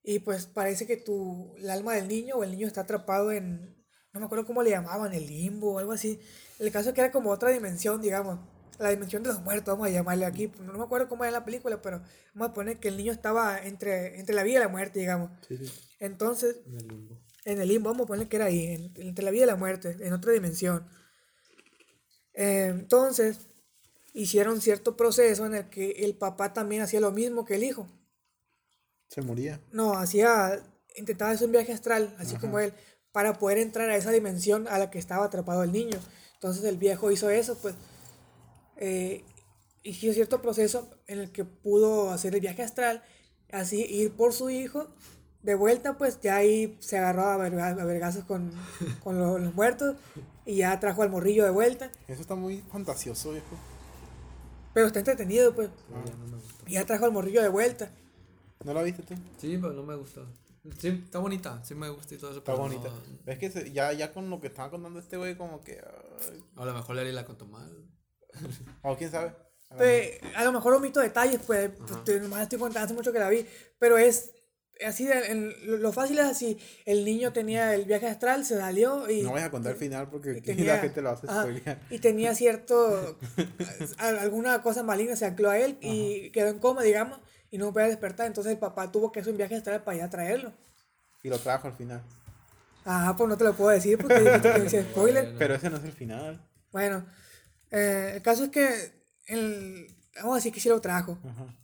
Y 0.03 0.19
pues 0.19 0.45
parece 0.45 0.85
que 0.85 0.97
tu, 0.97 1.55
el 1.57 1.69
alma 1.69 1.93
del 1.95 2.09
niño 2.09 2.35
o 2.35 2.43
el 2.43 2.51
niño 2.51 2.67
está 2.67 2.81
atrapado 2.81 3.31
en, 3.31 3.73
no 4.11 4.19
me 4.19 4.25
acuerdo 4.25 4.45
cómo 4.45 4.63
le 4.63 4.71
llamaban, 4.71 5.13
el 5.13 5.25
limbo 5.27 5.73
o 5.75 5.79
algo 5.79 5.93
así. 5.93 6.19
El 6.59 6.71
caso 6.71 6.89
es 6.89 6.95
que 6.95 7.01
era 7.01 7.11
como 7.11 7.31
otra 7.31 7.49
dimensión, 7.49 8.01
digamos. 8.01 8.39
La 8.79 8.89
dimensión 8.89 9.23
de 9.23 9.29
los 9.29 9.41
muertos, 9.41 9.67
vamos 9.73 9.87
a 9.87 9.91
llamarle 9.91 10.25
aquí. 10.25 10.51
No 10.59 10.73
me 10.73 10.83
acuerdo 10.83 11.07
cómo 11.07 11.23
era 11.23 11.31
la 11.31 11.45
película, 11.45 11.81
pero 11.81 12.01
vamos 12.33 12.49
a 12.49 12.53
poner 12.53 12.79
que 12.79 12.87
el 12.89 12.97
niño 12.97 13.11
estaba 13.11 13.59
entre, 13.65 14.19
entre 14.19 14.33
la 14.35 14.43
vida 14.43 14.57
y 14.57 14.61
la 14.61 14.67
muerte, 14.67 14.99
digamos. 14.99 15.29
Sí, 15.47 15.57
sí. 15.57 15.71
Entonces, 15.99 16.57
En 16.65 16.75
el 16.77 16.87
limbo. 16.87 17.17
en 17.45 17.61
el 17.61 17.67
limbo, 17.67 17.89
vamos 17.91 18.05
a 18.05 18.07
poner 18.07 18.27
que 18.27 18.35
era 18.37 18.45
ahí, 18.45 18.65
en- 18.67 18.93
entre 18.97 19.23
la 19.23 19.31
vida 19.31 19.43
y 19.43 19.47
la 19.47 19.55
muerte, 19.55 19.95
en 19.99 20.11
otra 20.13 20.31
dimensión. 20.33 20.85
Eh, 22.33 22.67
entonces, 22.71 23.37
hicieron 24.13 24.59
cierto 24.61 24.97
proceso 24.97 25.45
en 25.45 25.55
el 25.55 25.69
que 25.69 25.91
el 26.03 26.15
papá 26.15 26.53
también 26.53 26.81
hacía 26.81 26.99
lo 26.99 27.11
mismo 27.11 27.45
que 27.45 27.55
el 27.55 27.63
hijo. 27.63 27.87
Se 29.09 29.21
moría. 29.21 29.59
No, 29.71 29.93
hacía, 29.97 30.59
intentaba 30.95 31.31
hacer 31.31 31.45
un 31.45 31.51
viaje 31.51 31.71
astral, 31.73 32.15
así 32.17 32.35
como 32.37 32.59
él, 32.59 32.73
para 33.11 33.37
poder 33.37 33.59
entrar 33.59 33.89
a 33.89 33.95
esa 33.95 34.11
dimensión 34.11 34.67
a 34.67 34.79
la 34.79 34.89
que 34.89 34.97
estaba 34.97 35.25
atrapado 35.25 35.63
el 35.63 35.71
niño. 35.71 35.99
Entonces 36.35 36.63
el 36.63 36.77
viejo 36.77 37.11
hizo 37.11 37.29
eso, 37.29 37.55
pues, 37.61 37.75
eh, 38.77 39.23
hizo 39.83 40.13
cierto 40.13 40.41
proceso 40.41 40.89
en 41.07 41.19
el 41.19 41.31
que 41.31 41.45
pudo 41.45 42.11
hacer 42.11 42.33
el 42.35 42.41
viaje 42.41 42.63
astral, 42.63 43.03
así 43.51 43.81
ir 43.83 44.11
por 44.13 44.33
su 44.33 44.49
hijo 44.49 44.87
de 45.41 45.55
vuelta, 45.55 45.97
pues 45.97 46.19
ya 46.21 46.37
ahí 46.37 46.77
se 46.79 46.97
agarró 46.97 47.25
a, 47.25 47.37
verga- 47.37 47.69
a 47.79 47.85
vergazos 47.85 48.23
con, 48.23 48.51
con 49.03 49.19
los, 49.19 49.41
los 49.41 49.53
muertos 49.53 49.95
y 50.45 50.55
ya 50.57 50.79
trajo 50.79 51.03
al 51.03 51.09
morrillo 51.09 51.43
de 51.43 51.49
vuelta. 51.51 51.91
Eso 52.07 52.21
está 52.21 52.35
muy 52.35 52.61
fantasioso, 52.71 53.31
viejo. 53.31 53.57
Pero 54.73 54.87
está 54.87 54.99
entretenido, 54.99 55.53
pues. 55.53 55.69
No, 55.89 56.03
ya 56.05 56.15
no 56.15 56.25
me 56.27 56.37
gustó. 56.37 56.63
Y 56.67 56.73
ya 56.73 56.85
trajo 56.85 57.05
al 57.05 57.11
morrillo 57.11 57.41
de 57.43 57.49
vuelta. 57.49 57.91
¿No 58.63 58.73
la 58.73 58.81
viste 58.81 59.03
tú? 59.03 59.13
Sí, 59.37 59.57
pero 59.61 59.73
no 59.73 59.83
me 59.83 59.95
gustó. 59.95 60.25
Sí, 60.79 60.87
está 61.03 61.19
bonita, 61.19 61.61
sí 61.65 61.75
me 61.75 61.89
gusta 61.89 62.15
y 62.15 62.17
todo 62.17 62.31
eso. 62.31 62.39
Está 62.39 62.53
bonita. 62.53 62.87
no- 62.89 63.31
Es 63.31 63.37
que 63.37 63.51
se- 63.51 63.71
ya, 63.73 63.91
ya 63.93 64.13
con 64.13 64.29
lo 64.29 64.39
que 64.39 64.47
estaba 64.47 64.71
contando 64.71 64.97
este 64.99 65.17
güey, 65.17 65.35
como 65.37 65.59
que. 65.61 65.73
ay, 66.31 66.41
a 66.55 66.65
lo 66.65 66.73
mejor 66.73 66.95
Larry 66.95 67.11
la 67.11 67.25
contó 67.25 67.45
mal. 67.45 67.69
O 68.81 68.95
quién 68.97 69.11
sabe. 69.11 69.27
A 69.69 69.73
lo 69.73 69.77
Pues, 69.77 70.11
a 70.35 70.43
lo 70.43 70.51
mejor 70.51 70.73
omito 70.73 70.99
detalles, 70.99 71.39
pues, 71.45 71.71
pues, 71.77 72.03
te- 72.03 72.19
nomás 72.19 72.41
estoy 72.43 72.59
contando 72.59 72.85
hace 72.85 72.93
mucho 72.93 73.11
que 73.11 73.19
la 73.19 73.29
vi, 73.29 73.45
pero 73.79 73.97
es 73.97 74.31
así, 74.85 75.05
de- 75.05 75.27
en- 75.31 75.81
lo- 75.81 75.91
fácil 75.93 76.19
es 76.19 76.25
así, 76.25 76.59
el 76.85 77.05
niño 77.05 77.31
tenía 77.33 77.73
el 77.73 77.85
viaje 77.85 78.07
astral, 78.07 78.43
se 78.45 78.57
salió 78.57 79.09
y... 79.09 79.21
No 79.23 79.31
voy 79.31 79.41
a 79.41 79.49
contar 79.49 79.71
el 79.73 79.77
final 79.79 80.09
porque 80.09 80.41
aquí 80.41 80.53
la 80.63 80.77
gente 80.79 81.01
lo 81.01 81.09
hace 81.11 81.27
ajá, 81.27 81.47
y 81.89 81.99
tenía 81.99 82.35
cierto, 82.35 83.17
a- 83.97 84.07
alguna 84.21 84.61
cosa 84.61 84.83
maligna 84.83 85.15
se 85.15 85.25
ancló 85.25 85.49
a 85.49 85.57
él 85.57 85.77
y 85.81 86.29
quedó 86.31 86.49
en 86.49 86.59
coma, 86.59 86.83
digamos, 86.83 87.19
y 87.49 87.57
no 87.57 87.71
podía 87.71 87.87
despertar, 87.87 88.27
entonces 88.27 88.51
el 88.53 88.59
papá 88.59 88.91
tuvo 88.91 89.11
que 89.11 89.21
hacer 89.21 89.31
un 89.31 89.37
viaje 89.37 89.55
astral 89.55 89.83
para 89.83 89.97
ir 89.97 90.03
a 90.03 90.09
traerlo. 90.09 90.53
Y 91.23 91.29
lo 91.29 91.39
trajo 91.39 91.67
al 91.67 91.73
final. 91.75 92.01
Ah, 92.85 93.13
pues 93.17 93.29
no 93.29 93.37
te 93.37 93.43
lo 93.45 93.53
puedo 93.53 93.69
decir 93.69 93.97
porque 93.97 94.83
spoiler. 94.91 95.35
Pero 95.37 95.55
ese 95.55 95.69
no 95.69 95.77
es 95.77 95.83
el 95.85 95.93
final. 95.93 96.41
Bueno, 96.71 97.05
eh, 97.73 98.13
el 98.15 98.21
caso 98.21 98.45
es 98.45 98.49
que, 98.49 98.93
el, 99.27 99.87
vamos 100.17 100.33
a 100.33 100.35
decir 100.35 100.53
que 100.53 100.59
sí 100.61 100.69
lo 100.69 100.79
trajo, 100.81 101.17
Ajá. 101.23 101.55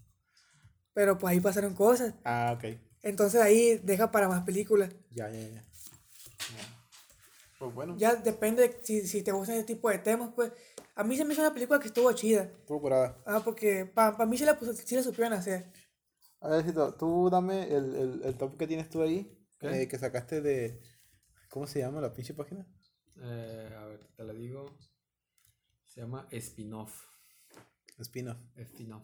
pero 0.93 1.17
pues 1.17 1.31
ahí 1.31 1.39
pasaron 1.39 1.73
cosas. 1.75 2.13
Ah, 2.25 2.53
ok. 2.57 2.77
Entonces 3.01 3.41
ahí 3.41 3.77
deja 3.83 4.11
para 4.11 4.27
más 4.27 4.43
películas. 4.43 4.89
Ya, 5.11 5.29
ya, 5.29 5.39
ya. 5.39 5.49
Ya. 5.61 5.63
Pues 7.57 7.73
bueno, 7.73 7.95
Ya 7.97 8.15
depende 8.15 8.67
de 8.67 8.79
si, 8.83 9.07
si 9.07 9.21
te 9.21 9.31
gustan 9.31 9.55
ese 9.55 9.65
tipo 9.65 9.89
de 9.89 9.99
temas, 9.99 10.31
pues. 10.35 10.51
A 10.95 11.03
mí 11.03 11.15
se 11.15 11.23
me 11.23 11.31
hizo 11.33 11.41
una 11.41 11.53
película 11.53 11.79
que 11.79 11.87
estuvo 11.87 12.11
chida. 12.11 12.43
estuvo 12.43 12.81
curada. 12.81 13.17
Ah, 13.25 13.41
porque 13.43 13.85
para 13.85 14.25
mí 14.25 14.37
sí 14.37 14.43
la, 14.43 14.59
sí 14.85 14.95
la 14.95 15.03
supieron 15.03 15.31
hacer. 15.33 15.71
A 16.41 16.49
ver, 16.49 16.65
Cito, 16.65 16.93
tú 16.95 17.29
dame 17.29 17.63
el, 17.73 17.95
el, 17.95 18.21
el 18.25 18.37
top 18.37 18.57
que 18.57 18.67
tienes 18.67 18.89
tú 18.89 19.01
ahí. 19.01 19.37
Eh, 19.61 19.87
que 19.87 19.97
sacaste 19.97 20.41
de. 20.41 20.81
¿Cómo 21.49 21.67
se 21.67 21.79
llama 21.79 22.01
la 22.01 22.13
pinche 22.13 22.33
página? 22.33 22.65
Eh, 23.21 23.75
a 23.77 23.85
ver, 23.85 24.07
te 24.15 24.23
la 24.23 24.33
digo. 24.33 24.77
Se 25.89 26.01
llama 26.01 26.27
Spin-off. 26.31 27.07
Spinoff. 28.01 28.37
Spin-off. 28.55 29.03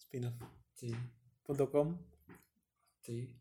Spinoff. 0.00 0.34
Sí, 0.74 0.96
Punto 1.44 1.70
com. 1.70 1.96
sí. 3.02 3.36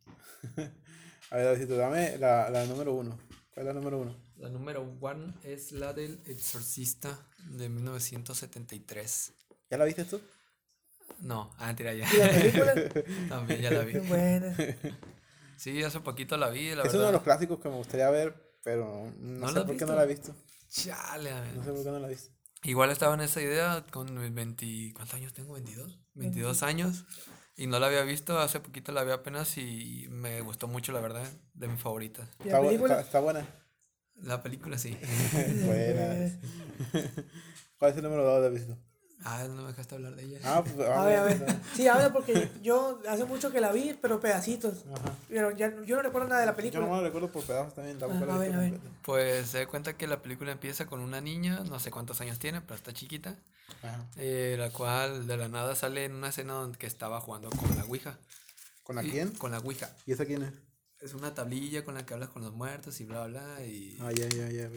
A 1.31 1.37
ver, 1.37 1.45
Davidito, 1.45 1.75
dame 1.75 2.17
la, 2.19 2.49
la 2.51 2.65
número 2.65 2.93
uno. 2.93 3.17
¿Cuál 3.51 3.67
es 3.67 3.73
la 3.73 3.79
número 3.79 3.99
uno? 3.99 4.15
La 4.35 4.49
número 4.49 4.95
one 5.01 5.33
es 5.43 5.71
la 5.71 5.91
del 5.93 6.21
Exorcista 6.25 7.17
de 7.49 7.67
1973. 7.69 9.33
¿Ya 9.71 9.77
la 9.77 9.85
viste 9.85 10.05
tú? 10.05 10.21
No, 11.21 11.51
ah, 11.57 11.73
tira 11.75 11.93
ya. 11.93 12.07
También 13.29 13.61
ya 13.63 13.71
la 13.71 13.81
vi. 13.81 13.93
Qué 13.93 13.99
buena. 14.01 14.55
Sí, 15.57 15.81
hace 15.81 16.01
poquito 16.01 16.37
la 16.37 16.49
vi, 16.49 16.75
la 16.75 16.83
es 16.83 16.93
uno 16.93 17.05
de 17.07 17.13
los 17.13 17.23
clásicos 17.23 17.59
que 17.59 17.69
me 17.69 17.75
gustaría 17.75 18.09
ver, 18.09 18.35
pero 18.63 19.11
no, 19.17 19.47
¿No 19.47 19.51
sé 19.51 19.61
por 19.61 19.77
qué 19.77 19.85
no 19.85 19.95
la 19.95 20.03
he 20.03 20.07
visto. 20.07 20.35
Chale, 20.69 21.31
a 21.31 21.41
ver. 21.41 21.55
No 21.55 21.63
sé 21.63 21.71
por 21.71 21.83
qué 21.83 21.89
no 21.91 21.99
la 21.99 22.07
he 22.07 22.11
visto. 22.11 22.31
Igual 22.63 22.89
estaba 22.89 23.13
en 23.13 23.21
esa 23.21 23.41
idea 23.41 23.85
con 23.91 24.17
mis 24.19 24.33
20... 24.33 24.93
¿Cuántos 24.95 25.13
años 25.15 25.33
tengo? 25.33 25.57
¿22? 25.57 25.97
22 26.15 26.63
años. 26.63 27.05
Y 27.55 27.67
no 27.67 27.79
la 27.79 27.87
había 27.87 28.01
visto, 28.03 28.39
hace 28.39 28.59
poquito 28.59 28.91
la 28.91 29.03
vi 29.03 29.11
apenas 29.11 29.57
y 29.57 30.07
me 30.09 30.41
gustó 30.41 30.67
mucho, 30.67 30.91
la 30.91 30.99
verdad, 30.99 31.25
de 31.53 31.67
mis 31.67 31.79
favoritas. 31.79 32.27
¿Y 32.43 32.47
Está, 32.47 32.59
bu- 32.61 32.71
está- 32.73 33.01
está 33.01 33.19
buena. 33.19 33.47
La 34.15 34.41
película 34.41 34.77
sí. 34.77 34.97
buena. 35.65 36.31
¿Cuál 37.77 37.91
es 37.91 37.97
el 37.97 38.03
número 38.03 38.23
dos, 38.25 38.41
Davidito? 38.43 38.77
Ah, 39.23 39.43
no 39.47 39.61
me 39.63 39.67
dejaste 39.69 39.95
hablar 39.95 40.15
de 40.15 40.23
ella. 40.23 40.39
Ah, 40.43 40.63
pues 40.63 40.75
A 40.87 41.03
ver, 41.05 41.17
a 41.17 41.23
ver. 41.23 41.55
Sí, 41.73 41.87
habla 41.87 42.13
porque 42.13 42.51
yo 42.61 42.99
hace 43.09 43.25
mucho 43.25 43.51
que 43.51 43.59
la 43.61 43.71
vi, 43.71 43.97
pero 43.99 44.19
pedacitos. 44.19 44.83
Ajá. 44.93 45.15
Pero 45.29 45.51
ya, 45.51 45.73
yo 45.83 45.95
no 45.95 46.01
recuerdo 46.03 46.27
nada 46.27 46.41
de 46.41 46.45
la 46.45 46.51
Yo 46.51 46.57
película. 46.57 46.85
no 46.85 46.95
me 46.97 47.01
recuerdo 47.01 47.31
por 47.31 47.43
pedazos 47.43 47.73
también. 47.73 47.97
tampoco 47.97 48.23
Ah, 48.23 48.37
la 48.37 48.45
he 48.45 48.53
a 48.53 48.57
ver, 48.59 48.73
a. 48.75 48.79
Pues 49.03 49.47
se 49.47 49.59
da 49.59 49.67
cuenta 49.67 49.97
que 49.97 50.05
la 50.07 50.21
película 50.21 50.51
empieza 50.51 50.85
con 50.85 50.99
una 50.99 51.21
niña, 51.21 51.61
no 51.67 51.79
sé 51.79 51.89
cuántos 51.91 52.21
años 52.21 52.37
tiene, 52.39 52.61
pero 52.61 52.75
está 52.75 52.93
chiquita, 52.93 53.35
Ajá. 53.81 54.05
eh, 54.17 54.55
la 54.59 54.69
cual 54.69 55.25
de 55.25 55.37
la 55.37 55.47
nada 55.47 55.75
sale 55.75 56.05
en 56.05 56.13
una 56.13 56.29
escena 56.29 56.53
donde 56.53 56.77
que 56.77 56.85
estaba 56.87 57.19
jugando 57.21 57.49
con 57.49 57.75
la 57.77 57.83
Ouija. 57.85 58.19
¿Con 58.83 58.95
la 58.97 59.03
Y- 59.03 59.09
quién? 59.09 59.31
Con 59.31 59.51
la 59.51 59.57
Ouija. 59.59 59.89
¿Y 60.05 60.11
esa 60.11 60.25
quién 60.25 60.43
es? 60.43 60.53
Es 60.99 61.13
una 61.15 61.33
tablilla 61.33 61.83
con 61.83 61.95
la 61.95 62.05
que 62.05 62.13
hablas 62.13 62.29
con 62.29 62.43
los 62.43 62.53
muertos 62.53 62.99
y 63.01 63.05
bla, 63.05 63.25
bla, 63.25 63.61
y 63.65 63.97
Ah, 64.01 64.11
ya, 64.11 64.27
ya, 64.29 64.49
ya. 64.49 64.69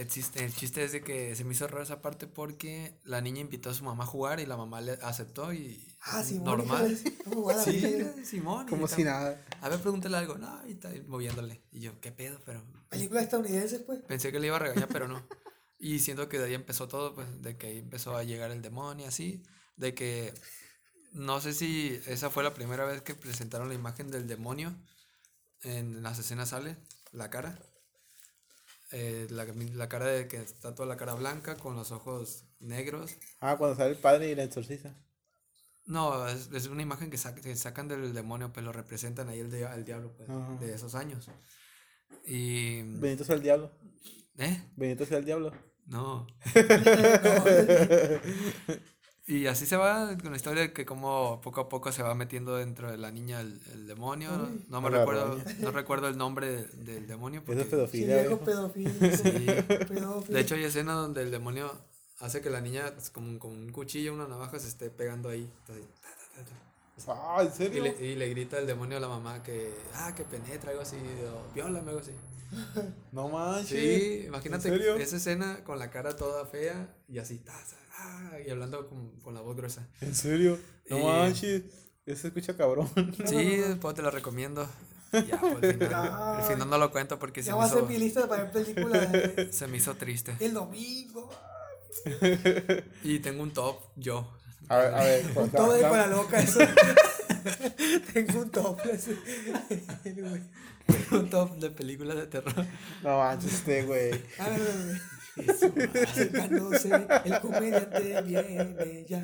El, 0.00 0.08
chiste, 0.08 0.44
el 0.44 0.54
chiste 0.54 0.84
es 0.84 0.92
de 0.92 1.02
que 1.02 1.34
se 1.34 1.44
me 1.44 1.52
hizo 1.52 1.66
raro 1.66 1.82
esa 1.82 2.00
parte 2.00 2.26
porque 2.26 2.98
la 3.04 3.20
niña 3.20 3.40
invitó 3.40 3.70
a 3.70 3.74
su 3.74 3.84
mamá 3.84 4.04
a 4.04 4.06
jugar 4.06 4.40
y 4.40 4.46
la 4.46 4.56
mamá 4.56 4.80
le 4.80 4.92
aceptó 5.02 5.52
y 5.52 5.88
Ah, 6.00 6.22
sí, 6.22 6.38
normal. 6.38 6.98
¿Cómo 7.24 7.44
va 7.44 7.54
la 7.54 7.64
Sí? 7.64 8.06
Simón. 8.24 8.66
Como 8.68 8.86
si 8.86 9.04
nada. 9.04 9.44
A 9.60 9.68
ver, 9.68 9.80
pregúntale 9.80 10.16
algo. 10.16 10.38
No, 10.38 10.60
y 10.66 10.72
está 10.72 10.88
ahí 10.88 11.02
moviéndole. 11.06 11.62
Y 11.70 11.80
yo, 11.80 12.00
¿qué 12.00 12.12
pedo? 12.12 12.40
Pero 12.44 12.62
Película 12.88 13.20
estadounidense, 13.20 13.80
pues. 13.80 14.00
Pensé 14.02 14.32
que 14.32 14.40
le 14.40 14.46
iba 14.46 14.56
a 14.56 14.60
regañar, 14.60 14.88
pero 14.88 15.08
no. 15.08 15.22
Y 15.80 16.00
siento 16.00 16.28
que 16.28 16.40
de 16.40 16.46
ahí 16.46 16.54
empezó 16.54 16.88
todo, 16.88 17.14
pues, 17.14 17.40
de 17.40 17.56
que 17.56 17.68
ahí 17.68 17.78
empezó 17.78 18.16
a 18.16 18.24
llegar 18.24 18.50
el 18.50 18.62
demonio, 18.62 19.06
así. 19.06 19.44
De 19.76 19.94
que 19.94 20.34
no 21.12 21.40
sé 21.40 21.54
si 21.54 22.00
esa 22.06 22.30
fue 22.30 22.42
la 22.42 22.52
primera 22.52 22.84
vez 22.84 23.02
que 23.02 23.14
presentaron 23.14 23.68
la 23.68 23.74
imagen 23.74 24.10
del 24.10 24.26
demonio. 24.26 24.74
En 25.62 26.02
las 26.02 26.18
escenas 26.18 26.48
sale 26.48 26.78
la 27.12 27.30
cara. 27.30 27.60
Eh, 28.90 29.26
la, 29.30 29.44
la 29.44 29.88
cara 29.88 30.06
de 30.06 30.28
que 30.28 30.38
está 30.38 30.74
toda 30.74 30.88
la 30.88 30.96
cara 30.96 31.14
blanca 31.14 31.56
con 31.56 31.76
los 31.76 31.92
ojos 31.92 32.44
negros. 32.58 33.16
Ah, 33.40 33.56
cuando 33.58 33.76
sale 33.76 33.90
el 33.90 33.98
padre 33.98 34.30
y 34.30 34.34
la 34.34 34.44
exorciza. 34.44 34.94
No, 35.84 36.26
es, 36.28 36.50
es 36.52 36.66
una 36.66 36.82
imagen 36.82 37.10
que, 37.10 37.16
sac- 37.16 37.40
que 37.40 37.54
sacan 37.56 37.88
del 37.88 38.12
demonio, 38.14 38.52
pues 38.52 38.64
lo 38.64 38.72
representan 38.72 39.28
ahí 39.28 39.40
el, 39.40 39.50
dia- 39.50 39.72
al 39.72 39.84
diablo, 39.84 40.14
pues, 40.16 40.28
de 40.60 40.74
esos 40.74 40.94
años. 40.94 41.28
Y. 42.26 42.82
Benito 42.82 43.24
sea 43.24 43.36
el 43.36 43.42
diablo. 43.42 43.70
¿Eh? 44.38 44.62
Benito 44.76 45.04
sea 45.06 45.18
el 45.18 45.24
diablo. 45.24 45.52
No. 45.86 46.26
y 49.28 49.46
así 49.46 49.66
se 49.66 49.76
va 49.76 50.16
con 50.18 50.30
la 50.30 50.36
historia 50.36 50.62
de 50.62 50.72
que 50.72 50.84
como 50.86 51.40
poco 51.42 51.60
a 51.60 51.68
poco 51.68 51.92
se 51.92 52.02
va 52.02 52.14
metiendo 52.14 52.56
dentro 52.56 52.90
de 52.90 52.96
la 52.98 53.10
niña 53.10 53.40
el, 53.40 53.60
el 53.74 53.86
demonio. 53.86 54.30
No, 54.32 54.48
no 54.68 54.80
me 54.80 54.90
recuerdo, 54.90 55.26
roña. 55.36 55.44
no 55.60 55.70
recuerdo 55.70 56.08
el 56.08 56.16
nombre 56.16 56.46
de- 56.50 56.64
del 56.94 57.06
demonio. 57.06 57.42
Eso 57.46 57.60
es 57.60 57.66
Porque, 57.66 57.88
Sí, 57.98 58.00
pedofilia. 58.44 59.66
pedófilo. 59.66 60.20
de 60.34 60.40
hecho, 60.40 60.54
hay 60.54 60.64
escena 60.64 60.94
donde 60.94 61.22
el 61.22 61.30
demonio 61.30 61.70
hace 62.20 62.40
que 62.40 62.50
la 62.50 62.60
niña 62.60 62.90
pues, 62.94 63.10
con, 63.10 63.38
con 63.38 63.50
un 63.52 63.70
cuchillo, 63.70 64.12
una 64.14 64.26
navaja, 64.26 64.58
se 64.58 64.68
esté 64.68 64.90
pegando 64.90 65.28
ahí. 65.28 65.48
Entonces, 65.60 65.84
ta, 66.02 66.08
ta, 66.08 66.42
ta, 66.42 66.48
ta. 66.50 66.67
Ah, 67.06 67.38
¿en 67.42 67.48
Y 67.48 67.50
serio? 67.50 67.82
le, 67.84 68.04
y 68.04 68.14
le 68.16 68.28
grita 68.30 68.58
el 68.58 68.66
demonio 68.66 68.96
a 68.96 69.00
la 69.00 69.08
mamá 69.08 69.42
que, 69.42 69.72
ah, 69.94 70.14
que 70.14 70.24
penetra, 70.24 70.70
algo 70.70 70.82
así, 70.82 70.96
o 70.96 71.54
viólame, 71.54 71.90
algo 71.90 72.00
así. 72.00 72.12
No 73.12 73.28
manches. 73.28 73.68
Sí, 73.68 74.24
imagínate 74.26 75.02
esa 75.02 75.16
escena 75.16 75.62
con 75.64 75.78
la 75.78 75.90
cara 75.90 76.16
toda 76.16 76.46
fea 76.46 76.94
y 77.08 77.18
así, 77.18 77.38
ta, 77.38 77.52
ta, 77.52 77.76
ah, 77.98 78.30
y 78.46 78.50
hablando 78.50 78.88
con, 78.88 79.10
con 79.20 79.34
la 79.34 79.40
voz 79.42 79.54
gruesa. 79.56 79.86
¿En 80.00 80.14
serio? 80.14 80.58
No 80.88 80.98
Y- 80.98 81.02
manches. 81.04 81.62
Eso 82.06 82.22
se 82.22 82.28
escucha 82.28 82.56
cabrón. 82.56 82.88
Sí, 83.26 83.56
después 83.56 83.94
te 83.94 84.00
lo 84.02 84.10
recomiendo. 84.10 84.66
Ya, 85.12 85.38
pues, 85.40 85.62
al 85.64 85.74
final, 85.74 86.08
al 86.38 86.42
final 86.42 86.70
no 86.70 86.78
lo 86.78 86.90
cuento 86.90 87.18
porque 87.18 87.42
se 87.42 87.48
Ya 87.48 87.52
me, 87.54 87.58
va 87.60 87.64
a 87.64 87.68
ser 87.68 87.78
hizo, 87.78 87.86
mi 87.86 87.98
lista 87.98 88.26
para 88.28 88.44
ver 88.44 88.52
películas 88.52 89.12
de- 89.12 89.52
se 89.52 89.66
me 89.66 89.76
hizo 89.76 89.94
triste. 89.96 90.34
el 90.40 90.54
domingo. 90.54 91.30
Y 93.02 93.18
tengo 93.20 93.42
un 93.42 93.52
top, 93.52 93.76
yo. 93.96 94.26
A 94.68 94.76
ver, 94.78 94.94
a 94.94 95.04
ver. 95.04 95.22
pues, 95.34 95.52
Todo 95.52 95.78
da- 95.80 95.90
para 95.90 96.06
loca 96.06 96.38
eso. 96.40 96.60
Tengo 98.12 98.40
un. 98.40 98.50
Güey. 98.50 100.42
un 101.12 101.30
top 101.30 101.58
de 101.58 101.70
películas 101.70 102.16
de 102.16 102.26
terror. 102.26 102.66
No 103.02 103.18
manches, 103.18 103.52
este 103.54 103.82
güey. 103.84 104.10
A 104.38 104.48
ver, 104.48 104.60
a 104.60 104.64
ver, 104.64 104.70
a 104.70 104.84
ver. 104.84 106.08
Acercándose, 106.08 106.90
el 107.24 107.40
comediante 107.40 108.22
viene 108.22 109.06
ya. 109.08 109.22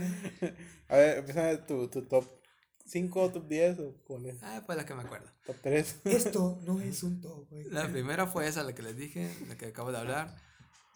A 0.89 0.97
ver, 0.97 1.19
empieza 1.19 1.67
tu, 1.67 1.89
tu 1.89 2.03
top 2.03 2.25
5, 2.87 3.31
top 3.33 3.49
10 3.49 3.79
o 3.81 3.95
cuál 4.05 4.27
es? 4.27 4.37
Ah, 4.43 4.63
pues 4.65 4.79
la 4.79 4.87
que 4.87 4.95
me 4.95 5.03
acuerdo. 5.03 5.29
Top 5.45 5.57
3. 5.63 5.97
Esto 6.05 6.61
no 6.65 6.81
es 6.81 7.03
un 7.03 7.21
top, 7.21 7.49
güey. 7.51 7.65
La 7.71 7.89
primera 7.89 8.27
fue 8.27 8.47
esa, 8.47 8.63
la 8.63 8.75
que 8.75 8.83
les 8.83 8.97
dije, 8.97 9.29
la 9.49 9.57
que 9.57 9.67
acabo 9.67 9.91
de 9.91 9.99
hablar. 9.99 10.37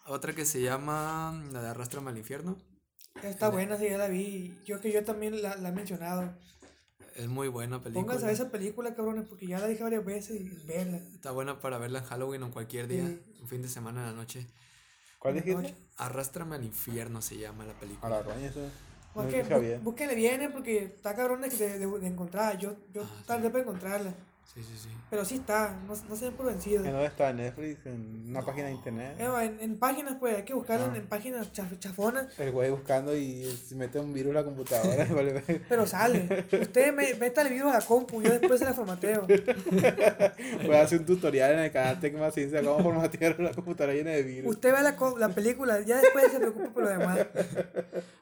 Otra 0.07 0.33
que 0.33 0.45
se 0.45 0.61
llama 0.61 1.43
La 1.51 1.61
de 1.61 1.67
Arrastrame 1.69 2.09
al 2.11 2.17
infierno. 2.17 2.57
Está 3.23 3.49
buena, 3.49 3.77
sí, 3.77 3.85
ya 3.89 3.97
la 3.97 4.07
vi. 4.07 4.57
Yo 4.65 4.79
que 4.79 4.91
yo 4.91 5.03
también 5.03 5.41
la, 5.41 5.55
la 5.55 5.69
he 5.69 5.71
mencionado. 5.71 6.33
Es 7.15 7.27
muy 7.27 7.47
buena 7.49 7.81
película. 7.81 8.05
Pónganse 8.05 8.27
a 8.27 8.31
esa 8.31 8.49
película, 8.49 8.95
cabrones, 8.95 9.25
porque 9.27 9.45
ya 9.47 9.59
la 9.59 9.67
dije 9.67 9.83
varias 9.83 10.05
veces 10.05 10.39
y 10.39 10.43
verla. 10.65 10.97
Está 11.13 11.31
buena 11.31 11.59
para 11.59 11.77
verla 11.77 11.99
en 11.99 12.05
Halloween 12.05 12.43
o 12.43 12.45
en 12.47 12.51
cualquier 12.51 12.87
día, 12.87 13.05
Sí. 13.07 13.21
un 13.41 13.47
fin 13.47 13.61
de 13.61 13.67
semana 13.67 14.01
en 14.01 14.07
la 14.07 14.13
noche. 14.13 14.47
¿Cuál 15.17 15.33
dijiste? 15.35 15.75
Arrástrame 15.97 16.55
al 16.55 16.63
infierno 16.63 17.21
se 17.21 17.37
llama 17.37 17.65
la 17.65 17.73
A 17.73 17.79
película. 17.79 18.09
la 18.09 18.21
roña, 18.21 18.47
eso. 18.47 18.61
No 19.15 19.23
búsquenle 19.81 20.15
bien, 20.15 20.49
porque 20.53 20.83
está 20.83 21.13
cabrón 21.15 21.41
de, 21.41 21.49
de, 21.49 21.79
de 21.87 22.07
encontrar. 22.07 22.57
Yo, 22.57 22.77
yo 22.93 23.01
Ah, 23.03 23.23
tardé 23.25 23.49
para 23.49 23.63
encontrarla. 23.63 24.13
Sí, 24.51 24.63
sí, 24.63 24.73
sí. 24.81 24.89
Pero 25.11 25.23
sí 25.23 25.35
está, 25.35 25.77
no, 25.87 25.93
no 26.09 26.15
se 26.15 26.25
den 26.25 26.33
por 26.33 26.47
vencidos. 26.47 26.83
¿En 26.83 26.91
dónde 26.91 27.05
está? 27.07 27.29
¿En 27.29 27.37
Netflix? 27.37 27.85
¿En 27.85 28.25
una 28.29 28.41
página 28.41 28.65
de 28.67 28.73
internet? 28.73 29.15
Eh, 29.19 29.25
En, 29.43 29.59
en 29.61 29.77
páginas, 29.77 30.15
pues, 30.19 30.37
hay 30.37 30.43
que 30.43 30.55
buscarla 30.55 30.87
en, 30.87 30.91
Ah. 30.93 30.97
en 30.97 31.07
páginas 31.07 31.53
chaf- 31.53 31.77
chafonas, 31.77 32.27
El 32.39 32.51
güey 32.51 32.71
buscando 32.71 33.15
y 33.15 33.45
se 33.45 33.75
mete 33.75 33.99
un 33.99 34.11
virus 34.11 34.31
a 34.31 34.39
la 34.39 34.43
computadora. 34.45 35.07
pero 35.69 35.85
sale. 35.85 36.45
Usted 36.51 36.93
me, 36.95 37.13
meta 37.13 37.43
el 37.43 37.53
virus 37.53 37.71
a 37.73 37.79
la 37.79 37.85
compu, 37.85 38.23
yo 38.23 38.31
después 38.31 38.57
se 38.59 38.65
la 38.65 38.73
formateo. 38.73 39.27
Voy 40.65 40.75
a 40.75 40.81
hacer 40.81 40.99
un 40.99 41.05
tutorial 41.05 41.51
en 41.53 41.59
el 41.59 41.71
canal 41.71 41.99
Tecma 41.99 42.31
Ciencia 42.31 42.63
cómo 42.63 42.81
formatear 42.83 43.35
una 43.39 43.51
computadora 43.51 43.93
llena 43.93 44.11
de 44.11 44.23
virus. 44.23 44.51
Usted 44.51 44.73
ve 44.73 44.81
la, 44.81 44.95
co- 44.95 45.17
la 45.19 45.29
película, 45.29 45.79
ya 45.81 46.01
después 46.01 46.31
se 46.31 46.39
preocupa 46.39 46.69
por 46.73 46.83
lo 46.83 46.89
demás. 46.89 47.19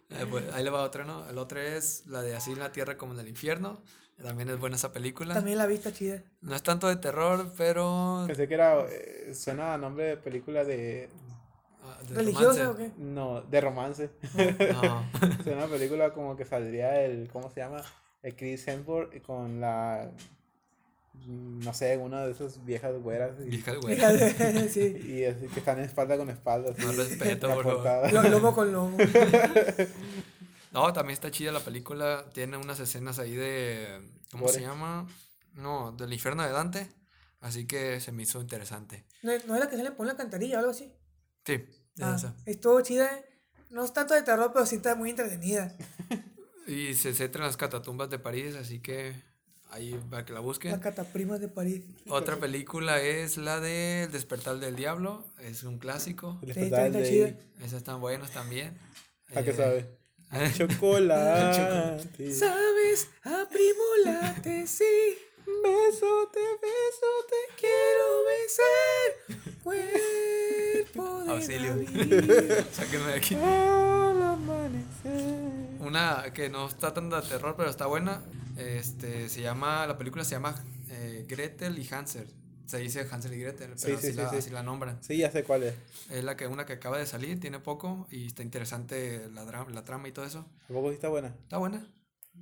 Eh, 0.09 0.25
pues, 0.29 0.43
ahí 0.53 0.63
le 0.63 0.69
va 0.69 0.83
otra, 0.83 1.05
¿no? 1.05 1.27
El 1.29 1.37
otro 1.37 1.59
es 1.59 2.05
la 2.07 2.21
de 2.21 2.35
Así 2.35 2.51
en 2.51 2.59
la 2.59 2.71
Tierra 2.73 2.97
como 2.97 3.13
en 3.13 3.19
el 3.19 3.27
Infierno. 3.29 3.81
También 4.21 4.49
es 4.49 4.59
buena 4.59 4.75
esa 4.75 4.91
película. 4.91 5.33
También 5.35 5.57
la 5.57 5.67
vista 5.67 5.93
chida. 5.93 6.23
No 6.41 6.55
es 6.55 6.63
tanto 6.63 6.87
de 6.87 6.95
terror, 6.95 7.53
pero... 7.55 8.23
Pensé 8.25 8.47
que 8.47 8.53
era. 8.55 8.81
eh, 8.89 9.33
suena 9.35 9.75
a 9.75 9.77
nombre 9.77 10.05
de 10.05 10.17
película 10.17 10.63
de. 10.63 11.07
ah, 11.83 11.97
de 12.07 12.15
¿Religiosa 12.15 12.63
romance. 12.63 12.67
o 12.67 12.77
qué? 12.77 12.91
No, 12.97 13.41
de 13.41 13.61
romance. 13.61 14.09
No. 14.73 15.05
suena 15.43 15.63
a 15.65 15.67
película 15.67 16.13
como 16.13 16.35
que 16.35 16.45
saldría 16.45 16.99
el. 17.03 17.29
¿Cómo 17.31 17.51
se 17.51 17.59
llama? 17.59 17.83
El 18.23 18.35
Chris 18.35 18.67
Hemsworth 18.67 19.21
con 19.21 19.61
la. 19.61 20.09
No 21.27 21.73
sé, 21.73 21.97
una 21.97 22.25
de 22.25 22.31
esas 22.31 22.63
viejas 22.65 22.93
güeras. 23.01 23.31
Y, 23.39 23.49
Vieja 23.49 23.73
güey. 23.75 23.97
sí. 24.69 24.81
y 25.07 25.25
así 25.25 25.47
que 25.47 25.59
están 25.59 25.79
espalda 25.79 26.17
con 26.17 26.29
espalda. 26.29 26.71
así, 26.71 26.85
No 26.85 26.91
respeto, 26.91 27.53
por 27.53 27.83
favor. 27.83 28.29
Lomo 28.29 28.55
con 28.55 28.71
lomo. 28.73 28.97
No, 30.71 30.91
también 30.93 31.13
está 31.13 31.31
chida 31.31 31.51
la 31.51 31.59
película. 31.61 32.25
Tiene 32.33 32.57
unas 32.57 32.79
escenas 32.79 33.19
ahí 33.19 33.35
de. 33.35 34.01
¿Cómo 34.31 34.47
se 34.49 34.61
llama? 34.61 35.07
No, 35.53 35.91
del 35.93 36.11
infierno 36.13 36.43
de 36.43 36.51
Dante. 36.51 36.89
Así 37.39 37.65
que 37.67 37.99
se 38.01 38.11
me 38.11 38.23
hizo 38.23 38.41
interesante. 38.41 39.05
¿No, 39.23 39.31
es- 39.31 39.45
no 39.45 39.53
es 39.55 39.59
la 39.59 39.69
que 39.69 39.77
se 39.77 39.83
le 39.83 39.91
pone 39.91 40.11
la 40.11 40.17
cantarilla 40.17 40.57
o 40.57 40.59
algo 40.59 40.71
así? 40.71 40.91
Sí, 41.45 41.53
es 41.53 42.01
Ah, 42.01 42.15
esa. 42.17 42.35
estuvo 42.45 42.81
chida. 42.81 43.09
No 43.69 43.83
es 43.85 43.93
tanto 43.93 44.13
de 44.13 44.21
terror, 44.23 44.51
pero 44.53 44.65
sí 44.65 44.75
está 44.77 44.95
muy 44.95 45.09
entretenida. 45.09 45.75
Y 46.67 46.95
se 46.95 47.13
centra 47.13 47.43
en 47.43 47.47
las 47.47 47.55
catatumbas 47.55 48.09
de 48.09 48.19
París, 48.19 48.53
así 48.55 48.79
que 48.81 49.15
ahí 49.69 49.97
para 50.09 50.25
que 50.25 50.33
la 50.33 50.39
Las 50.39 50.45
busquen. 50.45 50.77
cataprimas 50.81 51.39
de 51.39 51.47
París. 51.47 51.85
Otra 52.09 52.35
película 52.37 52.99
es 53.01 53.37
la 53.37 53.61
de 53.61 54.03
El 54.03 54.11
despertar 54.11 54.59
del 54.59 54.75
diablo. 54.75 55.25
Es 55.39 55.63
un 55.63 55.79
clásico. 55.79 56.37
El 56.41 56.47
despertar 56.49 56.87
está 56.87 56.99
de- 56.99 57.07
chida. 57.09 57.27
Esas 57.59 57.73
están 57.75 58.01
buenas 58.01 58.31
también. 58.31 58.77
¿A 59.33 59.43
qué 59.43 59.51
Eh, 59.51 59.55
sabe? 59.55 59.96
Chocolate. 60.55 62.33
¿Sabes? 62.33 63.09
A 63.23 63.45
primo 63.49 63.83
late, 64.05 64.67
sí. 64.67 65.17
Besote, 65.45 66.39
besote. 66.61 67.37
Quiero 67.57 68.23
besar 68.27 69.47
cuerpo 69.63 71.23
de 71.23 71.31
Auxilio. 71.31 71.75
Sáquenme 72.71 73.07
de 73.07 73.13
aquí. 73.13 73.35
Al 73.35 74.21
amanecer. 74.21 75.77
Una 75.79 76.33
que 76.33 76.49
no 76.49 76.67
está 76.67 76.93
tan 76.93 77.09
de 77.09 77.21
terror, 77.21 77.55
pero 77.57 77.69
está 77.69 77.85
buena. 77.85 78.21
Este, 78.57 79.29
se 79.29 79.41
llama, 79.41 79.87
la 79.87 79.97
película 79.97 80.25
se 80.25 80.31
llama 80.31 80.55
eh, 80.89 81.25
Gretel 81.27 81.79
y 81.79 81.87
Hansel. 81.93 82.27
Se 82.67 82.77
dice 82.79 83.07
Hansel 83.09 83.33
y 83.33 83.39
Gretel, 83.39 83.69
pero 83.69 83.77
Sí, 83.79 83.91
así, 83.93 84.07
sí, 84.07 84.11
sí, 84.11 84.17
la, 84.17 84.29
sí. 84.29 84.35
así 84.35 84.49
la 84.51 84.61
nombran. 84.61 85.01
Sí, 85.03 85.17
ya 85.17 85.31
sé 85.31 85.43
cuál 85.43 85.63
es. 85.63 85.73
Es 86.11 86.23
la 86.23 86.35
que, 86.37 86.47
una 86.47 86.65
que 86.65 86.73
acaba 86.73 86.97
de 86.99 87.05
salir, 87.05 87.39
tiene 87.39 87.59
poco 87.59 88.07
y 88.11 88.27
está 88.27 88.43
interesante 88.43 89.29
la, 89.33 89.45
dra- 89.45 89.69
la 89.69 89.83
trama 89.85 90.07
y 90.07 90.11
todo 90.11 90.25
eso. 90.25 90.45
Tampoco 90.67 90.89
sí 90.89 90.95
está 90.95 91.07
buena. 91.07 91.29
Está 91.29 91.57
buena. 91.57 91.87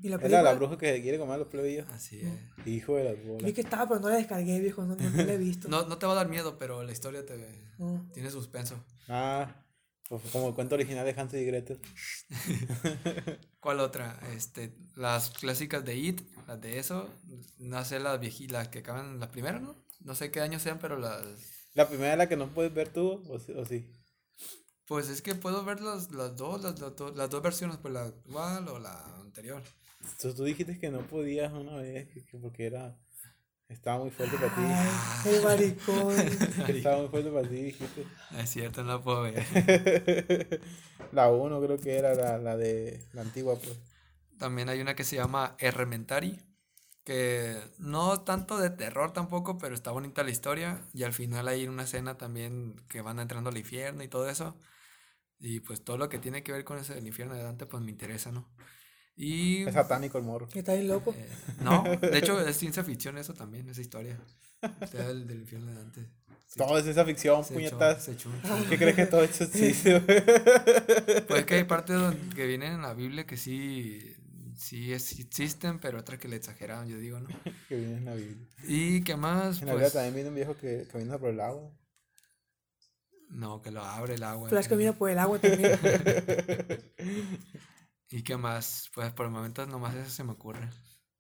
Y 0.01 0.09
la 0.09 0.17
Es 0.17 0.29
la 0.29 0.41
la 0.41 0.53
bruja 0.55 0.77
que 0.77 1.01
quiere 1.01 1.17
comer 1.17 1.35
a 1.35 1.37
los 1.37 1.47
plebeyos. 1.47 1.87
Así 1.89 2.19
es. 2.21 2.67
Hijo 2.67 2.97
de 2.97 3.03
las 3.05 3.23
bolas. 3.25 3.43
Vi 3.45 3.53
que 3.53 3.61
estaba, 3.61 3.87
pero 3.87 4.01
no 4.01 4.09
la 4.09 4.15
descargué, 4.17 4.59
viejo. 4.59 4.83
No, 4.83 4.95
no, 4.95 5.09
no 5.09 5.23
la 5.23 5.33
he 5.33 5.37
visto. 5.37 5.69
No, 5.69 5.85
no 5.87 5.97
te 5.97 6.05
va 6.05 6.11
a 6.11 6.15
dar 6.15 6.27
miedo, 6.27 6.57
pero 6.57 6.83
la 6.83 6.91
historia 6.91 7.25
te 7.25 7.37
No. 7.77 8.05
tiene 8.13 8.29
suspenso. 8.29 8.83
Ah, 9.07 9.55
pues 10.09 10.21
como 10.31 10.49
el 10.49 10.53
cuento 10.55 10.75
original 10.75 11.05
de 11.05 11.19
Hansel 11.19 11.41
y 11.41 11.45
Gretel. 11.45 11.79
¿Cuál 13.59 13.79
otra? 13.79 14.19
Este, 14.35 14.73
las 14.95 15.29
clásicas 15.31 15.83
de 15.85 15.95
It, 15.95 16.21
las 16.47 16.59
de 16.59 16.79
eso. 16.79 17.09
No 17.57 17.83
sé, 17.85 17.99
las 17.99 18.19
viejitas, 18.19 18.53
las 18.53 18.67
que 18.69 18.79
acaban, 18.79 19.19
las 19.19 19.29
primeras, 19.29 19.61
¿no? 19.61 19.75
No 20.05 20.15
sé 20.15 20.31
qué 20.31 20.39
años 20.39 20.61
sean, 20.61 20.79
pero 20.79 20.97
las. 20.97 21.25
La 21.75 21.87
primera 21.87 22.15
la 22.15 22.27
que 22.27 22.35
no 22.37 22.51
puedes 22.55 22.73
ver 22.73 22.89
tú, 22.91 23.23
o 23.29 23.37
sí. 23.39 23.53
O 23.53 23.63
sí? 23.65 23.91
Pues 24.87 25.09
es 25.09 25.21
que 25.21 25.35
puedo 25.35 25.63
ver 25.65 25.81
las, 25.81 26.11
las 26.11 26.35
dos, 26.35 26.61
las, 26.63 26.79
las 26.79 26.95
dos- 26.95 27.15
las 27.15 27.29
dos 27.29 27.41
versiones, 27.41 27.77
pues 27.77 27.93
la 27.93 28.03
actual 28.05 28.67
o 28.67 28.79
la 28.79 29.17
anterior. 29.19 29.63
Tú, 30.19 30.33
tú 30.33 30.43
dijiste 30.43 30.79
que 30.79 30.89
no 30.91 31.07
podías 31.07 31.51
una 31.53 31.77
vez, 31.77 32.07
que, 32.09 32.25
que 32.25 32.37
porque 32.37 32.65
era... 32.67 32.97
Estaba 33.69 33.99
muy 33.99 34.11
fuerte 34.11 34.37
para 34.37 34.53
ti. 34.55 34.61
Ay, 34.63 35.35
el 35.35 35.43
maricón. 35.43 36.13
Estaba 36.67 36.99
muy 36.99 37.09
fuerte 37.09 37.31
para 37.31 37.47
ti, 37.49 37.55
dijiste. 37.55 38.11
Es 38.37 38.49
cierto, 38.51 38.83
no 38.83 38.93
la 38.97 39.01
puedo 39.03 39.21
ver. 39.23 39.43
la 41.11 41.29
1 41.31 41.61
creo 41.61 41.79
que 41.79 41.97
era 41.97 42.13
la, 42.15 42.37
la 42.37 42.57
de 42.57 43.07
la 43.13 43.21
antigua, 43.21 43.55
pues. 43.57 43.77
También 44.37 44.69
hay 44.69 44.79
una 44.81 44.95
que 44.95 45.03
se 45.03 45.15
llama 45.17 45.55
Errementari, 45.59 46.39
que 47.05 47.55
no 47.77 48.19
tanto 48.21 48.57
de 48.57 48.69
terror 48.71 49.13
tampoco, 49.13 49.57
pero 49.57 49.73
está 49.75 49.91
bonita 49.91 50.23
la 50.23 50.31
historia. 50.31 50.81
Y 50.93 51.03
al 51.03 51.13
final 51.13 51.47
hay 51.47 51.67
una 51.67 51.83
escena 51.83 52.17
también 52.17 52.75
que 52.89 53.01
van 53.01 53.19
entrando 53.19 53.49
al 53.51 53.57
infierno 53.57 54.03
y 54.03 54.07
todo 54.09 54.29
eso. 54.29 54.57
Y 55.39 55.59
pues 55.61 55.83
todo 55.83 55.97
lo 55.97 56.09
que 56.09 56.17
tiene 56.19 56.43
que 56.43 56.51
ver 56.51 56.63
con 56.63 56.77
ese 56.79 56.95
del 56.95 57.05
infierno 57.07 57.35
de 57.35 57.43
Dante, 57.43 57.65
pues 57.67 57.81
me 57.83 57.91
interesa, 57.91 58.31
¿no? 58.31 58.49
Y... 59.15 59.63
Es 59.63 59.73
satánico 59.75 60.17
el 60.17 60.23
morro. 60.25 60.47
Está 60.53 60.73
bien 60.73 60.87
loco. 60.89 61.13
eh, 61.17 61.29
no, 61.61 61.83
de 61.83 62.17
hecho 62.17 62.41
es 62.45 62.57
ciencia 62.57 62.83
ficción 62.83 63.17
eso 63.17 63.33
también, 63.33 63.69
esa 63.69 63.79
historia. 63.81 64.19
O 64.81 64.87
sea, 64.87 65.07
el 65.09 65.27
del 65.27 65.41
infierno 65.41 65.67
de 65.71 65.75
Dante. 65.77 66.09
Sí, 66.47 66.57
Todo 66.59 66.77
es 66.77 66.83
ciencia 66.83 67.05
ficción, 67.05 67.43
se 67.43 67.53
echó- 67.53 67.69
puñetas. 67.77 68.03
se 68.03 68.11
echó 68.13 68.29
un 68.29 68.65
¿Qué 68.69 68.77
crees 68.77 68.95
que 68.95 69.05
todo 69.05 69.23
eso 69.23 69.43
existe? 69.45 70.01
Pues 71.27 71.45
que 71.45 71.55
hay 71.55 71.63
partes 71.65 71.95
donde- 71.97 72.35
que 72.35 72.45
vienen 72.45 72.73
en 72.73 72.81
la 72.81 72.93
Biblia 72.93 73.25
que 73.25 73.37
sí, 73.37 74.15
sí 74.57 74.93
es- 74.93 75.19
existen, 75.19 75.79
pero 75.79 75.99
otras 75.99 76.19
que 76.19 76.27
le 76.27 76.35
exageraron, 76.37 76.87
yo 76.87 76.97
digo, 76.97 77.19
¿no? 77.19 77.27
que 77.69 77.75
viene 77.77 77.97
en 77.97 78.05
la 78.05 78.13
Biblia. 78.15 78.47
¿Y 78.67 79.03
qué 79.03 79.15
más? 79.15 79.61
En 79.61 79.69
Pues, 79.69 79.93
también 79.93 80.13
viene 80.15 80.29
un 80.29 80.35
viejo 80.35 80.55
que 80.57 80.87
camina 80.91 81.17
por 81.17 81.29
el 81.29 81.39
agua. 81.39 81.71
no, 83.29 83.61
que 83.61 83.71
lo 83.71 83.83
abre 83.83 84.15
el 84.15 84.23
agua. 84.23 84.49
Flash 84.49 84.65
que- 84.65 84.69
camina 84.71 84.93
por 84.93 85.09
el 85.09 85.19
agua 85.19 85.39
también. 85.39 85.77
¿Y 88.09 88.23
qué 88.23 88.37
más? 88.37 88.89
Pues 88.93 89.11
por 89.13 89.25
el 89.25 89.31
momento 89.31 89.65
nomás 89.65 89.95
eso 89.95 90.09
se 90.09 90.23
me 90.23 90.31
ocurre. 90.33 90.69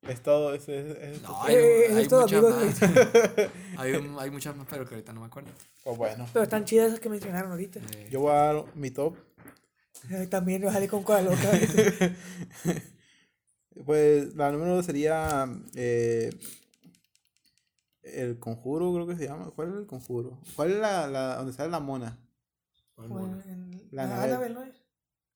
Es 0.03 0.21
todo, 0.21 0.53
es, 0.53 0.69
es, 0.69 0.95
es- 0.97 1.21
No, 1.23 1.41
hay, 1.43 1.55
Eh, 1.55 1.87
hay 1.95 2.07
todo, 2.07 2.21
muchas 2.21 2.43
amigos. 2.43 2.81
más. 2.81 3.49
hay, 3.79 3.91
un- 3.93 4.19
hay 4.19 4.29
muchas 4.29 4.55
más, 4.55 4.67
pero 4.69 4.85
que 4.85 4.93
ahorita 4.93 5.11
no 5.13 5.21
me 5.21 5.25
acuerdo. 5.27 5.49
pues 5.83 5.97
bueno. 5.97 6.27
Pero 6.31 6.43
están 6.43 6.63
chidas 6.63 6.87
esas 6.89 6.99
que 6.99 7.09
mencionaron 7.09 7.51
ahorita. 7.51 7.79
Eh, 7.79 8.07
Yo 8.11 8.19
voy 8.21 8.31
a 8.31 8.35
dar 8.35 8.65
mi 8.75 8.91
top. 8.91 9.17
También 10.29 10.61
me 10.61 10.71
sale 10.71 10.87
con 10.87 11.01
cola 11.03 11.21
loca. 11.23 11.49
Pues 13.83 14.35
la 14.35 14.51
número 14.51 14.75
dos 14.75 14.85
sería 14.85 15.47
eh, 15.75 16.29
El 18.03 18.39
Conjuro, 18.39 18.93
creo 18.93 19.07
que 19.07 19.15
se 19.15 19.27
llama. 19.27 19.51
¿Cuál 19.51 19.69
es 19.69 19.75
el 19.75 19.85
Conjuro? 19.87 20.39
¿Cuál 20.55 20.71
es 20.71 20.77
la, 20.79 21.07
la 21.07 21.35
donde 21.37 21.53
sale 21.53 21.69
la 21.71 21.79
mona? 21.79 22.17
en- 22.97 23.89
La 23.91 24.05
la 24.05 24.13
Anabel. 24.15 24.31
Anabel, 24.31 24.53
¿no 24.53 24.63
es? 24.63 24.81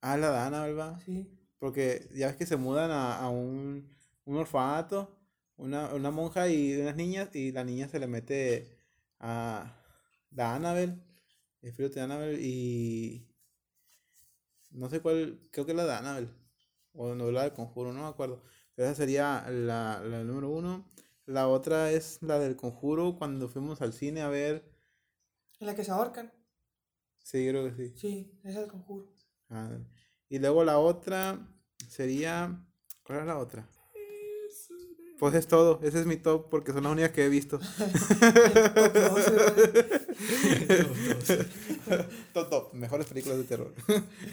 Ah, 0.01 0.17
la 0.17 0.31
de 0.31 0.37
Annabelle, 0.37 0.75
¿verdad? 0.75 1.01
Sí. 1.05 1.27
Porque 1.59 2.09
ya 2.15 2.27
ves 2.27 2.37
que 2.37 2.45
se 2.45 2.55
mudan 2.55 2.89
a, 2.91 3.17
a 3.19 3.29
un, 3.29 3.89
un 4.25 4.37
orfanato, 4.37 5.17
una, 5.57 5.93
una 5.93 6.09
monja 6.11 6.47
y 6.47 6.77
unas 6.79 6.95
niñas, 6.95 7.35
y 7.35 7.51
la 7.51 7.65
niña 7.65 7.89
se 7.89 7.99
le 7.99 8.07
mete 8.07 8.77
a 9.19 9.75
la 10.31 10.55
Annabelle, 10.55 10.95
el 11.61 11.69
espíritu 11.69 11.95
de 11.95 12.01
Annabelle, 12.01 12.39
y 12.41 13.27
no 14.71 14.89
sé 14.89 15.01
cuál, 15.01 15.39
creo 15.51 15.65
que 15.65 15.71
es 15.73 15.77
la 15.77 15.85
de 15.85 15.93
Annabelle, 15.93 16.29
o 16.93 17.15
no 17.15 17.31
la 17.31 17.43
del 17.43 17.53
conjuro, 17.53 17.93
no 17.93 18.03
me 18.03 18.07
acuerdo. 18.07 18.43
Esa 18.77 18.95
sería 18.95 19.45
la, 19.49 20.01
la 20.03 20.23
número 20.23 20.49
uno. 20.49 20.85
La 21.25 21.47
otra 21.47 21.91
es 21.91 22.21
la 22.21 22.39
del 22.39 22.55
conjuro 22.55 23.17
cuando 23.17 23.47
fuimos 23.49 23.81
al 23.81 23.93
cine 23.93 24.21
a 24.21 24.29
ver. 24.29 24.63
En 25.59 25.67
la 25.67 25.75
que 25.75 25.83
se 25.83 25.91
ahorcan. 25.91 26.33
Sí, 27.23 27.47
creo 27.47 27.63
que 27.65 27.75
sí. 27.75 27.93
Sí, 27.93 28.31
esa 28.43 28.59
es 28.61 28.65
el 28.65 28.71
conjuro. 28.71 29.07
Ah, 29.49 29.77
y 30.29 30.39
luego 30.39 30.63
la 30.63 30.79
otra 30.79 31.39
sería. 31.87 32.65
¿Cuál 33.03 33.19
es 33.19 33.25
la 33.25 33.37
otra? 33.37 33.67
Pues 35.19 35.33
es 35.35 35.47
todo. 35.47 35.79
Ese 35.83 35.99
es 35.99 36.05
mi 36.05 36.15
top 36.17 36.49
porque 36.49 36.71
son 36.71 36.83
las 36.83 36.91
únicas 36.93 37.11
que 37.11 37.25
he 37.25 37.29
visto. 37.29 37.59
Top 42.33 42.49
top. 42.49 42.73
Mejores 42.73 43.05
películas 43.07 43.37
de 43.37 43.43
terror. 43.43 43.73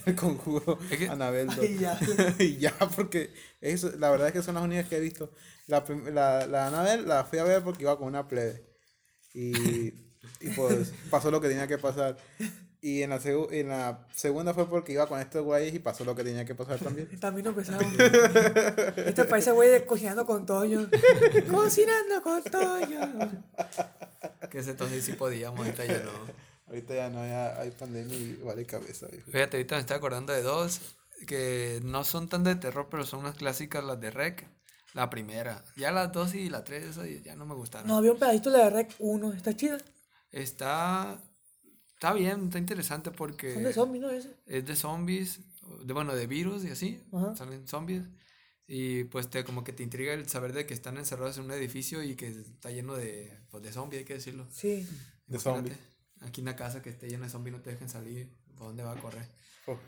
El 0.05 0.14
conjuro. 0.16 0.78
Es 0.91 0.99
que- 0.99 1.09
Anabel. 1.09 1.49
Ay, 1.61 1.78
ya. 1.78 1.99
y 2.39 2.57
ya, 2.59 2.74
porque 2.95 3.32
eso, 3.61 3.91
la 3.99 4.11
verdad 4.11 4.28
es 4.28 4.32
que 4.32 4.43
son 4.43 4.55
las 4.55 4.64
únicas 4.64 4.87
que 4.89 4.97
he 4.97 5.01
visto. 5.01 5.32
La, 5.66 5.84
la, 6.12 6.47
la 6.47 6.66
Anabel 6.68 7.07
la 7.09 7.24
fui 7.24 7.39
a 7.39 7.45
ver 7.45 7.62
porque 7.62 7.82
iba 7.82 7.99
con 7.99 8.09
una 8.09 8.28
plebe. 8.28 8.64
Y, 9.34 9.89
y 10.41 10.51
pues 10.55 10.93
pasó 11.11 11.30
lo 11.30 11.41
que 11.41 11.49
tenía 11.49 11.66
que 11.66 11.78
pasar. 11.78 12.16
Y 12.87 13.03
en 13.03 13.11
la, 13.11 13.18
segu- 13.18 13.49
en 13.51 13.68
la 13.68 14.07
segunda 14.14 14.55
fue 14.55 14.68
porque 14.68 14.93
iba 14.93 15.09
con 15.09 15.18
estos 15.18 15.43
güeyes 15.43 15.74
y 15.74 15.80
pasó 15.80 16.05
lo 16.05 16.14
que 16.14 16.22
tenía 16.22 16.45
que 16.45 16.55
pasar 16.55 16.78
también. 16.78 17.09
También 17.18 17.45
no 17.47 17.53
pesado. 17.53 17.80
este 18.97 19.24
país 19.24 19.49
güey 19.51 19.70
de 19.70 19.84
cocinando 19.84 20.24
con 20.24 20.47
Toño. 20.47 20.89
cocinando 21.51 22.22
con 22.22 22.45
Toño. 22.45 23.43
Que 24.49 24.61
ese 24.61 24.70
entonces 24.70 25.05
sí 25.05 25.14
podíamos, 25.14 25.59
ahorita 25.66 25.84
ya 25.84 25.99
no. 25.99 26.12
Ahorita 26.68 26.95
ya 26.95 27.11
no 27.11 27.26
ya 27.26 27.61
hay 27.61 27.72
pandemia 27.72 28.16
y 28.16 28.34
vale 28.45 28.64
cabeza, 28.66 29.09
viejo. 29.11 29.32
Fíjate, 29.32 29.57
ahorita 29.57 29.74
me 29.74 29.80
estoy 29.80 29.97
acordando 29.97 30.32
de 30.32 30.43
dos 30.43 30.80
que 31.26 31.80
no 31.82 32.05
son 32.05 32.28
tan 32.28 32.45
de 32.45 32.55
terror, 32.55 32.87
pero 32.89 33.05
son 33.05 33.18
unas 33.20 33.34
clásicas, 33.34 33.82
las 33.82 34.01
de 34.01 34.12
Rec. 34.12 34.47
La 34.95 35.11
primera. 35.11 35.64
Ya 35.76 35.91
las 35.91 36.12
dos 36.12 36.37
y 36.37 36.49
la 36.51 36.62
tres, 36.62 36.84
esas 36.84 37.09
ya 37.24 37.34
no 37.34 37.47
me 37.47 37.55
gustaron. 37.57 37.89
No, 37.89 37.97
había 37.97 38.12
un 38.12 38.18
pedacito 38.20 38.51
de 38.53 38.59
la 38.59 38.70
Rec 38.70 38.95
1. 39.01 39.32
Está 39.32 39.57
chida. 39.57 39.78
Está. 40.30 41.18
Está 42.07 42.16
bien, 42.16 42.44
está 42.44 42.59
interesante 42.59 43.11
porque. 43.11 43.52
Son 43.54 43.64
de 43.64 43.72
zombies, 43.72 44.02
¿no? 44.02 44.11
Ese. 44.11 44.30
es 44.46 44.64
de 44.64 44.76
zombies, 44.76 45.40
de 45.84 45.92
bueno, 45.92 46.14
de 46.14 46.28
virus 46.28 46.64
y 46.64 46.70
así, 46.70 47.02
Ajá. 47.12 47.34
salen 47.34 47.66
zombies. 47.66 48.04
Y 48.68 49.04
pues 49.04 49.28
te 49.28 49.42
como 49.44 49.64
que 49.64 49.72
te 49.72 49.82
intriga 49.82 50.12
el 50.12 50.28
saber 50.28 50.52
de 50.52 50.66
que 50.66 50.74
están 50.74 50.98
encerrados 50.98 51.38
en 51.38 51.44
un 51.44 51.50
edificio 51.50 52.04
y 52.04 52.14
que 52.14 52.28
está 52.28 52.70
lleno 52.70 52.94
de, 52.94 53.36
pues, 53.50 53.64
de 53.64 53.72
zombies, 53.72 54.00
hay 54.00 54.04
que 54.04 54.14
decirlo. 54.14 54.46
Sí. 54.52 54.88
De 55.26 55.38
zombies. 55.40 55.76
Aquí 56.20 56.42
en 56.42 56.44
la 56.46 56.54
casa 56.54 56.80
que 56.80 56.90
esté 56.90 57.09
llena 57.09 57.24
de 57.24 57.30
zombies 57.30 57.57
no 57.57 57.61
te 57.62 57.70
dejen 57.70 57.88
salir, 57.88 58.28
¿por 58.57 58.68
dónde 58.68 58.84
va 58.84 58.92
a 58.92 59.00
correr? 59.00 59.26
Uf, 59.66 59.78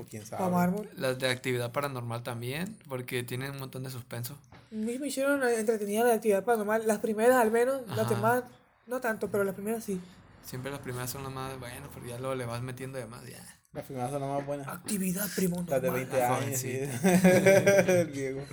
o 0.00 0.04
quién 0.04 0.24
sabe. 0.24 0.48
mármol. 0.48 0.88
Las 0.96 1.18
de 1.18 1.28
actividad 1.28 1.72
paranormal 1.72 2.22
también, 2.22 2.78
porque 2.88 3.24
tienen 3.24 3.50
un 3.50 3.58
montón 3.58 3.82
de 3.82 3.90
suspenso. 3.90 4.38
Me 4.70 4.92
hicieron 4.92 5.42
entretenida 5.42 6.04
la 6.04 6.14
actividad 6.14 6.44
paranormal. 6.44 6.86
Las 6.86 7.00
primeras 7.00 7.34
al 7.36 7.50
menos. 7.50 7.82
Las 7.88 8.06
Ajá. 8.06 8.14
demás 8.14 8.44
no 8.86 9.00
tanto, 9.00 9.28
pero 9.28 9.42
las 9.42 9.56
primeras 9.56 9.82
sí. 9.82 10.00
Siempre 10.44 10.70
las 10.70 10.80
primeras 10.80 11.10
son 11.10 11.22
las 11.22 11.32
más 11.32 11.58
buenas, 11.58 11.88
pero 11.94 12.06
ya 12.06 12.18
luego 12.18 12.34
le 12.34 12.44
vas 12.46 12.62
metiendo 12.62 12.98
de 12.98 13.06
más, 13.06 13.24
ya. 13.26 13.44
Las 13.72 13.84
primeras 13.84 14.10
son 14.10 14.20
las 14.20 14.30
más 14.30 14.46
buenas. 14.46 14.68
Actividad 14.68 15.26
primo 15.34 15.64
Las 15.68 15.80
de 15.80 15.88
normal. 15.88 16.06
20 16.06 16.18
la 16.18 16.36
años, 16.36 16.58
sí. 16.58 16.78
jovencita. 16.78 18.00
El 18.00 18.12
Diego. 18.12 18.44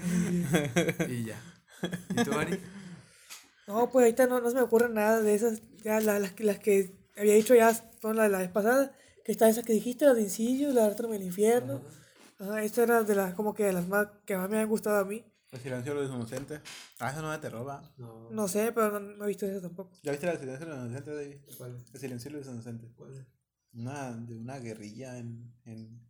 Y 1.09 1.25
ya. 1.25 1.41
¿Y 2.09 2.23
tú, 2.23 2.33
Ari? 2.33 2.59
No, 3.67 3.89
pues 3.89 4.03
ahorita 4.05 4.27
no, 4.27 4.39
no 4.39 4.49
se 4.49 4.55
me 4.55 4.61
ocurre 4.61 4.89
nada 4.89 5.21
de 5.21 5.33
esas. 5.35 5.61
Ya 5.83 5.99
la- 5.99 6.19
las, 6.19 6.31
que- 6.33 6.43
las 6.43 6.59
que 6.59 6.95
había 7.17 7.33
dicho 7.35 7.53
ya 7.55 7.73
son 8.01 8.15
las 8.15 8.27
de 8.27 8.31
la 8.31 8.37
vez 8.39 8.49
pasada. 8.49 8.91
Que 9.25 9.31
están 9.33 9.49
esas 9.49 9.65
que 9.65 9.73
dijiste, 9.73 10.05
las 10.05 10.15
de 10.15 10.21
Incilio, 10.23 10.71
la 10.71 10.89
de 10.89 10.95
del 11.07 11.23
Infierno. 11.23 11.81
Ajá, 12.39 12.63
estas 12.63 12.85
eran 12.89 13.05
de 13.05 13.15
las, 13.15 13.33
como 13.33 13.53
que 13.53 13.65
de 13.65 13.73
las 13.73 13.87
más 13.87 14.07
que 14.25 14.37
más 14.37 14.49
me 14.49 14.57
han 14.59 14.69
gustado 14.69 14.97
a 14.97 15.05
mí. 15.05 15.25
El 15.51 15.59
silencio 15.61 15.95
de 15.95 16.01
los 16.01 16.09
inocentes. 16.15 16.61
Ah, 16.99 17.09
eso 17.09 17.21
no 17.21 17.33
es 17.33 17.41
de 17.41 17.49
terror, 17.49 17.67
va. 17.67 17.81
No. 17.97 18.29
No 18.29 18.47
sé, 18.47 18.71
pero 18.71 18.91
no, 18.91 18.99
no 18.99 19.25
he 19.25 19.27
visto 19.29 19.45
eso 19.47 19.61
tampoco. 19.61 19.97
¿Ya 20.03 20.11
viste 20.11 20.29
el 20.29 20.37
silencio 20.39 20.65
de 20.67 20.73
los 20.75 20.85
inocentes, 20.85 21.15
David? 21.15 21.37
¿Cuál? 21.57 21.85
El 21.93 21.99
silencio 21.99 22.31
de 22.31 22.37
los 22.37 22.47
inocentes. 22.47 22.89
Una, 23.73 24.11
de 24.15 24.35
una 24.35 24.59
guerrilla 24.59 25.17
en, 25.17 25.53
en. 25.65 26.07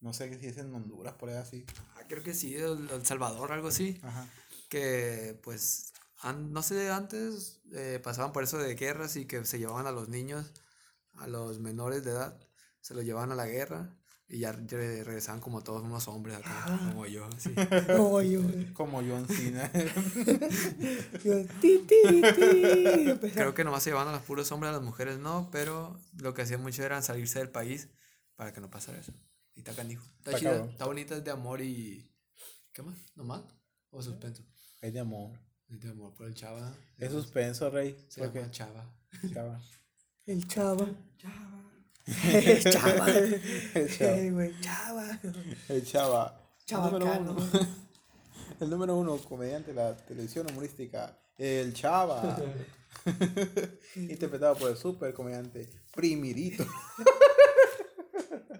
No 0.00 0.12
sé 0.12 0.38
si 0.38 0.46
es 0.46 0.56
en 0.58 0.74
Honduras, 0.74 1.14
por 1.14 1.28
ahí 1.30 1.36
así. 1.36 1.64
Ah, 1.96 2.02
creo 2.08 2.22
que 2.22 2.34
sí, 2.34 2.54
El, 2.54 2.88
El 2.90 3.04
Salvador, 3.06 3.52
algo 3.52 3.68
así. 3.68 3.98
Ajá. 4.02 4.28
que 4.68 5.38
pues 5.42 5.92
an- 6.22 6.52
no 6.52 6.62
sé 6.62 6.90
antes 6.90 7.60
eh, 7.72 8.00
pasaban 8.02 8.32
por 8.32 8.42
eso 8.44 8.58
de 8.58 8.74
guerras 8.74 9.16
y 9.16 9.26
que 9.26 9.44
se 9.44 9.58
llevaban 9.58 9.86
a 9.86 9.92
los 9.92 10.08
niños 10.08 10.52
a 11.16 11.26
los 11.26 11.58
menores 11.58 12.04
de 12.04 12.12
edad 12.12 12.38
se 12.80 12.94
los 12.94 13.04
llevaban 13.04 13.32
a 13.32 13.34
la 13.34 13.46
guerra 13.46 13.94
y 14.30 14.38
ya 14.38 14.52
re- 14.52 15.02
regresaban 15.04 15.40
como 15.40 15.62
todos 15.62 15.82
unos 15.82 16.06
hombres 16.08 16.36
acá, 16.36 16.64
como 16.88 17.04
yo 17.06 17.24
así. 17.26 17.50
No, 17.88 18.22
yo. 18.22 18.40
Como 18.74 18.98
John 19.02 19.26
Cena. 19.28 19.70
yo 21.24 21.44
ti, 21.60 21.78
ti, 21.86 22.22
ti. 22.34 23.10
Empezaba- 23.10 23.34
creo 23.34 23.54
que 23.54 23.64
nomás 23.64 23.82
se 23.82 23.90
llevaban 23.90 24.08
a 24.08 24.12
los 24.16 24.22
puros 24.22 24.50
hombres 24.52 24.70
a 24.70 24.74
las 24.74 24.82
mujeres 24.82 25.18
no 25.18 25.48
pero 25.50 25.98
lo 26.18 26.32
que 26.34 26.42
hacían 26.42 26.62
mucho 26.62 26.82
era 26.84 27.02
salirse 27.02 27.38
del 27.40 27.50
país 27.50 27.88
para 28.36 28.52
que 28.52 28.60
no 28.60 28.70
pasara 28.70 28.98
eso 28.98 29.12
y 29.54 29.60
está 29.60 29.72
canijo 29.74 30.04
está 30.18 30.30
Está 30.30 30.38
chida, 30.38 30.64
está 30.66 30.86
bonita 30.86 31.16
es 31.16 31.24
de 31.24 31.30
amor 31.30 31.60
y 31.60 32.10
¿qué 32.72 32.82
más? 32.82 32.96
¿nomás? 33.16 33.42
o 33.90 34.00
suspenso 34.02 34.44
es 34.80 34.92
de 34.92 35.00
amor. 35.00 35.38
es 35.68 35.80
de 35.80 35.90
amor 35.90 36.14
por 36.14 36.26
el 36.26 36.34
chava 36.34 36.72
Es 36.98 37.10
suspenso, 37.12 37.68
rey. 37.70 37.96
se 38.08 38.20
¿Por 38.20 38.32
qué? 38.32 38.38
llama 38.40 38.50
chava 38.52 38.94
Chava. 39.32 39.60
El 40.26 40.46
chava. 40.46 40.84
El 40.84 40.96
chava. 42.06 43.08
El 43.74 43.88
chava. 43.88 44.30
Güey, 44.30 44.60
chava. 44.60 45.20
El 45.68 45.84
chava. 45.84 46.40
El 46.68 46.78
número 46.78 47.06
uno. 47.20 47.36
El 48.60 48.68
número 48.68 48.96
uno, 48.96 49.16
comediante 49.18 49.72
de 49.72 49.76
la 49.76 49.96
televisión 49.96 50.46
humorística. 50.50 51.16
El 51.38 51.72
chava. 51.72 52.36
Interpretado 53.96 54.56
por 54.56 54.70
el 54.70 54.76
super 54.76 55.14
comediante 55.14 55.66
Primirito. 55.94 56.66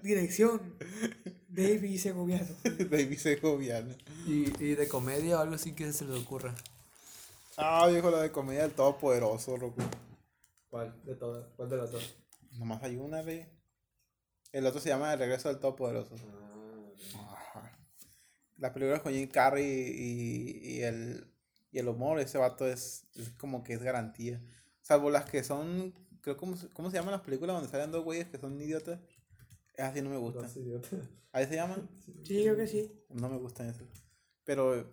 Dirección. 0.03 0.61
David 1.49 1.99
Segoviano. 1.99 2.49
David 2.65 3.19
Segoviano. 3.19 3.95
y, 4.27 4.45
y 4.65 4.75
de 4.75 4.89
comedia 4.89 5.37
o 5.37 5.41
algo 5.41 5.57
así 5.57 5.73
que 5.75 5.93
se 5.93 6.05
les 6.05 6.19
ocurra 6.23 6.55
Ah, 7.57 7.87
viejo, 7.89 8.11
la 8.11 8.23
de 8.23 8.31
comedia 8.33 8.63
del 8.63 8.71
Todopoderoso, 8.71 9.57
loco. 9.59 9.83
¿Cuál? 10.71 10.95
De 11.05 11.15
todas. 11.17 11.45
¿Cuál 11.57 11.69
de 11.69 11.77
las 11.77 11.91
dos? 11.93 12.15
Nomás 12.51 12.83
hay 12.83 12.97
una, 12.97 13.23
rey. 13.23 13.47
El 14.53 14.67
otro 14.67 14.81
se 14.81 14.89
llama 14.89 15.13
El 15.13 15.19
regreso 15.19 15.49
del 15.49 15.59
Todopoderoso. 15.59 16.15
Ajá. 17.15 17.79
La 18.59 18.73
película 18.73 19.01
con 19.03 19.13
Jim 19.13 19.29
Carrey 19.29 19.65
y, 19.67 20.77
y 20.79 20.83
el, 20.83 21.33
y 21.73 21.79
el 21.79 21.89
humor, 21.89 22.19
ese 22.21 22.39
vato 22.39 22.67
es, 22.67 23.07
es 23.15 23.31
como 23.31 23.63
que 23.63 23.75
es 23.75 23.83
garantía. 23.83 24.43
Salvo 24.83 25.11
las 25.11 25.25
que 25.31 25.43
son, 25.45 25.95
creo, 26.21 26.37
¿cómo, 26.37 26.57
se- 26.57 26.69
¿cómo 26.71 26.91
se 26.91 26.97
llaman 26.97 27.13
las 27.13 27.23
películas 27.23 27.55
donde 27.57 27.71
salen 27.71 27.91
dos 27.93 28.05
güeyes 28.05 28.29
que 28.29 28.39
son 28.39 28.61
idiotas? 28.61 29.01
Así 29.79 30.03
no 30.03 30.11
me 30.11 30.19
gustan. 30.19 30.51
¿Ahí 31.33 31.47
se 31.47 31.55
llaman? 31.57 31.89
Sí, 32.25 32.43
creo 32.43 32.57
que 32.57 32.67
sí. 32.67 32.93
No 33.09 33.29
me 33.29 33.39
gustan 33.39 33.69
esas. 33.69 33.87
Pero 34.45 34.93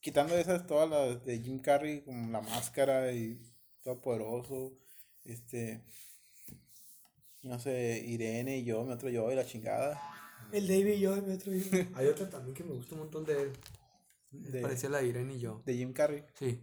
quitando 0.00 0.36
esas, 0.36 0.66
todas 0.66 0.90
las 0.90 1.24
de 1.24 1.38
Jim 1.38 1.60
Carrey, 1.60 2.02
como 2.02 2.30
La 2.30 2.40
Máscara 2.40 3.12
y 3.12 3.40
Todopoderoso, 3.82 4.76
este, 5.24 5.84
no 7.42 7.58
sé, 7.58 8.02
Irene 8.06 8.58
y 8.58 8.64
yo, 8.64 8.84
mi 8.84 8.92
otro 8.92 9.08
yo 9.08 9.30
y 9.30 9.34
la 9.34 9.46
chingada. 9.46 10.00
El 10.52 10.66
David 10.66 10.94
y 10.94 11.00
yo, 11.00 11.14
el 11.14 11.30
otro 11.30 11.52
yo. 11.52 11.62
Hay 11.94 12.06
otra 12.06 12.28
también 12.28 12.54
que 12.54 12.64
me 12.64 12.74
gusta 12.74 12.94
un 12.94 13.02
montón 13.02 13.24
de 13.24 13.42
él. 13.42 13.52
De, 14.32 14.60
Parecía 14.60 14.90
la 14.90 14.98
de 14.98 15.08
Irene 15.08 15.34
y 15.34 15.40
yo. 15.40 15.62
de 15.64 15.74
Jim 15.74 15.92
Carrey. 15.92 16.24
Sí, 16.34 16.60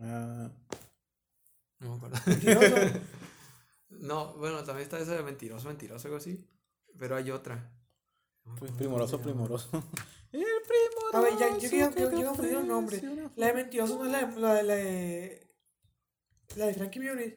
Ah, 0.00 0.50
no 1.80 1.90
me 1.90 1.96
acuerdo. 1.96 2.16
Mentiroso. 2.26 3.00
no, 3.90 4.34
bueno, 4.34 4.62
también 4.64 4.84
está 4.84 4.98
esa 4.98 5.16
de 5.16 5.22
mentiroso, 5.22 5.66
mentiroso, 5.68 6.06
algo 6.06 6.18
así. 6.18 6.44
Pero 6.98 7.16
hay 7.16 7.30
otra. 7.30 7.70
Pues, 8.58 8.70
primoroso, 8.72 9.20
primoroso. 9.20 9.70
El 10.32 10.44
primoroso. 10.44 11.16
A 11.16 11.20
ver, 11.20 11.32
ya, 11.38 11.58
yo 11.58 11.68
quiero, 11.68 12.10
yo 12.20 12.26
confundir 12.26 12.56
un 12.58 12.68
nombre. 12.68 13.02
La 13.36 13.46
de 13.48 13.54
mentiroso 13.54 13.98
no 13.98 14.04
es 14.04 14.12
la 14.12 14.26
de, 14.26 14.40
la 14.40 14.54
de, 14.54 14.62
la 14.62 14.74
de, 14.74 15.46
la 16.56 16.66
de 16.66 16.74
Frankie 16.74 17.00
Muniz. 17.00 17.34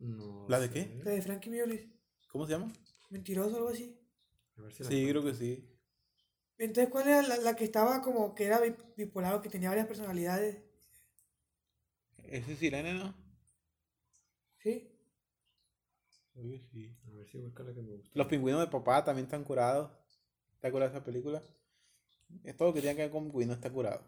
No 0.00 0.48
¿La 0.48 0.58
de 0.60 0.70
qué? 0.70 0.88
La 1.04 1.10
de 1.12 1.22
Frankie 1.22 1.50
Muniz. 1.50 1.86
¿Cómo 2.30 2.46
se 2.46 2.52
llama? 2.52 2.72
Mentiroso, 3.10 3.56
algo 3.56 3.68
así. 3.68 3.98
A 4.58 4.62
ver 4.62 4.72
si 4.74 4.82
la 4.82 4.90
Sí, 4.90 5.08
creo 5.08 5.24
que 5.24 5.34
sí. 5.34 5.64
Entonces, 6.58 6.90
¿cuál 6.92 7.08
era 7.08 7.22
la, 7.22 7.38
la 7.38 7.56
que 7.56 7.64
estaba 7.64 8.02
como 8.02 8.34
que 8.34 8.44
era 8.44 8.60
bi- 8.60 8.76
bipolar 8.98 9.34
o 9.34 9.40
que 9.40 9.48
tenía 9.48 9.70
varias 9.70 9.86
personalidades? 9.86 10.58
Ese 12.28 12.52
es 12.52 12.62
Irene, 12.62 12.94
¿no? 12.94 13.12
¿Sí? 14.62 14.74
Que 16.32 16.58
sí. 16.72 16.96
A 17.06 17.10
ver 17.10 17.28
si 17.28 17.36
busca 17.38 17.62
la 17.62 17.74
que 17.74 17.82
me 17.82 17.92
gusta. 17.96 18.10
Los 18.18 18.28
pingüinos 18.28 18.60
de 18.62 18.68
papá 18.68 19.04
también 19.04 19.26
están 19.26 19.44
curados. 19.44 19.90
¿Te 20.60 20.68
acuerdas 20.68 20.92
de 20.92 20.98
esa 20.98 21.04
película? 21.04 21.42
Es 22.42 22.56
todo 22.56 22.68
lo 22.68 22.74
que 22.74 22.80
tiene 22.80 22.96
que 22.96 23.02
ver 23.02 23.10
con 23.12 23.24
pingüinos 23.26 23.56
está 23.56 23.70
curado. 23.70 24.02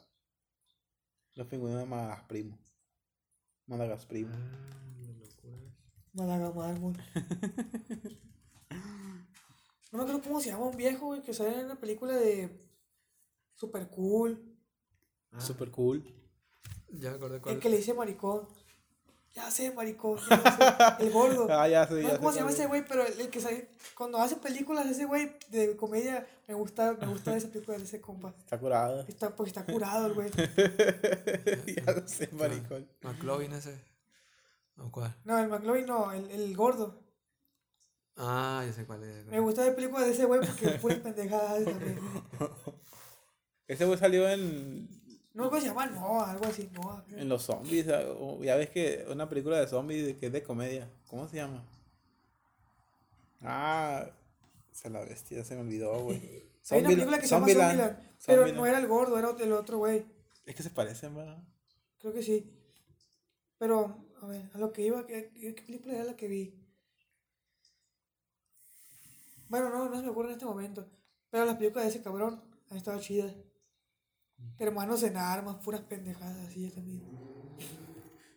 Los 1.34 1.48
pingüinos 1.48 1.80
de 1.80 1.86
Madagas 1.86 2.22
Primo. 2.28 2.56
Madagas 3.68 4.04
Primo. 4.04 4.34
Ah, 4.34 4.99
Málaga 6.12 6.50
Mármol. 6.52 6.96
No 9.92 9.98
me 9.98 10.04
acuerdo 10.04 10.22
cómo 10.22 10.40
se 10.40 10.50
llama 10.50 10.66
un 10.66 10.76
viejo, 10.76 11.06
güey, 11.06 11.20
que 11.20 11.34
sale 11.34 11.58
en 11.58 11.66
la 11.66 11.74
película 11.74 12.14
de 12.14 12.48
Super 13.56 13.88
Cool. 13.88 14.40
Ah, 15.32 15.40
Super 15.40 15.68
cool. 15.72 16.04
Ya 16.92 17.10
me 17.10 17.16
acordé 17.16 17.40
cuál. 17.40 17.56
El 17.56 17.60
que 17.60 17.68
le 17.70 17.78
dice 17.78 17.92
maricón. 17.92 18.46
Ya 19.34 19.50
sé, 19.50 19.72
maricón. 19.72 20.18
ya 20.28 20.96
sé. 20.96 21.04
El 21.04 21.10
gordo. 21.12 21.46
Ah, 21.50 21.66
ya 21.68 21.88
sé, 21.88 21.94
No 21.94 22.00
ya 22.02 22.10
sé 22.10 22.16
cómo 22.18 22.30
sé 22.30 22.34
se 22.34 22.40
llama 22.40 22.52
ese 22.52 22.62
es. 22.62 22.68
güey, 22.68 22.84
pero 22.86 23.04
el, 23.04 23.20
el 23.20 23.30
que 23.30 23.40
sale. 23.40 23.68
Cuando 23.96 24.18
hace 24.18 24.36
películas, 24.36 24.86
ese 24.86 25.06
güey 25.06 25.36
de 25.48 25.76
comedia, 25.76 26.24
me 26.46 26.54
gusta, 26.54 26.92
me 26.92 27.06
gusta 27.08 27.36
esa 27.36 27.48
película 27.48 27.76
de 27.76 27.82
ese 27.82 28.00
compa. 28.00 28.32
Está 28.38 28.58
curado. 28.60 29.04
Está, 29.08 29.34
porque 29.34 29.50
está 29.50 29.64
curado 29.66 30.06
el 30.06 30.14
güey. 30.14 30.30
ya 31.84 31.92
lo 31.92 32.06
sé, 32.06 32.28
maricón. 32.32 32.88
McLovin 33.02 33.54
ese. 33.54 33.76
¿O 34.78 34.90
cuál? 34.90 35.14
No, 35.24 35.38
el 35.38 35.48
McLovin 35.48 35.86
no, 35.86 36.12
el, 36.12 36.30
el 36.30 36.56
gordo. 36.56 37.02
Ah, 38.16 38.62
ya 38.66 38.72
sé 38.72 38.84
cuál 38.86 39.02
es. 39.04 39.26
Me 39.26 39.40
gusta 39.40 39.62
ver 39.62 39.74
películas 39.74 40.06
de 40.06 40.12
ese 40.12 40.24
güey 40.26 40.40
porque 40.40 40.68
pura 40.78 40.96
pendejada 41.02 41.62
también. 41.64 41.98
Ese 43.66 43.84
güey 43.84 43.96
salió 43.98 44.28
en, 44.28 44.88
No, 45.32 45.48
¿cómo 45.48 45.60
se 45.60 45.68
llama? 45.68 45.86
No, 45.86 46.20
algo 46.22 46.44
así, 46.44 46.68
no. 46.72 47.04
en 47.16 47.28
Los 47.28 47.44
Zombies. 47.44 47.86
ah, 47.88 48.02
Ya 48.42 48.56
ves 48.56 48.68
que 48.70 49.06
una 49.08 49.28
película 49.28 49.60
de 49.60 49.68
zombies 49.68 50.16
que 50.16 50.26
es 50.26 50.32
de 50.32 50.42
comedia. 50.42 50.90
¿Cómo 51.06 51.28
se 51.28 51.36
llama? 51.36 51.62
Ah, 53.42 54.10
se 54.72 54.90
la 54.90 55.00
bestia, 55.04 55.44
se 55.44 55.54
me 55.54 55.60
olvidó, 55.62 56.00
güey. 56.02 56.50
Hay 56.70 56.80
una 56.80 56.88
película 56.90 57.18
que 57.18 57.26
se 57.26 57.30
llama 57.34 57.46
Zombieland. 57.46 57.70
Zombieland, 57.80 57.96
pero 58.26 58.38
Zombieland. 58.42 58.56
no 58.56 58.66
era 58.66 58.78
el 58.78 58.86
gordo, 58.88 59.18
era 59.18 59.30
el 59.30 59.52
otro 59.52 59.78
güey. 59.78 60.04
Es 60.46 60.54
que 60.56 60.62
se 60.62 60.70
parecen, 60.70 61.14
¿verdad? 61.14 61.38
Creo 61.98 62.12
que 62.12 62.22
sí. 62.22 62.52
Pero, 63.58 64.04
a 64.22 64.26
ver, 64.26 64.50
a 64.52 64.58
lo 64.58 64.72
que 64.72 64.82
iba, 64.82 65.06
¿qué, 65.06 65.30
qué 65.32 65.62
película 65.66 65.94
era 65.94 66.04
la 66.04 66.16
que 66.16 66.28
vi? 66.28 66.54
Bueno, 69.48 69.68
no, 69.68 69.88
no 69.88 69.96
se 69.96 70.02
me 70.02 70.10
ocurre 70.10 70.28
en 70.28 70.34
este 70.34 70.46
momento. 70.46 70.86
Pero 71.30 71.44
las 71.44 71.56
películas 71.56 71.84
de 71.84 71.90
ese 71.90 72.02
cabrón 72.02 72.40
han 72.70 72.76
estado 72.76 73.00
chidas. 73.00 73.34
Hermanos 74.58 75.02
en 75.02 75.16
armas, 75.16 75.56
puras 75.56 75.80
pendejadas 75.82 76.46
así 76.46 76.70
también. 76.70 77.02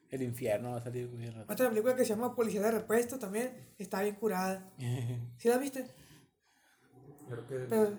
El 0.09 0.21
infierno 0.21 0.71
va 0.71 0.77
a 0.77 0.83
salir, 0.83 1.09
al 1.27 1.33
rato. 1.33 1.53
Otra 1.53 1.69
película 1.69 1.95
que 1.95 2.03
se 2.03 2.09
llama 2.15 2.35
Policía 2.35 2.61
de 2.61 2.71
Repuesto 2.71 3.17
también 3.17 3.73
está 3.77 4.01
bien 4.01 4.15
curada. 4.15 4.71
¿Sí 5.37 5.47
la 5.47 5.57
viste? 5.57 5.87
Creo 7.29 7.47
que. 7.47 7.55
Pero, 7.69 7.97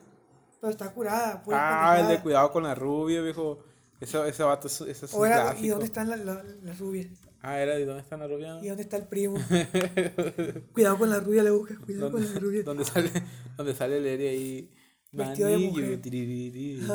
pero 0.60 0.70
está 0.70 0.92
curada. 0.92 1.42
ah, 1.52 1.98
el 2.00 2.08
de 2.08 2.20
cuidado 2.20 2.50
con 2.50 2.64
la 2.64 2.74
rubia, 2.74 3.20
viejo. 3.20 3.64
Ese, 4.00 4.28
ese 4.28 4.42
vato 4.42 4.66
es, 4.66 4.80
ese 4.80 5.06
es 5.06 5.14
un 5.14 5.26
era, 5.26 5.56
¿Y 5.56 5.68
dónde 5.68 5.86
están 5.86 6.10
las 6.10 6.20
la, 6.20 6.42
las 6.42 6.78
rubias? 6.78 7.06
Ah, 7.46 7.60
era 7.60 7.76
de 7.76 7.84
dónde 7.84 8.00
está 8.00 8.16
la 8.16 8.26
rubia. 8.26 8.58
¿Y 8.62 8.68
dónde 8.68 8.84
está 8.84 8.96
el 8.96 9.06
primo? 9.06 9.36
Cuidado 10.72 10.96
con 10.96 11.10
la 11.10 11.20
rubia, 11.20 11.42
le 11.42 11.50
busca. 11.50 11.76
Cuidado 11.76 12.10
con 12.10 12.22
la 12.22 12.26
¿Dónde, 12.26 12.40
rubia. 12.40 12.62
dónde 12.62 12.84
sale, 12.86 13.10
dónde 13.58 13.74
sale 13.74 13.98
el 13.98 14.06
Eri 14.06 14.26
ahí. 14.26 14.70
Vestido 15.12 15.50
de 15.50 15.58
mujer. 15.58 16.00
tiririrí. 16.00 16.80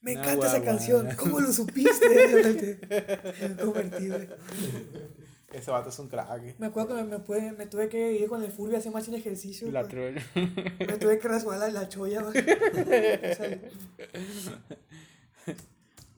Me 0.00 0.12
encanta 0.12 0.46
esa 0.46 0.62
canción. 0.62 1.08
¿Cómo 1.16 1.40
lo 1.40 1.52
supiste? 1.52 2.78
Güey. 3.64 3.90
Ese 5.52 5.70
vato 5.70 5.88
es 5.88 5.98
un 5.98 6.08
crack. 6.08 6.56
Me 6.58 6.66
acuerdo 6.66 6.94
que 6.94 7.02
me, 7.02 7.18
me, 7.18 7.52
me 7.52 7.66
tuve 7.66 7.88
que 7.88 8.12
ir 8.12 8.28
con 8.28 8.44
el 8.44 8.52
Furby 8.52 8.76
a 8.76 8.78
hacer 8.78 8.92
más 8.92 9.06
sin 9.06 9.14
ejercicio. 9.14 9.72
La 9.72 9.82
güey. 9.82 9.90
troll. 9.90 10.14
Me 10.78 10.98
tuve 10.98 11.18
que 11.18 11.26
rasurar 11.26 11.58
la, 11.58 11.68
la 11.70 11.88
cholla, 11.88 12.22
sea, 12.32 13.58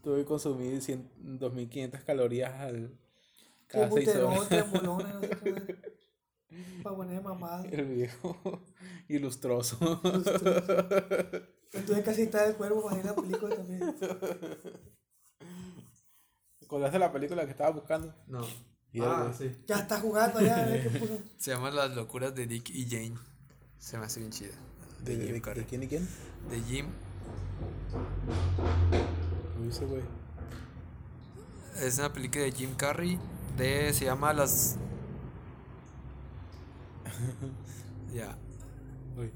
Tuve 0.03 0.19
que 0.21 0.25
consumir 0.25 0.81
100 0.81 1.39
2500 1.39 2.01
calorías 2.03 2.53
al. 2.61 2.91
Cada 3.67 3.91
seis 3.91 4.07
buterón, 4.07 4.33
horas. 4.33 4.49
trembolona, 4.49 5.13
no 5.15 5.21
sé 5.21 5.29
qué. 5.29 5.79
Para 6.83 6.97
poner 6.97 7.23
mamado. 7.23 7.65
El 7.71 7.85
viejo 7.87 8.37
ilustroso. 9.09 9.79
Me 11.73 11.81
tuve 11.83 12.03
que 12.03 12.11
aceitar 12.11 12.49
el 12.49 12.57
cuerpo 12.57 12.83
para 12.85 12.99
ir 12.99 13.05
la 13.05 13.15
película 13.15 13.55
también. 13.55 13.95
¿Acordaste 16.65 16.99
la 16.99 17.13
película 17.13 17.45
que 17.45 17.51
estaba 17.53 17.71
buscando? 17.71 18.15
No. 18.27 18.41
Ah, 19.03 19.33
sí. 19.37 19.55
Ya 19.69 19.77
está 19.81 20.01
jugando, 20.01 20.41
ya. 20.41 20.57
a 20.65 20.67
ver 20.67 20.83
qué 20.91 20.99
puso. 20.99 21.19
Se 21.39 21.53
llama 21.53 21.71
Las 21.71 21.95
locuras 21.95 22.35
de 22.35 22.47
Dick 22.49 22.71
y 22.71 22.87
Jane. 22.91 23.15
Se 23.79 23.97
me 23.99 24.07
hace 24.07 24.19
bien 24.21 24.33
chida. 24.33 24.55
¿De, 25.05 25.17
de- 25.17 25.27
Jim 25.27 25.41
de- 25.43 25.55
de 25.55 25.65
quién 25.65 25.83
y 25.85 25.87
quién? 25.89 26.09
De 26.51 26.61
Jim. 26.63 26.87
Uy, 29.71 29.77
ese 29.77 29.87
güey. 29.87 30.03
Es 31.81 31.99
una 31.99 32.13
película 32.13 32.45
de 32.45 32.53
Jim 32.53 32.75
Carrey. 32.75 33.19
De, 33.57 33.93
se 33.93 34.05
llama 34.05 34.33
Las. 34.33 34.77
ya. 38.13 38.37
Uy. 39.17 39.31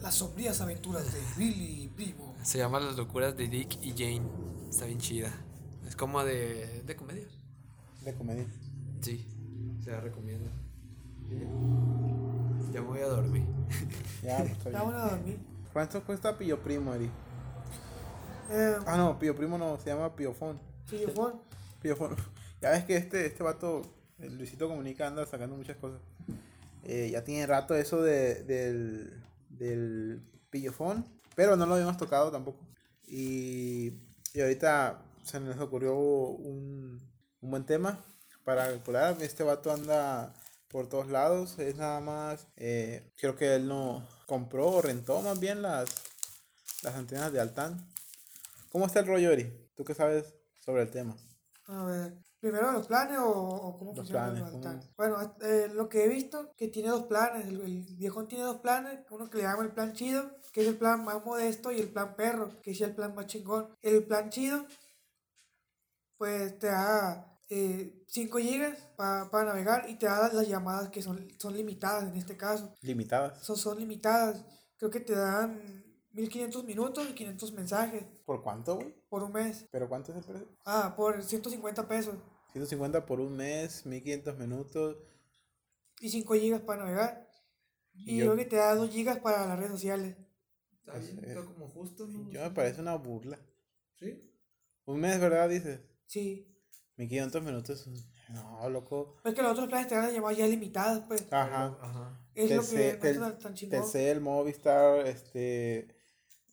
Las 0.00 0.14
sombrías 0.14 0.60
aventuras 0.60 1.12
de 1.12 1.20
Billy 1.36 1.84
y 1.84 1.88
Primo. 1.88 2.34
Se 2.42 2.58
llama 2.58 2.80
Las 2.80 2.96
locuras 2.96 3.36
de 3.36 3.48
Dick 3.48 3.78
y 3.82 3.90
Jane. 3.92 4.28
Está 4.70 4.86
bien 4.86 4.98
chida. 4.98 5.32
Es 5.86 5.94
como 5.94 6.24
de, 6.24 6.82
de 6.84 6.96
comedia. 6.96 7.26
De 8.04 8.14
comedia. 8.14 8.46
Sí. 9.00 9.26
Se 9.84 9.90
la 9.90 10.00
recomiendo. 10.00 10.50
Ya 12.72 12.80
me 12.82 12.88
voy 12.88 13.00
a 13.00 13.06
dormir. 13.06 13.44
Ya, 14.22 14.38
pues, 14.38 14.50
está 14.52 14.70
Ya 14.70 14.80
a 14.80 15.10
dormir. 15.10 15.38
¿Cuánto 15.72 16.02
cuesta 16.04 16.36
Pío 16.36 16.62
Primo, 16.62 16.94
Eri? 16.94 17.10
Eh, 18.50 18.76
Ah, 18.86 18.96
no, 18.96 19.18
Pío 19.18 19.34
Primo 19.34 19.58
no, 19.58 19.78
se 19.78 19.90
llama 19.90 20.14
Piofón. 20.14 20.60
Pillofón. 20.88 21.40
Piofón. 21.82 22.16
Ya 22.60 22.70
ves 22.70 22.84
que 22.84 22.96
este, 22.96 23.26
este 23.26 23.42
vato, 23.42 23.82
el 24.18 24.36
Luisito 24.38 24.68
Comunica, 24.68 25.06
anda 25.06 25.26
sacando 25.26 25.56
muchas 25.56 25.76
cosas. 25.76 26.00
Eh, 26.84 27.10
ya 27.12 27.24
tiene 27.24 27.46
rato 27.46 27.74
eso 27.74 28.00
de, 28.02 28.44
del, 28.44 29.22
del 29.48 30.22
pillofón, 30.50 31.04
pero 31.34 31.56
no 31.56 31.66
lo 31.66 31.74
habíamos 31.74 31.96
tocado 31.96 32.30
tampoco. 32.30 32.64
Y, 33.06 33.92
y 34.32 34.40
ahorita 34.40 35.02
se 35.24 35.40
nos 35.40 35.58
ocurrió 35.58 35.96
un, 35.96 37.00
un 37.40 37.50
buen 37.50 37.64
tema 37.66 37.98
para 38.44 38.66
calcular. 38.68 39.16
Este 39.20 39.42
vato 39.42 39.72
anda 39.72 40.32
por 40.68 40.88
todos 40.88 41.08
lados. 41.08 41.58
Es 41.58 41.76
nada 41.76 42.00
más, 42.00 42.46
eh, 42.56 43.10
creo 43.16 43.36
que 43.36 43.56
él 43.56 43.66
no 43.66 44.06
compró 44.26 44.68
o 44.68 44.82
rentó 44.82 45.20
más 45.22 45.40
bien 45.40 45.62
las, 45.62 45.88
las 46.82 46.94
antenas 46.94 47.32
de 47.32 47.40
Altan. 47.40 47.84
¿Cómo 48.76 48.84
está 48.84 49.00
el 49.00 49.06
rollo, 49.06 49.30
Eri? 49.30 49.70
¿Tú 49.74 49.84
qué 49.84 49.94
sabes 49.94 50.34
sobre 50.60 50.82
el 50.82 50.90
tema? 50.90 51.16
A 51.64 51.84
ver, 51.84 52.12
primero 52.38 52.70
los 52.72 52.86
planes 52.86 53.16
o, 53.16 53.30
o 53.30 53.78
cómo 53.78 53.92
Los 53.92 54.00
funciona 54.00 54.34
planes, 54.34 54.54
el 54.54 54.60
¿cómo? 54.60 54.80
Bueno, 54.98 55.36
eh, 55.40 55.68
lo 55.72 55.88
que 55.88 56.04
he 56.04 56.08
visto, 56.08 56.52
que 56.58 56.68
tiene 56.68 56.90
dos 56.90 57.04
planes. 57.04 57.46
El, 57.46 57.62
el 57.62 57.86
viejón 57.96 58.28
tiene 58.28 58.44
dos 58.44 58.58
planes. 58.58 59.00
Uno 59.08 59.30
que 59.30 59.38
le 59.38 59.44
llama 59.44 59.62
el 59.62 59.72
plan 59.72 59.94
chido, 59.94 60.30
que 60.52 60.60
es 60.60 60.68
el 60.68 60.76
plan 60.76 61.02
más 61.06 61.24
modesto, 61.24 61.72
y 61.72 61.80
el 61.80 61.88
plan 61.90 62.16
perro, 62.16 62.60
que 62.60 62.72
es 62.72 62.80
el 62.82 62.94
plan 62.94 63.14
más 63.14 63.24
chingón. 63.28 63.74
El 63.80 64.04
plan 64.04 64.28
chido, 64.28 64.66
pues 66.18 66.58
te 66.58 66.66
da 66.66 67.40
5 67.48 68.38
gigas 68.40 68.76
para 68.94 69.44
navegar 69.46 69.88
y 69.88 69.94
te 69.94 70.04
da 70.04 70.30
las 70.30 70.46
llamadas 70.46 70.90
que 70.90 71.00
son, 71.00 71.26
son 71.38 71.56
limitadas 71.56 72.12
en 72.12 72.18
este 72.18 72.36
caso. 72.36 72.74
Limitadas. 72.82 73.42
Son, 73.42 73.56
son 73.56 73.78
limitadas. 73.78 74.44
Creo 74.76 74.90
que 74.90 75.00
te 75.00 75.14
dan 75.14 75.85
1500 76.16 76.64
minutos 76.64 77.06
y 77.10 77.12
500 77.14 77.52
mensajes 77.52 78.04
¿Por 78.24 78.42
cuánto, 78.42 78.76
güey? 78.76 78.94
por 79.08 79.22
un 79.22 79.32
mes. 79.32 79.66
¿Pero 79.70 79.88
cuánto 79.88 80.12
es 80.12 80.18
el 80.18 80.24
precio? 80.24 80.48
Ah, 80.64 80.94
por 80.96 81.22
150 81.22 81.86
pesos. 81.86 82.16
150 82.52 83.04
por 83.04 83.20
un 83.20 83.36
mes, 83.36 83.84
1500 83.84 84.36
minutos. 84.38 84.96
y 86.00 86.10
5 86.10 86.34
gigas 86.34 86.60
para 86.62 86.84
navegar. 86.84 87.28
Y, 87.94 88.14
Y 88.14 88.16
yo- 88.18 88.24
creo 88.26 88.36
que 88.36 88.44
te 88.44 88.56
da 88.56 88.74
2 88.74 88.90
gigas 88.90 89.18
para 89.20 89.46
las 89.46 89.58
redes 89.58 89.70
sociales. 89.72 90.16
Está 90.80 90.92
Pues, 90.92 91.12
bien, 91.16 91.24
está 91.24 91.44
como 91.44 91.68
justo, 91.68 92.06
¿no? 92.06 92.30
Yo 92.30 92.40
me 92.42 92.50
parece 92.50 92.80
una 92.82 92.94
burla. 92.96 93.38
¿Sí? 93.98 94.20
Un 94.84 95.00
mes, 95.00 95.18
¿verdad? 95.18 95.48
Dices. 95.48 95.80
Sí. 96.06 96.54
1500 96.96 97.42
minutos. 97.42 97.88
No, 98.28 98.68
loco. 98.68 99.16
Es 99.24 99.34
que 99.34 99.42
los 99.42 99.52
otros 99.52 99.68
planes 99.68 99.88
te 99.88 99.94
dan 99.94 100.04
las 100.04 100.12
llamadas 100.12 100.36
ya 100.38 100.46
limitadas, 100.46 101.00
pues. 101.08 101.26
Ajá. 101.32 101.78
Ajá. 101.80 102.20
Es 102.34 102.50
lo 102.50 102.62
Telce- 102.62 102.98
que 103.00 103.14
no 103.14 103.26
está 103.28 103.38
tan 103.54 104.22
Movistar, 104.22 105.06
este, 105.06 105.95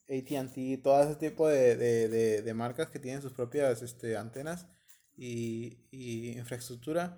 AT&T, 0.10 0.78
todo 0.84 1.02
ese 1.04 1.16
tipo 1.16 1.48
de, 1.48 1.76
de, 1.76 2.08
de, 2.10 2.42
de 2.42 2.54
marcas 2.54 2.90
que 2.90 3.00
tienen 3.00 3.22
sus 3.22 3.32
propias 3.34 3.82
este, 3.82 4.18
antenas 4.18 4.68
y, 5.16 5.78
y 5.92 6.32
infraestructura, 6.38 7.18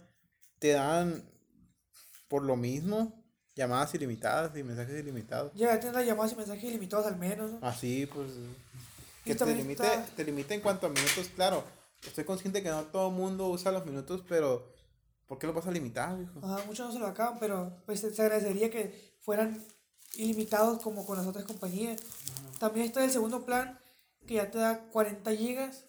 te 0.59 0.69
dan 0.69 1.23
por 2.27 2.43
lo 2.43 2.55
mismo 2.55 3.23
llamadas 3.55 3.93
ilimitadas 3.95 4.55
y 4.57 4.63
mensajes 4.63 4.99
ilimitados. 4.99 5.51
Ya 5.55 5.73
a 5.73 5.79
tener 5.79 5.95
las 5.95 6.05
llamadas 6.05 6.33
y 6.33 6.36
mensajes 6.36 6.63
ilimitados 6.63 7.05
al 7.07 7.17
menos, 7.17 7.51
¿no? 7.51 7.59
Así, 7.61 8.05
pues, 8.05 8.31
Y 9.23 9.29
que 9.29 9.36
te 9.36 9.45
limite, 9.55 9.83
está- 9.86 10.05
te 10.15 10.23
limite 10.23 10.53
en 10.53 10.61
cuanto 10.61 10.88
a 10.88 10.89
minutos, 10.89 11.29
claro. 11.36 11.63
Estoy 12.05 12.23
consciente 12.25 12.61
que 12.61 12.69
no 12.69 12.83
todo 12.86 13.09
el 13.09 13.15
mundo 13.15 13.47
usa 13.47 13.71
los 13.71 13.86
minutos, 13.86 14.23
pero 14.27 14.67
¿por 15.25 15.39
qué 15.39 15.47
lo 15.47 15.53
vas 15.53 15.65
a 15.65 15.71
limitar, 15.71 16.17
viejo? 16.17 16.39
Ajá, 16.43 16.63
muchos 16.67 16.86
no 16.88 16.91
se 16.93 16.99
lo 16.99 17.07
acaban, 17.07 17.39
pero 17.39 17.81
pues 17.86 18.01
se 18.01 18.21
agradecería 18.21 18.69
que 18.69 19.15
fueran 19.21 19.63
ilimitados 20.16 20.82
como 20.82 21.05
con 21.05 21.18
las 21.18 21.28
otras 21.28 21.45
compañías. 21.45 22.01
También 22.59 22.88
está 22.88 23.03
el 23.03 23.11
segundo 23.11 23.45
plan 23.45 23.80
que 24.26 24.36
ya 24.36 24.49
te 24.49 24.57
da 24.57 24.80
40 24.91 25.32
gigas, 25.32 25.86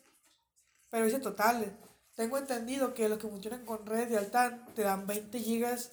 pero 0.90 1.06
dice 1.06 1.18
totales. 1.18 1.70
Tengo 2.14 2.38
entendido 2.38 2.94
que 2.94 3.08
los 3.08 3.18
que 3.18 3.28
funcionan 3.28 3.64
con 3.64 3.84
redes 3.86 4.10
de 4.10 4.18
Altan 4.18 4.66
te 4.74 4.82
dan 4.82 5.06
20 5.06 5.38
gigas 5.38 5.90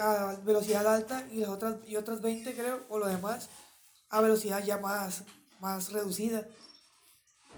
a 0.00 0.36
velocidad 0.44 0.86
alta 0.86 1.26
y 1.32 1.38
las 1.38 1.48
otras 1.48 1.76
y 1.86 1.96
otras 1.96 2.20
20 2.20 2.54
creo 2.54 2.84
o 2.90 2.98
lo 2.98 3.06
demás 3.06 3.48
a 4.10 4.20
velocidad 4.20 4.62
ya 4.62 4.76
más 4.76 5.24
más 5.60 5.92
reducida. 5.92 6.46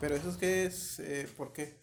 Pero 0.00 0.14
eso 0.14 0.28
es 0.28 0.36
que 0.36 0.66
es, 0.66 0.98
eh, 1.00 1.28
¿por 1.36 1.52
qué? 1.52 1.82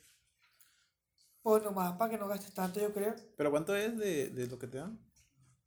Pues 1.42 1.64
nomás 1.64 1.98
para 1.98 2.12
que 2.12 2.18
no 2.18 2.28
gastes 2.28 2.54
tanto, 2.54 2.80
yo 2.80 2.94
creo. 2.94 3.16
¿Pero 3.36 3.50
cuánto 3.50 3.76
es 3.76 3.98
de, 3.98 4.30
de 4.30 4.48
lo 4.48 4.60
que 4.60 4.68
te 4.68 4.78
dan? 4.78 5.00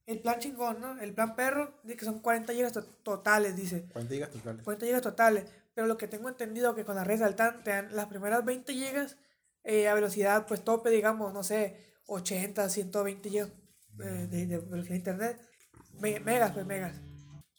El 0.06 0.20
plan 0.20 0.38
chingón, 0.38 0.80
¿no? 0.80 1.00
El 1.00 1.14
plan 1.14 1.34
perro 1.34 1.80
dice 1.82 1.96
que 1.96 2.04
son 2.04 2.20
40 2.20 2.52
gigas 2.52 2.72
to- 2.72 2.84
totales, 3.02 3.56
dice. 3.56 3.86
40 3.92 4.14
gigas 4.14 4.30
totales. 4.30 4.62
40 4.64 4.86
gigas 4.86 5.02
totales. 5.02 5.44
Pero 5.74 5.86
lo 5.86 5.96
que 5.96 6.06
tengo 6.08 6.28
entendido 6.28 6.74
que 6.74 6.84
con 6.84 6.94
las 6.96 7.06
redes 7.06 7.22
Altan 7.22 7.64
te 7.64 7.70
dan 7.70 7.94
las 7.96 8.06
primeras 8.06 8.44
20 8.44 8.72
gigas 8.72 9.16
eh, 9.64 9.88
a 9.88 9.94
velocidad 9.94 10.46
pues 10.46 10.62
tope, 10.62 10.90
digamos, 10.90 11.32
no 11.32 11.42
sé, 11.42 11.94
80, 12.06 12.68
120 12.68 13.30
gigas 13.30 13.48
eh, 14.00 14.26
de, 14.30 14.46
de 14.46 14.58
velocidad 14.58 14.90
de 14.92 14.96
internet. 14.96 15.40
Me- 16.00 16.20
megas, 16.20 16.52
pues 16.52 16.66
megas. 16.66 17.00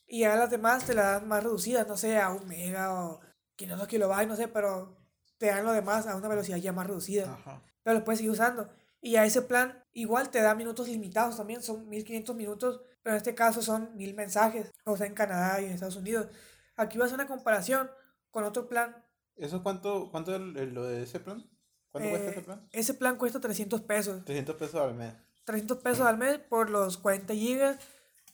Y 0.07 0.23
a 0.23 0.35
las 0.35 0.51
demás 0.51 0.85
te 0.85 0.93
las 0.93 1.19
dan 1.19 1.27
más 1.27 1.43
reducidas, 1.43 1.87
no 1.87 1.97
sé, 1.97 2.19
a 2.19 2.29
un 2.29 2.47
mega 2.47 2.93
o 3.05 3.19
500 3.55 3.87
kilobytes, 3.87 4.27
no 4.27 4.35
sé, 4.35 4.47
pero 4.47 4.95
te 5.39 5.47
dan 5.47 5.65
lo 5.65 5.71
demás 5.73 6.05
a 6.05 6.15
una 6.15 6.27
velocidad 6.27 6.57
ya 6.57 6.71
más 6.71 6.85
reducida. 6.85 7.33
Ajá. 7.33 7.63
Pero 7.83 7.95
los 7.95 8.03
puedes 8.03 8.19
seguir 8.19 8.31
usando. 8.31 8.69
Y 9.05 9.17
a 9.17 9.25
ese 9.25 9.43
plan 9.43 9.83
igual 9.93 10.31
te 10.31 10.41
da 10.41 10.55
minutos 10.55 10.87
limitados 10.87 11.37
también, 11.37 11.61
son 11.61 11.87
1500 11.87 12.35
minutos, 12.35 12.81
pero 13.03 13.13
en 13.13 13.17
este 13.17 13.35
caso 13.35 13.61
son 13.61 13.95
1000 13.95 14.15
mensajes, 14.15 14.71
o 14.83 14.97
sea, 14.97 15.05
en 15.05 15.13
Canadá 15.13 15.61
y 15.61 15.65
en 15.65 15.73
Estados 15.73 15.95
Unidos. 15.95 16.27
Aquí 16.75 16.97
vas 16.97 17.05
a 17.05 17.07
hacer 17.13 17.19
una 17.19 17.27
comparación 17.27 17.91
con 18.31 18.43
otro 18.45 18.67
plan. 18.67 18.95
¿Eso 19.35 19.61
cuánto, 19.61 20.09
cuánto 20.09 20.33
es 20.35 20.41
lo 20.73 20.83
de 20.85 21.03
ese 21.03 21.19
plan? 21.19 21.47
¿Cuánto 21.91 22.09
cuesta 22.09 22.31
ese 22.31 22.39
Eh, 22.39 22.43
plan? 22.43 22.67
Ese 22.71 22.93
plan 22.95 23.15
cuesta 23.17 23.39
300 23.39 23.81
pesos. 23.81 24.25
300 24.25 24.55
pesos 24.55 24.81
al 24.81 24.95
mes. 24.95 25.13
300 25.45 25.77
pesos 25.83 26.07
al 26.07 26.17
mes 26.17 26.39
por 26.39 26.71
los 26.71 26.97
40 26.97 27.33
gigas, 27.35 27.77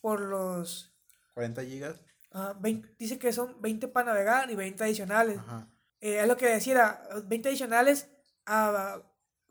por 0.00 0.20
los... 0.22 0.96
40 1.34 1.62
gigas. 1.64 1.96
ah, 2.32 2.54
20 2.58 2.94
dice 2.98 3.18
que 3.18 3.30
son 3.34 3.60
20 3.60 3.88
para 3.88 4.06
navegar 4.06 4.50
y 4.50 4.54
20 4.56 4.82
adicionales. 4.84 5.36
Ajá. 5.38 5.68
Eh, 6.00 6.18
es 6.20 6.26
lo 6.26 6.38
que 6.38 6.46
decía, 6.46 6.72
era 6.72 7.02
20 7.26 7.50
adicionales 7.50 8.08
a- 8.46 9.02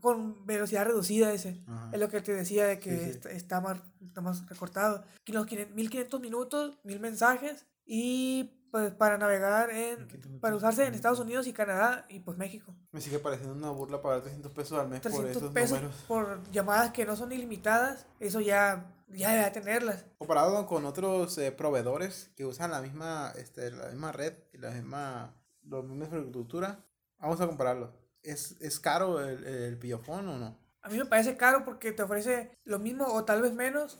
con 0.02 0.46
velocidad 0.46 0.86
reducida 0.86 1.32
ese. 1.32 1.64
Ajá. 1.68 1.90
Es 1.94 2.00
lo 2.00 2.10
que 2.10 2.22
te 2.22 2.34
decía 2.34 2.66
de 2.66 2.80
que 2.80 2.92
Sí, 2.92 3.04
sí. 3.06 3.10
Está, 3.12 3.30
está 3.32 3.62
más, 3.62 3.82
está 4.06 4.22
más 4.22 4.48
recortado. 4.50 5.04
Los 5.28 5.46
500 5.46 5.76
1500 5.76 6.20
minutos, 6.22 6.78
1000 6.84 7.00
mensajes 7.00 7.66
y 7.86 8.58
pues 8.72 8.94
para 8.94 9.18
navegar 9.18 9.70
en... 9.70 10.00
1500 10.00 10.42
Para 10.42 10.56
usarse 10.56 10.86
en. 10.86 10.94
Estados 10.94 11.20
Unidos 11.20 11.46
y 11.48 11.54
Canadá 11.54 12.06
y 12.10 12.20
pues 12.20 12.38
México. 12.38 12.74
Me 12.92 13.02
sigue 13.02 13.20
pareciendo 13.20 13.54
una 13.54 13.70
burla 13.70 14.02
pagar 14.02 14.22
300 14.22 14.52
pesos 14.54 14.80
al 14.80 14.88
mes 14.88 15.02
por 15.02 15.12
300 15.12 15.38
esos 15.38 15.54
pesos 15.54 15.82
números. 15.82 16.04
por 16.08 16.52
llamadas 16.52 16.92
que 16.92 17.06
no 17.06 17.16
son 17.16 17.32
ilimitadas, 17.32 18.08
eso 18.20 18.40
ya, 18.40 18.94
ya 19.10 19.34
debe 19.34 19.52
tenerlas. 19.52 20.06
Comparado 20.18 20.66
con 20.68 20.86
otros 20.86 21.38
eh, 21.38 21.52
proveedores 21.52 22.32
que 22.36 22.46
usan 22.46 22.72
la 22.72 22.82
misma, 22.82 23.34
este, 23.36 23.72
la 23.72 23.88
misma 23.88 24.12
red 24.14 24.34
y 24.54 24.58
la 24.58 24.72
misma, 24.72 25.36
la 25.64 25.82
misma 25.82 26.06
infraestructura, 26.06 26.80
vamos 27.20 27.42
a 27.42 27.48
compararlo. 27.48 28.01
¿Es, 28.24 28.56
es 28.60 28.80
caro 28.80 29.20
el, 29.20 29.46
el 29.46 29.78
pillofón 29.78 30.28
o 30.28 30.38
no? 30.38 30.58
A 30.82 30.90
mí 30.90 30.98
me 30.98 31.06
parece 31.06 31.38
caro 31.38 31.64
porque 31.64 31.92
te 31.92 32.04
ofrece 32.04 32.58
lo 32.64 32.80
mismo 32.80 33.06
o 33.06 33.24
tal 33.24 33.42
vez 33.42 33.54
menos, 33.54 34.00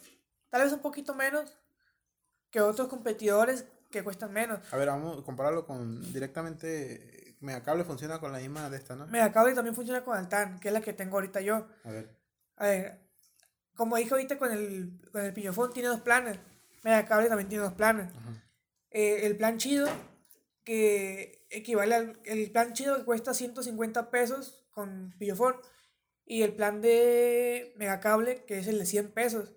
tal 0.50 0.64
vez 0.64 0.74
un 0.74 0.80
poquito 0.80 1.14
menos 1.14 1.58
que 2.50 2.60
otros 2.60 2.88
competidores 2.88 3.66
que 3.92 4.04
cuestan 4.04 4.34
menos. 4.34 4.60
A 4.74 4.78
ver, 4.78 4.88
vamos 4.88 5.20
a 5.20 5.24
compararlo 5.24 5.66
con 5.66 6.02
directamente. 6.14 7.36
Megacable 7.40 7.84
funciona 7.84 8.20
con 8.20 8.32
la 8.32 8.40
misma 8.40 8.70
de 8.70 8.78
esta, 8.78 8.96
¿no? 8.96 9.08
Megacable 9.08 9.56
también 9.56 9.76
funciona 9.76 10.04
con 10.04 10.18
Altan, 10.18 10.60
que 10.60 10.68
es 10.68 10.74
la 10.74 10.82
que 10.82 10.94
tengo 10.94 11.18
ahorita 11.18 11.42
yo. 11.42 11.68
A 11.84 11.90
ver. 11.90 12.16
A 12.58 12.68
ver, 12.68 13.00
como 13.76 13.96
dije 13.98 14.14
ahorita 14.14 14.38
con 14.38 14.52
el, 14.52 15.02
con 15.12 15.26
el 15.26 15.34
Pillofón 15.34 15.74
tiene 15.74 15.90
dos 15.90 16.02
planes. 16.02 16.38
Megacable 16.84 17.30
también 17.30 17.50
tiene 17.50 17.64
dos 17.64 17.74
planes. 17.74 18.12
Eh, 18.92 19.26
el 19.26 19.38
plan 19.38 19.58
chido, 19.58 19.88
que 20.64 21.46
equivale 21.50 21.96
al 21.96 22.20
el 22.26 22.52
plan 22.52 22.74
chido 22.74 22.98
que 22.98 23.06
cuesta 23.06 23.34
150 23.34 24.10
pesos 24.12 24.66
con 24.72 25.14
Pillofón. 25.18 25.56
Y 26.26 26.44
el 26.44 26.54
plan 26.54 26.82
de 26.82 27.74
Megacable, 27.78 28.46
que 28.46 28.60
es 28.60 28.68
el 28.68 28.80
de 28.80 28.86
100 28.86 29.12
pesos. 29.12 29.54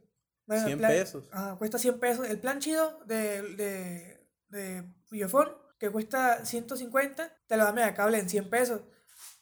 Bueno, 0.47 0.63
el 0.63 0.67
100 0.69 0.79
plan- 0.79 0.91
pesos. 0.91 1.29
Ajá, 1.33 1.57
cuesta 1.57 1.79
100 1.79 2.01
pesos. 2.01 2.29
El 2.29 2.39
plan 2.41 2.59
chido 2.59 2.99
de, 3.07 3.43
de, 3.55 4.27
de 4.49 4.85
Pillofón, 5.09 5.51
que 5.79 5.91
cuesta 5.91 6.45
150, 6.45 7.33
te 7.47 7.57
lo 7.57 7.65
da 7.65 7.73
Megacable 7.73 8.19
en 8.19 8.29
100 8.29 8.51
pesos. 8.51 8.81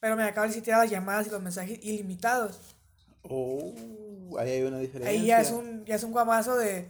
Pero 0.00 0.16
Megacable 0.16 0.52
sí 0.52 0.60
te 0.60 0.72
da 0.72 0.78
las 0.78 0.90
llamadas 0.90 1.26
y 1.28 1.30
los 1.30 1.40
mensajes 1.42 1.78
ilimitados. 1.82 2.60
Oh, 3.22 3.72
ahí 4.38 4.50
hay 4.50 4.62
una 4.62 4.78
diferencia. 4.78 5.10
Ahí 5.10 5.26
ya 5.26 5.40
es 5.40 5.50
un, 5.52 5.84
ya 5.86 5.94
es 5.94 6.02
un 6.04 6.12
guamazo 6.12 6.56
de. 6.56 6.88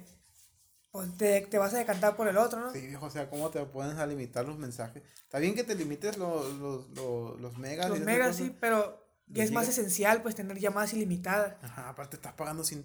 Pues 0.93 1.17
te, 1.17 1.41
te 1.41 1.57
vas 1.57 1.73
a 1.73 1.79
decantar 1.79 2.17
por 2.17 2.29
el 2.29 2.37
otro, 2.37 2.61
¿no? 2.61 2.71
Sí, 2.71 2.87
viejo, 2.87 3.07
o 3.07 3.11
sea, 3.11 3.31
¿cómo 3.31 3.49
te 3.49 3.65
pones 3.65 3.97
a 3.97 4.07
limitar 4.07 4.47
los 4.47 4.59
mensajes? 4.59 5.03
Está 5.23 5.39
bien 5.39 5.55
que 5.55 5.65
te 5.65 5.75
limites 5.75 6.19
los, 6.19 6.53
los, 6.59 6.91
los, 6.91 7.41
los 7.41 7.59
megas. 7.59 7.89
Los 7.89 8.01
megas 8.01 8.37
sí, 8.37 8.55
pero 8.61 9.03
es 9.35 9.51
más 9.53 9.67
esencial 9.69 10.23
pues 10.23 10.35
tener 10.35 10.59
llamadas 10.59 10.93
ilimitadas. 10.93 11.55
Ajá, 11.63 11.89
aparte 11.89 12.17
estás 12.17 12.35
pagando 12.35 12.63
100 12.63 12.85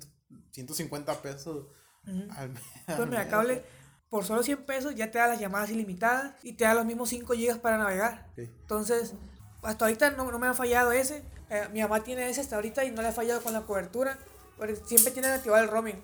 150 0.51 1.22
pesos 1.22 1.68
Ujú. 2.08 2.28
al 2.32 2.49
mes. 2.49 2.64
Pues 2.86 3.10
mira, 3.10 3.28
cable, 3.28 3.64
por 4.10 4.24
solo 4.24 4.41
100 4.41 4.66
pesos 4.66 4.95
ya 4.95 5.12
te 5.12 5.20
da 5.20 5.28
las 5.28 5.39
llamadas 5.39 5.70
ilimitadas 5.70 6.34
y 6.43 6.53
te 6.53 6.64
da 6.64 6.74
los 6.74 6.86
mismos 6.86 7.10
5 7.10 7.34
gigas 7.34 7.60
para 7.60 7.78
navegar. 7.78 8.32
Sí. 8.36 8.43
Entonces, 8.62 9.16
hasta 9.64 9.86
ahorita 9.86 10.12
no, 10.12 10.32
no 10.32 10.39
me 10.39 10.47
ha 10.47 10.53
fallado 10.53 10.93
ese. 10.93 11.24
Eh, 11.49 11.68
mi 11.74 11.82
mamá 11.82 12.03
tiene 12.03 12.30
ese 12.30 12.41
hasta 12.41 12.55
ahorita 12.55 12.86
y 12.86 12.91
no 12.91 13.01
le 13.01 13.10
ha 13.10 13.14
fallado 13.14 13.41
con 13.41 13.51
la 13.51 13.64
cobertura. 13.64 14.18
Pero 14.58 14.76
siempre 14.86 15.12
tiene 15.12 15.28
activado 15.28 15.62
el 15.62 15.70
roaming. 15.70 16.01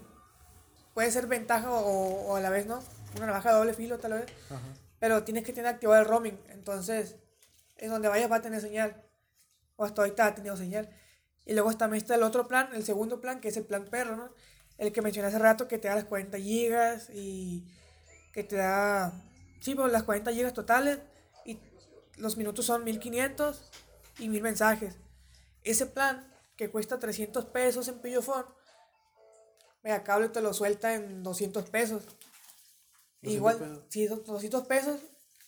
Puede 0.94 1.12
ser 1.12 1.28
ventaja 1.28 1.72
o, 1.72 2.28
o 2.28 2.36
a 2.36 2.40
la 2.40 2.50
vez 2.50 2.66
no. 2.66 2.82
Una 3.18 3.28
navaja 3.28 3.50
de 3.50 3.56
doble 3.58 3.74
filo 3.74 4.00
tal 4.00 4.14
vez. 4.14 4.26
Ajá. 4.50 4.62
Pero 5.00 5.24
tienes 5.24 5.44
que 5.44 5.54
tener 5.54 5.70
activado 5.70 6.00
el 6.00 6.08
roaming. 6.08 6.40
Entonces, 6.50 7.18
en 7.78 7.90
donde 7.90 8.08
vayas 8.08 8.32
va 8.32 8.38
a 8.38 8.42
tener 8.42 8.62
señal. 8.62 9.04
O 9.76 9.86
hasta 9.86 10.02
ahorita 10.02 10.28
ha 10.28 10.36
tenido 10.36 10.56
señal. 10.56 10.90
Y 11.46 11.54
luego 11.54 11.76
también 11.76 12.02
está 12.02 12.16
el 12.16 12.24
otro 12.24 12.48
plan, 12.48 12.70
el 12.74 12.84
segundo 12.84 13.20
plan, 13.20 13.42
que 13.42 13.50
es 13.50 13.58
el 13.58 13.66
plan 13.66 13.86
perro, 13.86 14.16
¿no? 14.16 14.34
El 14.78 14.92
que 14.92 15.02
mencioné 15.02 15.28
hace 15.28 15.40
rato, 15.40 15.68
que 15.68 15.78
te 15.78 15.88
da 15.88 15.96
las 15.96 16.06
40 16.06 16.38
gigas 16.40 17.10
y 17.14 17.66
que 18.32 18.44
te 18.44 18.56
da, 18.56 19.14
sí, 19.60 19.76
pues 19.76 19.92
las 19.92 20.04
40 20.04 20.32
gigas 20.32 20.54
totales 20.54 21.00
y 21.46 21.60
los 22.18 22.38
minutos 22.38 22.66
son 22.66 22.84
1500 22.84 23.72
y 24.20 24.30
1000 24.30 24.42
mensajes. 24.42 24.98
Ese 25.64 25.86
plan, 25.86 26.32
que 26.56 26.70
cuesta 26.70 27.00
300 27.00 27.46
pesos 27.46 27.88
en 27.88 28.00
Pillofón, 28.00 28.46
Megacable 29.84 30.30
te 30.30 30.42
lo 30.42 30.54
suelta 30.54 30.94
en 30.94 31.24
200 31.24 31.70
pesos. 31.70 32.04
200 33.22 33.36
Igual, 33.36 33.58
pesos. 33.58 33.84
sí, 33.90 34.08
son 34.08 34.24
200 34.24 34.66
pesos. 34.68 35.00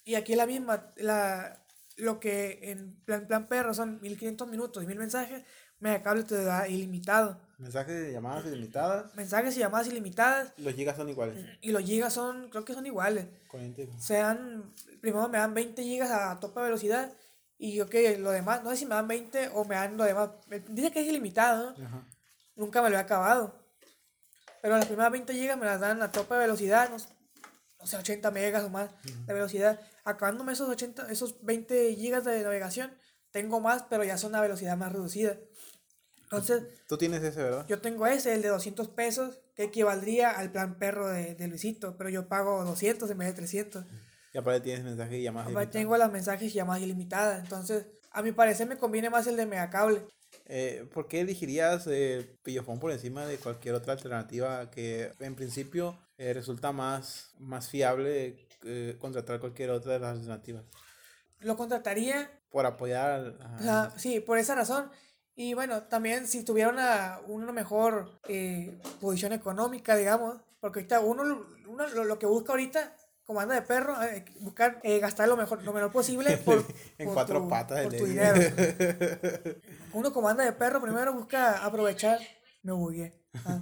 Y 0.04 0.16
aquí 0.16 0.34
es 0.34 0.38
la 0.38 0.46
misma. 0.46 0.94
La, 0.98 1.66
lo 1.98 2.20
que 2.20 2.60
en 2.72 2.96
plan, 3.06 3.28
plan 3.28 3.48
perro 3.48 3.74
son 3.74 4.02
1500 4.02 4.48
minutos 4.50 4.84
y 4.84 4.88
1000 4.88 4.98
mensajes, 4.98 5.44
Megacable 5.80 6.24
te 6.24 6.44
da 6.44 6.68
ilimitado. 6.68 7.40
Mensajes 7.58 7.96
de 7.96 8.12
llamadas 8.12 8.46
ilimitadas. 8.46 9.16
Mensajes 9.16 9.56
y 9.56 9.60
llamadas 9.60 9.88
ilimitadas. 9.88 10.54
Los 10.58 10.74
gigas 10.74 10.98
son 10.98 11.10
iguales. 11.10 11.46
Y 11.62 11.72
los 11.72 11.84
gigas 11.84 12.14
son, 12.14 12.50
creo 12.50 12.66
que 12.66 12.74
son 12.74 12.86
iguales. 12.86 13.28
40. 13.50 14.00
Sean, 14.00 14.74
primero 15.02 15.30
me 15.30 15.38
dan 15.38 15.54
20 15.54 15.82
gigas 15.84 16.12
a 16.12 16.40
tope 16.40 16.62
velocidad. 16.62 17.14
Y 17.58 17.76
yo 17.76 17.88
que 17.88 18.18
lo 18.18 18.32
demás, 18.32 18.64
no 18.64 18.72
sé 18.72 18.78
si 18.78 18.86
me 18.86 18.96
dan 18.96 19.08
20 19.08 19.50
o 19.54 19.64
me 19.64 19.76
dan 19.76 19.96
lo 19.96 20.04
demás. 20.04 20.32
Dice 20.70 20.92
que 20.92 21.02
es 21.02 21.08
ilimitado, 21.08 21.74
¿no? 21.78 22.06
Nunca 22.56 22.82
me 22.82 22.90
lo 22.90 22.96
he 22.98 23.00
acabado. 23.00 23.65
Pero 24.66 24.78
las 24.78 24.88
primeras 24.88 25.12
20 25.12 25.32
gigas 25.32 25.60
me 25.60 25.66
las 25.68 25.80
dan 25.80 26.02
a 26.02 26.12
tope 26.12 26.36
velocidad, 26.36 26.90
no, 26.90 26.96
s- 26.96 27.08
no 27.80 27.86
sé, 27.86 27.98
80 27.98 28.32
megas 28.32 28.64
o 28.64 28.70
más 28.72 28.90
de 29.28 29.32
velocidad. 29.32 29.80
Acabándome 30.04 30.54
esos 30.54 30.68
80, 30.68 31.12
esos 31.12 31.44
20 31.46 31.94
gigas 31.94 32.24
de 32.26 32.42
navegación, 32.42 32.92
tengo 33.30 33.60
más, 33.60 33.84
pero 33.92 34.04
ya 34.04 34.18
son 34.18 34.34
a 34.34 34.42
velocidad 34.42 34.76
más 34.76 34.92
reducida. 34.92 35.38
Entonces, 36.24 36.64
Tú 36.88 36.98
tienes 36.98 37.22
ese, 37.22 37.44
¿verdad? 37.44 37.68
yo 37.68 37.80
tengo 37.80 38.08
ese, 38.08 38.34
el 38.34 38.42
de 38.42 38.48
200 38.48 38.88
pesos, 38.90 39.40
que 39.56 39.66
equivaldría 39.66 40.32
al 40.32 40.52
plan 40.52 40.80
perro 40.80 41.08
de, 41.10 41.36
de 41.36 41.48
Luisito, 41.48 41.96
pero 41.96 42.10
yo 42.10 42.28
pago 42.28 42.66
200 42.66 43.08
en 43.12 43.20
vez 43.20 43.28
de 43.28 43.34
300. 43.36 43.86
Y 44.34 44.38
aparte 44.40 44.62
tienes 44.62 44.84
mensajes 44.84 45.14
y 45.20 45.22
llamadas 45.22 45.50
ilimitadas. 45.50 45.72
tengo 45.74 45.98
las 45.98 46.12
mensajes 46.12 46.52
y 46.52 46.56
llamadas 46.56 46.82
ilimitadas. 46.82 47.44
Entonces, 47.44 47.86
a 48.10 48.24
mi 48.24 48.32
parecer 48.32 48.68
me 48.68 48.78
conviene 48.80 49.12
más 49.12 49.28
el 49.28 49.38
de 49.38 49.46
Megacable. 49.46 50.08
Eh, 50.48 50.88
¿Por 50.94 51.08
qué 51.08 51.22
elegirías 51.22 51.88
eh, 51.88 52.38
Pillofón 52.44 52.80
por 52.80 52.92
encima 52.92 53.26
de 53.26 53.38
cualquier 53.38 53.76
otra 53.76 53.94
alternativa 53.94 54.70
que 54.70 55.12
en 55.20 55.36
principio 55.36 55.98
eh, 56.18 56.34
resulta 56.34 56.72
más, 56.72 57.34
más 57.40 57.68
fiable 57.70 58.48
eh, 58.64 58.96
contratar 59.00 59.40
cualquier 59.40 59.72
otra 59.72 59.94
de 59.94 60.00
las 60.00 60.18
alternativas? 60.18 60.64
Lo 61.40 61.58
contrataría 61.58 62.30
Por 62.52 62.66
apoyar 62.66 63.36
a- 63.42 63.62
sea, 63.62 63.94
sí, 63.98 64.20
por 64.20 64.38
esa 64.38 64.56
razón. 64.56 64.90
Y 65.36 65.54
bueno, 65.54 65.84
también 65.84 66.28
si 66.28 66.44
tuviera 66.44 66.70
una, 66.70 67.20
una 67.28 67.52
mejor 67.52 68.20
eh, 68.30 68.80
posición 69.02 69.34
económica, 69.34 69.98
digamos, 69.98 70.42
porque 70.62 70.80
ahorita 70.80 71.00
uno, 71.02 71.46
uno 71.68 71.88
lo, 71.90 72.04
lo 72.06 72.18
que 72.20 72.26
busca 72.26 72.54
ahorita, 72.54 72.96
como 73.26 73.40
anda 73.40 73.56
de 73.56 73.62
perro, 73.64 74.02
eh, 74.04 74.24
buscar 74.42 74.80
eh, 74.84 75.00
gastar 75.00 75.28
lo 75.28 75.36
mejor 75.36 75.64
lo 75.64 75.74
menor 75.74 75.92
posible 75.92 76.38
por, 76.46 76.64
En 76.98 77.06
por 77.08 77.14
cuatro 77.16 77.42
tu- 77.42 77.50
patas 77.50 77.82
por 77.84 77.94
tu 77.94 78.06
dinero. 78.06 78.40
Uno 79.94 80.14
como 80.14 80.30
anda 80.30 80.44
de 80.44 80.54
perro 80.54 80.82
primero 80.82 81.14
busca 81.14 81.66
aprovechar, 81.66 82.20
me 82.64 82.72
bugué. 82.74 83.22
Ah. 83.46 83.62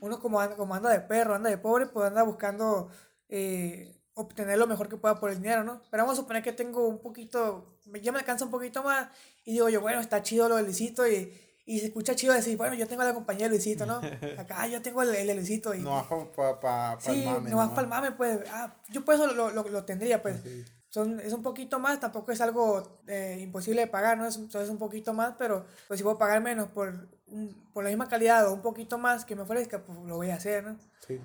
Uno 0.00 0.18
como 0.20 0.40
anda, 0.40 0.56
como 0.56 0.74
anda 0.74 0.90
de 0.90 1.00
perro, 1.00 1.34
anda 1.34 1.50
de 1.50 1.58
pobre, 1.58 1.86
pues 1.86 2.06
anda 2.08 2.22
buscando 2.22 2.90
eh, 3.28 4.00
obtener 4.14 4.58
lo 4.58 4.66
mejor 4.66 4.88
que 4.88 4.96
pueda 4.96 5.18
por 5.20 5.30
el 5.30 5.36
dinero, 5.42 5.64
¿no? 5.64 5.82
Pero 5.90 6.02
vamos 6.04 6.18
a 6.18 6.22
suponer 6.22 6.42
que 6.42 6.52
tengo 6.52 6.86
un 6.86 7.00
poquito, 7.00 7.78
ya 8.02 8.12
me 8.12 8.18
alcanza 8.18 8.44
un 8.44 8.50
poquito 8.50 8.82
más 8.82 9.08
y 9.44 9.52
digo 9.52 9.68
yo, 9.68 9.80
bueno, 9.80 10.00
está 10.00 10.22
chido 10.22 10.48
lo 10.48 10.56
de 10.56 10.62
Luisito 10.62 11.06
y, 11.06 11.32
y 11.66 11.80
se 11.80 11.86
escucha 11.86 12.14
chido 12.14 12.32
decir, 12.32 12.56
bueno, 12.56 12.74
yo 12.74 12.86
tengo 12.88 13.02
la 13.02 13.12
compañía 13.12 13.46
de 13.46 13.50
Luisito, 13.50 13.84
¿no? 13.86 14.00
Acá 14.38 14.66
yo 14.68 14.80
tengo 14.80 15.02
el, 15.02 15.14
el 15.14 15.26
de 15.26 15.34
Luisito 15.34 15.74
y... 15.74 15.80
No 15.82 15.90
vas 15.90 16.06
pa, 16.06 16.32
pa, 16.34 16.60
pa, 16.60 16.96
Sí, 17.00 17.22
pa'l 17.24 17.34
mame, 17.34 17.50
no 17.50 17.56
vas 17.58 17.68
para 17.70 17.82
el 17.82 17.88
mame, 17.88 18.12
pues. 18.12 18.38
Ah, 18.50 18.74
yo 18.88 19.04
pues 19.04 19.18
eso 19.20 19.32
lo, 19.34 19.50
lo, 19.50 19.68
lo 19.68 19.84
tendría, 19.84 20.22
pues. 20.22 20.40
Sí. 20.42 20.64
Son, 20.88 21.20
es 21.20 21.32
un 21.34 21.42
poquito 21.42 21.78
más, 21.78 22.00
tampoco 22.00 22.32
es 22.32 22.40
algo 22.40 23.00
eh, 23.06 23.36
imposible 23.40 23.82
de 23.82 23.86
pagar, 23.88 24.16
¿no? 24.16 24.26
Es, 24.26 24.36
es 24.38 24.68
un 24.70 24.78
poquito 24.78 25.12
más, 25.12 25.34
pero 25.36 25.66
pues 25.88 25.98
si 25.98 26.04
puedo 26.04 26.16
pagar 26.16 26.40
menos 26.40 26.68
por, 26.68 27.08
un- 27.26 27.68
por 27.74 27.82
la 27.84 27.90
misma 27.90 28.08
calidad 28.08 28.46
o 28.48 28.54
un 28.54 28.62
poquito 28.62 28.96
más 28.96 29.24
que 29.26 29.34
me 29.36 29.42
ofrezca, 29.42 29.84
pues 29.84 29.98
lo 30.06 30.16
voy 30.16 30.30
a 30.30 30.36
hacer, 30.36 30.64
¿no? 30.64 30.78
Sí, 31.06 31.18
sí. 31.18 31.20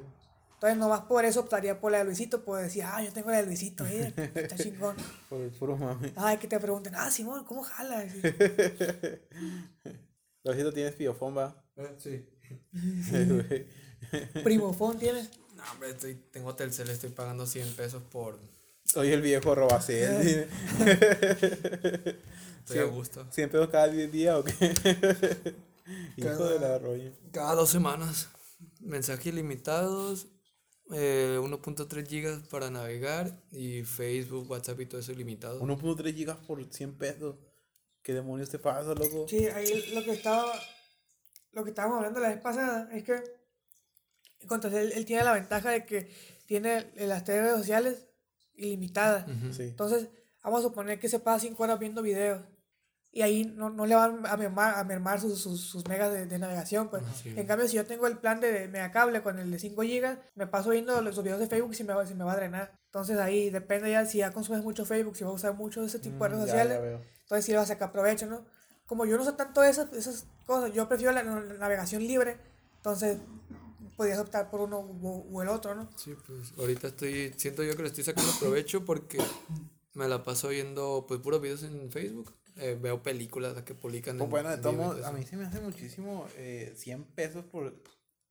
Entonces 0.56 0.78
nomás 0.78 1.02
por 1.02 1.24
eso 1.26 1.40
optaría 1.40 1.80
por 1.80 1.92
la 1.92 2.00
de 2.00 2.04
Luisito, 2.04 2.44
pues 2.44 2.64
decir, 2.64 2.84
ah, 2.86 3.02
yo 3.02 3.14
tengo 3.14 3.30
la 3.32 3.38
de 3.38 3.46
Luisito, 3.46 3.86
eh, 3.86 4.14
está 4.36 4.56
chingón. 4.58 4.96
Por 5.30 5.40
el 5.42 5.52
puro 5.52 5.78
mame. 5.78 6.12
Ay, 6.18 6.38
que 6.38 6.48
te 6.48 6.60
pregunten, 6.60 6.94
ah, 6.96 7.10
Simón, 7.10 7.46
¿cómo 7.46 7.62
jalas? 7.64 8.12
Davidito, 10.44 10.74
tienes 10.74 10.96
pillofón, 10.96 11.38
va. 11.38 11.64
sí. 11.98 12.26
Güey. 13.12 13.68
Primofón 14.44 14.98
tienes. 14.98 15.30
No, 15.56 15.64
hombre, 15.72 15.92
estoy, 15.92 16.16
tengo 16.32 16.56
Telcel, 16.56 16.90
estoy 16.90 17.12
pagando 17.12 17.46
100 17.46 17.76
pesos 17.76 18.02
por... 18.12 18.40
Soy 18.84 19.12
el 19.12 19.22
viejo 19.22 19.54
robacel. 19.56 20.48
Estoy 22.60 22.80
a 22.80 22.84
gusto. 22.86 23.26
100 23.32 23.50
pesos 23.50 23.70
cada 23.70 23.88
10 23.88 24.12
días 24.12 24.36
o 24.36 24.44
qué. 24.44 24.54
Hijo 26.18 26.46
de 26.46 26.60
la 26.60 26.78
roña. 26.80 27.12
Cada 27.32 27.56
dos 27.56 27.70
semanas. 27.70 28.30
Mensajes 28.80 29.28
ilimitados, 29.28 30.28
eh, 30.92 31.38
1.3 31.40 32.08
gigas 32.08 32.48
para 32.48 32.70
navegar 32.70 33.42
y 33.52 33.84
Facebook, 33.84 34.50
WhatsApp 34.50 34.82
y 34.82 34.86
todo 34.88 35.00
eso 35.00 35.12
ilimitado. 35.12 35.62
1.3 35.62 36.14
gigas 36.14 36.38
por 36.38 36.64
100 36.64 36.94
pesos. 36.98 37.36
¿Qué 38.04 38.14
demonios 38.14 38.50
te 38.50 38.60
pasa, 38.60 38.94
loco? 38.94 39.28
Sí, 39.28 39.48
ahí 39.48 39.92
lo 39.94 40.04
que 40.04 40.12
estaba. 40.12 40.54
Lo 41.52 41.64
que 41.64 41.70
estábamos 41.70 41.98
hablando 41.98 42.20
la 42.20 42.30
vez 42.30 42.42
pasada 42.42 42.90
es 42.92 43.04
que. 43.04 43.22
Entonces 44.40 44.74
él, 44.74 44.92
él 44.96 45.06
tiene 45.06 45.24
la 45.24 45.34
ventaja 45.34 45.70
de 45.70 45.86
que 45.86 46.12
tiene 46.48 46.92
las 46.96 47.26
redes 47.28 47.56
sociales 47.58 48.08
ilimitadas. 48.56 49.26
Sí. 49.56 49.64
Entonces, 49.64 50.10
vamos 50.44 50.62
a 50.62 50.64
suponer 50.64 51.00
que 51.00 51.10
se 51.10 51.20
pasa 51.20 51.42
5 51.42 51.62
horas 51.64 51.80
viendo 51.80 52.02
videos. 52.02 52.42
Y 53.14 53.24
ahí 53.24 53.44
no, 53.44 53.70
no 53.70 53.86
le 53.86 53.96
van 53.96 54.26
a 54.26 54.38
mermar, 54.38 54.76
a 54.80 54.84
mermar 54.86 55.20
sus, 55.20 55.38
sus, 55.42 55.60
sus 55.60 55.86
megas 55.88 56.14
de, 56.14 56.26
de 56.28 56.40
navegación. 56.40 56.90
Pues. 56.90 57.04
Sí. 57.22 57.34
En 57.36 57.46
cambio, 57.46 57.68
si 57.68 57.76
yo 57.76 57.86
tengo 57.86 58.08
el 58.08 58.18
plan 58.18 58.40
de 58.40 58.70
megacable 58.70 59.22
con 59.22 59.38
el 59.38 59.52
de 59.52 59.60
5 59.60 59.82
gigas, 59.82 60.18
me 60.36 60.48
paso 60.48 60.70
viendo 60.70 61.02
los 61.02 61.22
videos 61.22 61.40
de 61.40 61.48
Facebook 61.48 61.74
y 61.74 61.76
si 61.76 61.84
me, 61.84 61.94
va, 61.94 62.06
si 62.06 62.14
me 62.14 62.24
va 62.24 62.32
a 62.32 62.38
drenar. 62.38 62.72
Entonces 62.86 63.18
ahí 63.20 63.50
depende 63.50 63.92
ya 63.92 64.06
si 64.06 64.20
ya 64.20 64.32
consumes 64.32 64.64
mucho 64.64 64.86
Facebook, 64.86 65.18
si 65.18 65.26
vas 65.26 65.32
a 65.32 65.36
usar 65.36 65.54
mucho 65.56 65.84
ese 65.84 66.00
tipo 66.00 66.24
de 66.24 66.30
Mm, 66.30 66.34
redes 66.34 66.46
sociales. 66.46 67.02
Entonces 67.24 67.46
sí 67.46 67.52
le 67.52 67.58
vas 67.58 67.70
a 67.70 67.74
sacar 67.74 67.92
provecho, 67.92 68.28
¿no? 68.28 68.46
Como 68.86 69.06
yo 69.06 69.18
no 69.18 69.26
sé 69.26 69.34
tanto 69.34 69.62
esas, 69.64 69.92
esas 69.94 70.26
cosas, 70.46 70.74
yo 70.74 70.88
prefiero 70.88 71.12
la, 71.14 71.24
la 71.24 71.42
navegación 71.42 72.06
libre, 72.06 72.38
entonces 72.78 73.18
podías 73.98 74.20
optar 74.20 74.50
por 74.50 74.62
uno 74.62 74.80
u, 74.80 75.26
u 75.30 75.42
el 75.42 75.48
otro, 75.50 75.76
¿no? 75.76 75.90
Sí, 75.96 76.16
pues 76.26 76.54
ahorita 76.58 76.88
estoy, 76.88 77.34
siento 77.38 77.64
yo 77.64 77.76
que 77.76 77.84
le 77.84 77.90
estoy 77.90 78.04
sacando 78.04 78.32
provecho 78.40 78.84
porque 78.84 79.18
me 79.94 80.08
la 80.08 80.24
paso 80.24 80.48
viendo 80.50 81.06
pues 81.08 81.20
puros 81.20 81.42
videos 81.42 81.64
en 81.64 81.92
Facebook. 81.92 82.34
Eh, 82.62 82.78
veo 82.80 83.02
películas 83.02 83.60
que 83.64 83.74
publican 83.74 84.18
Pues 84.18 84.26
en 84.26 84.30
bueno, 84.30 84.50
de 84.50 84.58
todos 84.60 84.76
modos, 84.76 84.98
todo 84.98 85.08
a 85.08 85.12
mí 85.12 85.26
se 85.26 85.36
me 85.36 85.46
hace 85.46 85.60
muchísimo 85.60 86.28
eh, 86.38 86.74
100 86.76 87.06
pesos 87.06 87.44
por... 87.46 87.74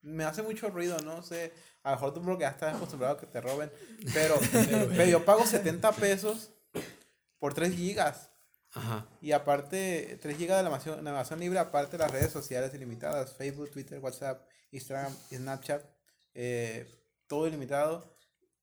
Me 0.03 0.23
hace 0.25 0.43
mucho 0.43 0.69
ruido, 0.71 0.97
no 1.01 1.23
sé. 1.23 1.53
A 1.83 1.91
lo 1.91 1.97
mejor 1.97 2.15
tú 2.15 2.23
porque 2.23 2.43
ya 2.43 2.51
estás 2.51 2.77
acostumbrado 2.77 3.17
a 3.17 3.21
que 3.21 3.27
te 3.27 3.41
roben. 3.41 3.71
Pero, 4.15 4.37
pero 4.97 5.05
yo 5.05 5.25
pago 5.25 5.45
70 5.45 5.93
pesos 5.93 6.53
por 7.41 7.55
3 7.55 7.75
gigas. 7.75 8.31
Ajá. 8.73 9.09
Y 9.21 9.33
aparte, 9.33 10.17
3 10.23 10.37
gigas 10.37 10.59
de 10.59 10.63
navegación, 10.63 11.03
navegación 11.03 11.41
libre, 11.41 11.59
aparte 11.59 11.99
las 11.99 12.11
redes 12.13 12.31
sociales 12.31 12.73
ilimitadas. 12.73 13.35
Facebook, 13.37 13.71
Twitter, 13.71 13.99
WhatsApp, 13.99 14.47
Instagram, 14.71 15.13
Snapchat. 15.29 15.85
eh, 16.35 16.89
todo 17.27 17.49
ilimitado. 17.49 18.17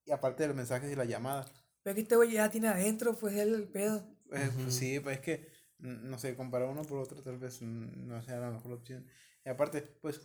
Y 0.06 0.12
aparte 0.12 0.44
de 0.44 0.48
los 0.48 0.56
mensajes 0.56 0.90
y 0.90 0.96
las 0.96 1.08
llamadas. 1.08 1.52
Pero 1.84 1.94
que 1.96 2.02
este 2.02 2.16
güey 2.16 2.32
ya 2.32 2.50
tiene 2.50 2.70
adentro, 2.70 3.16
pues 3.16 3.36
él 3.36 3.54
el 3.54 3.68
pedo. 3.68 4.18
Eh, 4.32 4.50
pues 4.62 4.76
sí, 4.76 5.00
pues 5.00 5.18
es 5.18 5.24
que, 5.24 5.57
no 5.80 6.18
sé, 6.18 6.36
comparar 6.36 6.68
uno 6.70 6.84
por 6.84 7.00
otro 7.00 7.22
tal 7.22 7.38
vez 7.38 7.62
no 7.62 8.22
sea 8.24 8.40
la 8.40 8.52
mejor 8.52 8.74
opción. 8.74 9.06
Y 9.46 9.50
aparte, 9.50 9.82
pues, 10.02 10.22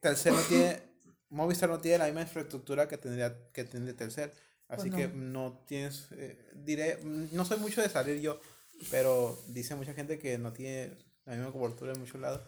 Telcel 0.00 0.34
no 0.34 0.40
tiene, 0.42 0.82
Movistar 1.30 1.68
no 1.68 1.78
tiene 1.78 1.98
la 1.98 2.06
misma 2.06 2.22
infraestructura 2.22 2.88
que 2.88 2.98
tendría 2.98 3.50
que 3.52 3.64
tener 3.64 3.94
Telcel. 3.94 4.30
Así 4.68 4.90
Pues 4.90 5.06
que 5.06 5.14
no. 5.14 5.62
tienes, 5.66 6.08
eh, 6.12 6.38
diré, 6.54 6.98
no 7.04 7.44
soy 7.44 7.58
mucho 7.58 7.80
de 7.80 7.88
salir 7.88 8.20
yo, 8.20 8.38
pero 8.90 9.38
dice 9.48 9.74
mucha 9.74 9.94
gente 9.94 10.18
que 10.18 10.36
no 10.38 10.52
tiene 10.52 10.96
la 11.24 11.34
misma 11.36 11.52
cobertura 11.52 11.92
en 11.92 12.00
muchos 12.00 12.20
lados. 12.20 12.42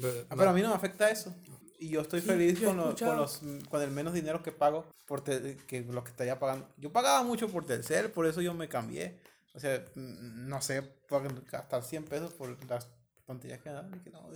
Pero- 0.00 0.26
Ah, 0.28 0.34
pero 0.36 0.50
a 0.50 0.52
mí 0.52 0.60
no 0.62 0.68
me 0.68 0.74
afecta 0.74 1.10
eso. 1.10 1.34
Y 1.78 1.88
yo 1.88 2.00
estoy 2.02 2.20
Sí, 2.20 2.26
feliz 2.26 2.60
yo 2.60 2.68
con, 2.68 2.76
los, 2.78 3.00
con, 3.00 3.16
los, 3.16 3.40
con 3.68 3.82
el 3.82 3.90
menos 3.90 4.12
dinero 4.14 4.42
que 4.42 4.52
pago 4.52 4.86
por 5.06 5.22
tel- 5.24 5.56
que 5.66 5.80
lo 5.82 6.04
que 6.04 6.10
estaría 6.10 6.38
pagando. 6.38 6.68
Yo 6.76 6.92
pagaba 6.92 7.22
mucho 7.24 7.48
por 7.48 7.66
Telcel, 7.66 8.10
por 8.10 8.26
eso 8.26 8.40
yo 8.42 8.54
me 8.54 8.68
cambié. 8.68 9.18
O 9.54 9.60
sea, 9.60 9.84
no 9.94 10.60
sé, 10.60 10.82
por 10.82 11.22
gastar 11.46 11.82
100 11.82 12.04
pesos 12.04 12.32
por 12.34 12.50
las 12.68 12.88
tonterías 13.24 13.60
que 13.60 13.70
dan. 13.70 13.90
Que 14.02 14.10
no, 14.10 14.28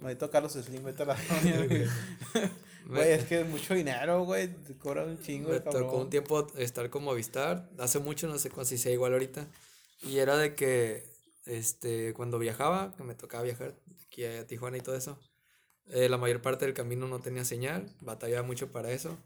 maldito 0.00 0.30
Carlos 0.30 0.52
Slim, 0.52 0.84
vete 0.84 1.04
a 1.04 1.06
la 1.06 1.16
Güey, 2.86 3.12
es 3.12 3.24
que 3.24 3.40
es 3.40 3.48
mucho 3.48 3.74
dinero, 3.74 4.24
güey. 4.24 4.48
Te 4.48 4.76
cobran 4.76 5.08
un 5.08 5.20
chingo 5.20 5.48
Me 5.48 5.54
de 5.54 5.60
tocó 5.60 5.78
un 5.78 5.84
cabrón. 5.84 6.10
tiempo 6.10 6.46
estar 6.56 6.88
con 6.90 7.04
Movistar, 7.04 7.68
hace 7.78 7.98
mucho, 7.98 8.28
no 8.28 8.38
sé 8.38 8.50
si 8.64 8.78
sea 8.78 8.92
igual 8.92 9.12
ahorita. 9.12 9.46
Y 10.02 10.18
era 10.18 10.36
de 10.36 10.54
que 10.54 11.04
este, 11.46 12.12
cuando 12.14 12.38
viajaba, 12.38 12.94
que 12.96 13.02
me 13.02 13.14
tocaba 13.14 13.42
viajar 13.42 13.74
aquí 14.06 14.24
a 14.24 14.46
Tijuana 14.46 14.76
y 14.76 14.80
todo 14.80 14.94
eso, 14.96 15.18
eh, 15.86 16.08
la 16.08 16.18
mayor 16.18 16.42
parte 16.42 16.64
del 16.64 16.74
camino 16.74 17.08
no 17.08 17.20
tenía 17.20 17.44
señal, 17.44 17.92
batallaba 18.00 18.46
mucho 18.46 18.70
para 18.72 18.90
eso. 18.92 19.18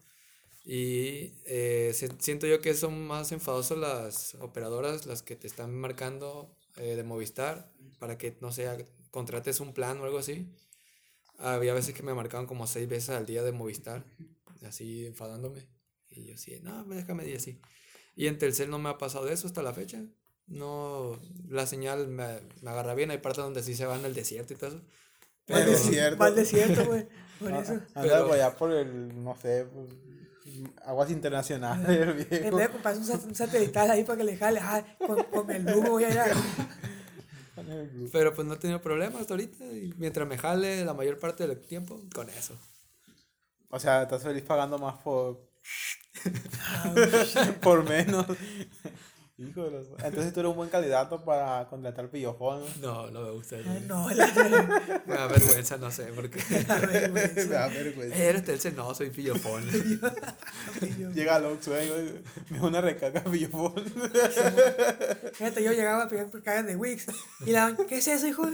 Y 0.64 1.34
eh, 1.46 1.92
se- 1.94 2.10
siento 2.18 2.46
yo 2.46 2.60
que 2.60 2.74
son 2.74 3.06
más 3.06 3.32
enfadosos 3.32 3.78
las 3.78 4.34
operadoras, 4.36 5.06
las 5.06 5.22
que 5.22 5.36
te 5.36 5.46
están 5.46 5.74
marcando 5.74 6.54
eh, 6.76 6.96
de 6.96 7.02
Movistar, 7.02 7.70
para 7.98 8.18
que, 8.18 8.36
no 8.40 8.52
sé, 8.52 8.86
contrates 9.10 9.60
un 9.60 9.72
plan 9.72 9.98
o 10.00 10.04
algo 10.04 10.18
así. 10.18 10.46
Había 11.38 11.72
veces 11.74 11.94
que 11.94 12.02
me 12.02 12.12
marcaban 12.14 12.46
como 12.46 12.66
seis 12.66 12.88
veces 12.88 13.10
al 13.10 13.26
día 13.26 13.42
de 13.42 13.52
Movistar, 13.52 14.04
así 14.66 15.06
enfadándome. 15.06 15.66
Y 16.10 16.26
yo 16.26 16.36
sí, 16.36 16.58
no, 16.62 16.84
pues 16.84 16.98
déjame 16.98 17.26
ir 17.26 17.36
así. 17.36 17.60
Y 18.14 18.26
en 18.26 18.38
Telcel 18.38 18.68
no 18.68 18.78
me 18.78 18.90
ha 18.90 18.98
pasado 18.98 19.28
eso 19.28 19.46
hasta 19.46 19.62
la 19.62 19.72
fecha. 19.72 20.02
No, 20.46 21.18
la 21.48 21.66
señal 21.66 22.08
me, 22.08 22.40
me 22.60 22.70
agarra 22.70 22.94
bien. 22.94 23.10
Hay 23.10 23.18
partes 23.18 23.42
donde 23.44 23.62
sí 23.62 23.74
se 23.74 23.86
va 23.86 23.96
en 23.96 24.04
el 24.04 24.14
desierto 24.14 24.52
y 24.52 24.56
todo 24.56 24.70
eso. 24.70 24.82
Pero- 25.46 25.70
desierto. 25.70 26.18
Va 26.18 26.26
al 26.26 26.34
desierto, 26.34 26.84
güey. 26.84 27.06
Por 27.38 27.52
Ah, 27.52 27.60
eso. 27.60 27.72
Anda 27.72 28.02
Pero- 28.02 28.32
allá 28.32 28.56
por 28.56 28.72
el, 28.72 29.22
no 29.24 29.34
sé, 29.40 29.64
por 29.64 29.88
aguas 30.84 31.10
internacionales, 31.10 31.88
En 32.08 32.16
viejo. 32.40 32.56
vez 32.56 32.66
de 32.66 32.72
comprarse 32.72 33.00
un, 33.00 33.06
sat- 33.06 33.24
un 33.24 33.34
satelital 33.34 33.90
ahí 33.90 34.04
para 34.04 34.18
que 34.18 34.24
le 34.24 34.36
jale, 34.36 34.60
ah, 34.62 34.84
con, 35.06 35.22
con 35.24 35.50
el 35.50 35.64
Lugo 35.64 35.90
voy 35.90 36.04
a 36.04 36.10
ir 36.10 36.18
a... 36.18 36.26
Pero 38.12 38.34
pues 38.34 38.46
no 38.48 38.54
he 38.54 38.58
tenido 38.58 38.80
problemas 38.80 39.20
hasta 39.20 39.34
ahorita. 39.34 39.64
Y 39.66 39.92
mientras 39.98 40.26
me 40.26 40.38
jale 40.38 40.84
la 40.84 40.94
mayor 40.94 41.18
parte 41.18 41.46
del 41.46 41.60
tiempo, 41.60 42.00
con 42.14 42.28
eso. 42.30 42.58
O 43.68 43.78
sea, 43.78 44.02
estás 44.02 44.22
feliz 44.22 44.42
pagando 44.44 44.78
más 44.78 44.96
por. 45.02 45.48
por 47.60 47.88
menos. 47.88 48.26
Hijo 49.40 49.64
de 49.64 49.70
los. 49.70 49.86
Entonces 50.04 50.34
tú 50.34 50.40
eres 50.40 50.50
un 50.50 50.56
buen 50.56 50.68
candidato 50.68 51.24
para 51.24 51.66
contratar 51.68 52.08
pillofón. 52.08 52.62
No, 52.82 53.10
no 53.10 53.22
me 53.22 53.30
gusta. 53.30 53.56
Ay, 53.56 53.84
no, 53.88 54.10
la, 54.10 54.26
Me 55.06 55.14
da 55.14 55.26
vergüenza, 55.28 55.78
no 55.78 55.90
sé 55.90 56.04
por 56.12 56.28
qué. 56.28 56.40
Me 56.68 56.86
vergüenza. 56.86 57.44
da 57.48 57.68
vergüenza. 57.68 58.16
¿Eres 58.16 58.44
Telcel? 58.44 58.76
No, 58.76 58.94
soy 58.94 59.08
pillofón. 59.08 59.64
Llega 61.14 61.36
al 61.36 61.46
Oxxo 61.46 61.70
me 62.50 62.58
da 62.58 62.64
una 62.66 62.80
recarga 62.82 63.22
pillofón. 63.24 63.82
Fíjate, 65.32 65.62
yo 65.64 65.72
llegaba 65.72 66.04
a 66.04 66.08
pedir 66.08 66.28
cargas 66.42 66.66
de 66.66 66.76
Wix 66.76 67.06
y 67.46 67.52
la 67.52 67.74
¿qué 67.88 67.96
es 67.96 68.08
eso, 68.08 68.26
hijo? 68.26 68.46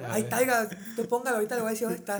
Ya 0.00 0.12
Ahí 0.14 0.22
está, 0.22 0.38
oiga, 0.38 0.68
tú 0.96 1.06
póngalo, 1.06 1.36
ahorita 1.36 1.56
le 1.56 1.60
voy 1.62 1.68
a 1.68 1.72
decir 1.72 1.86
dónde 1.88 1.98
está. 1.98 2.18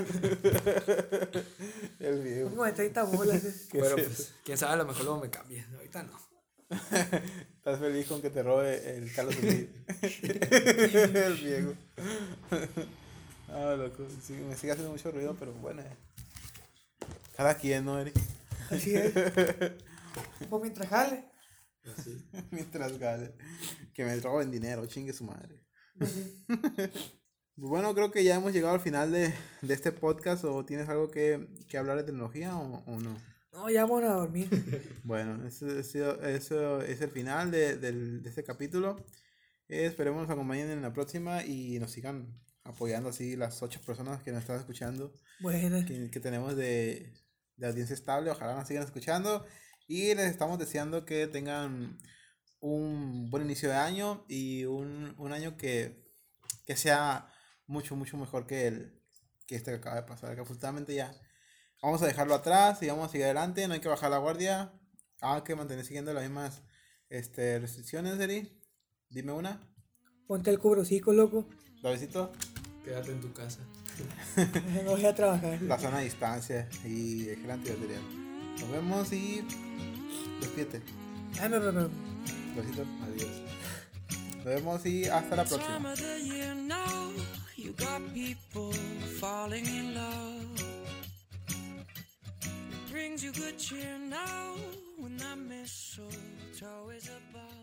El 1.99 2.21
viejo. 2.21 2.49
como 2.49 2.65
de 2.65 2.71
30 2.73 3.03
bolas. 3.03 3.43
eh. 3.43 3.53
¿Qué 3.71 3.79
Pero 3.79 3.97
es 3.97 4.07
pues, 4.07 4.33
quién 4.43 4.57
sabe, 4.57 4.73
a 4.73 4.75
lo 4.77 4.85
mejor 4.85 5.05
luego 5.05 5.19
me 5.21 5.29
cambie. 5.29 5.65
Ahorita 5.75 6.03
no. 6.03 6.28
Estás 6.69 7.79
feliz 7.79 8.07
con 8.07 8.21
que 8.21 8.29
te 8.29 8.43
robe 8.43 8.97
el 8.97 9.11
Carlos 9.13 9.35
el 9.41 9.69
viejo. 11.43 11.73
Ah, 13.47 13.75
loco. 13.77 14.05
Sí, 14.21 14.33
me 14.33 14.55
sigue 14.55 14.73
haciendo 14.73 14.91
mucho 14.91 15.11
ruido, 15.11 15.35
pero 15.39 15.53
bueno. 15.53 15.81
Cada 17.35 17.55
quien, 17.55 17.85
¿no, 17.85 17.99
Eric? 17.99 18.15
Así 18.69 18.95
es. 18.95 19.13
Pues 20.49 20.61
mientras 20.61 20.87
jale. 20.89 21.25
Mientras 22.51 22.97
gane. 22.99 23.31
Que 23.93 24.05
me 24.05 24.19
roben 24.19 24.51
dinero, 24.51 24.85
chingue 24.85 25.13
su 25.13 25.23
madre. 25.23 25.63
Bueno, 27.55 27.93
creo 27.95 28.11
que 28.11 28.23
ya 28.23 28.35
hemos 28.35 28.53
llegado 28.53 28.75
al 28.75 28.79
final 28.81 29.11
de, 29.11 29.33
de 29.61 29.73
este 29.73 29.91
podcast. 29.91 30.43
¿O 30.45 30.65
tienes 30.65 30.87
algo 30.89 31.09
que, 31.09 31.47
que 31.67 31.77
hablar 31.77 31.97
de 31.97 32.03
tecnología 32.03 32.55
o, 32.57 32.83
o 32.85 32.99
no? 32.99 33.17
No, 33.51 33.69
ya 33.69 33.81
vamos 33.85 34.03
a 34.03 34.13
dormir. 34.13 34.47
Bueno, 35.03 35.45
ese, 35.47 35.79
ese- 35.79 36.35
eso 36.35 36.81
es 36.81 37.01
el 37.01 37.09
final 37.09 37.49
de, 37.51 37.77
del- 37.77 38.21
de 38.21 38.29
este 38.29 38.43
capítulo. 38.43 39.03
Eh, 39.67 39.85
esperemos 39.85 40.21
nos 40.23 40.31
acompañen 40.31 40.69
en 40.69 40.81
la 40.81 40.93
próxima 40.93 41.43
y 41.43 41.79
nos 41.79 41.91
sigan 41.91 42.39
apoyando 42.63 43.09
así 43.09 43.35
las 43.35 43.61
ocho 43.63 43.81
personas 43.81 44.21
que 44.21 44.31
nos 44.31 44.41
están 44.41 44.59
escuchando, 44.59 45.13
Bueno, 45.39 45.83
que, 45.85 46.11
que 46.11 46.19
tenemos 46.19 46.55
de, 46.55 47.13
de 47.55 47.67
audiencia 47.67 47.93
estable. 47.95 48.29
Ojalá 48.29 48.55
nos 48.55 48.67
sigan 48.67 48.83
escuchando 48.83 49.45
y 49.87 50.13
les 50.13 50.29
estamos 50.29 50.59
deseando 50.59 51.05
que 51.05 51.25
tengan 51.27 51.97
un 52.59 53.29
buen 53.31 53.45
inicio 53.45 53.69
de 53.69 53.75
año 53.75 54.25
y 54.27 54.65
un, 54.65 55.15
un 55.17 55.31
año 55.33 55.57
que, 55.57 56.03
que 56.65 56.75
sea 56.75 57.31
mucho, 57.65 57.95
mucho 57.95 58.17
mejor 58.17 58.45
que 58.45 58.67
el 58.67 59.01
que 59.47 59.55
este 59.55 59.71
que 59.71 59.77
acaba 59.77 59.95
de 59.95 60.03
pasar. 60.07 60.35
Que 60.35 60.41
absolutamente 60.41 60.93
ya 60.93 61.11
vamos 61.81 62.01
a 62.01 62.07
dejarlo 62.07 62.35
atrás 62.35 62.81
y 62.81 62.87
vamos 62.87 63.07
a 63.07 63.11
seguir 63.11 63.25
adelante. 63.25 63.67
No 63.67 63.73
hay 63.73 63.79
que 63.79 63.89
bajar 63.89 64.11
la 64.11 64.17
guardia. 64.17 64.71
Hay 65.21 65.41
que 65.41 65.55
mantener 65.55 65.85
siguiendo 65.85 66.13
las 66.13 66.23
mismas 66.23 66.61
este, 67.09 67.59
restricciones, 67.59 68.19
Eri. 68.19 68.59
Dime 69.09 69.31
una. 69.33 69.59
ponte 70.27 70.49
el 70.49 70.59
cubrocico, 70.59 71.11
loco. 71.13 71.45
Davidito. 71.81 72.31
Quédate 72.83 73.11
en 73.11 73.21
tu 73.21 73.33
casa. 73.33 73.59
No 74.85 74.91
voy 74.91 75.05
a 75.05 75.13
trabajar. 75.13 75.61
La 75.61 75.77
zona 75.77 75.97
de 75.97 76.05
distancia 76.05 76.69
y 76.85 77.27
el 77.27 77.41
gel 77.41 77.51
antibacterial. 77.51 78.01
Nos 78.59 78.71
vemos 78.71 79.11
y 79.11 79.45
despídete. 80.39 80.81
Ay, 81.41 81.49
me, 81.49 81.59
me, 81.59 81.71
me. 81.71 81.87
Besito. 82.55 82.85
Adiós. 83.03 83.29
Nos 84.37 84.45
vemos 84.45 84.85
y 84.85 85.05
hasta 85.05 85.35
la 85.35 85.43
próxima. 85.43 85.93
Brings 92.99 93.23
you 93.23 93.31
good 93.31 93.57
cheer 93.57 93.97
now 94.09 94.55
when 94.97 95.15
that 95.15 95.37
mistletoe 95.37 96.89
is 96.97 97.09
above. 97.31 97.58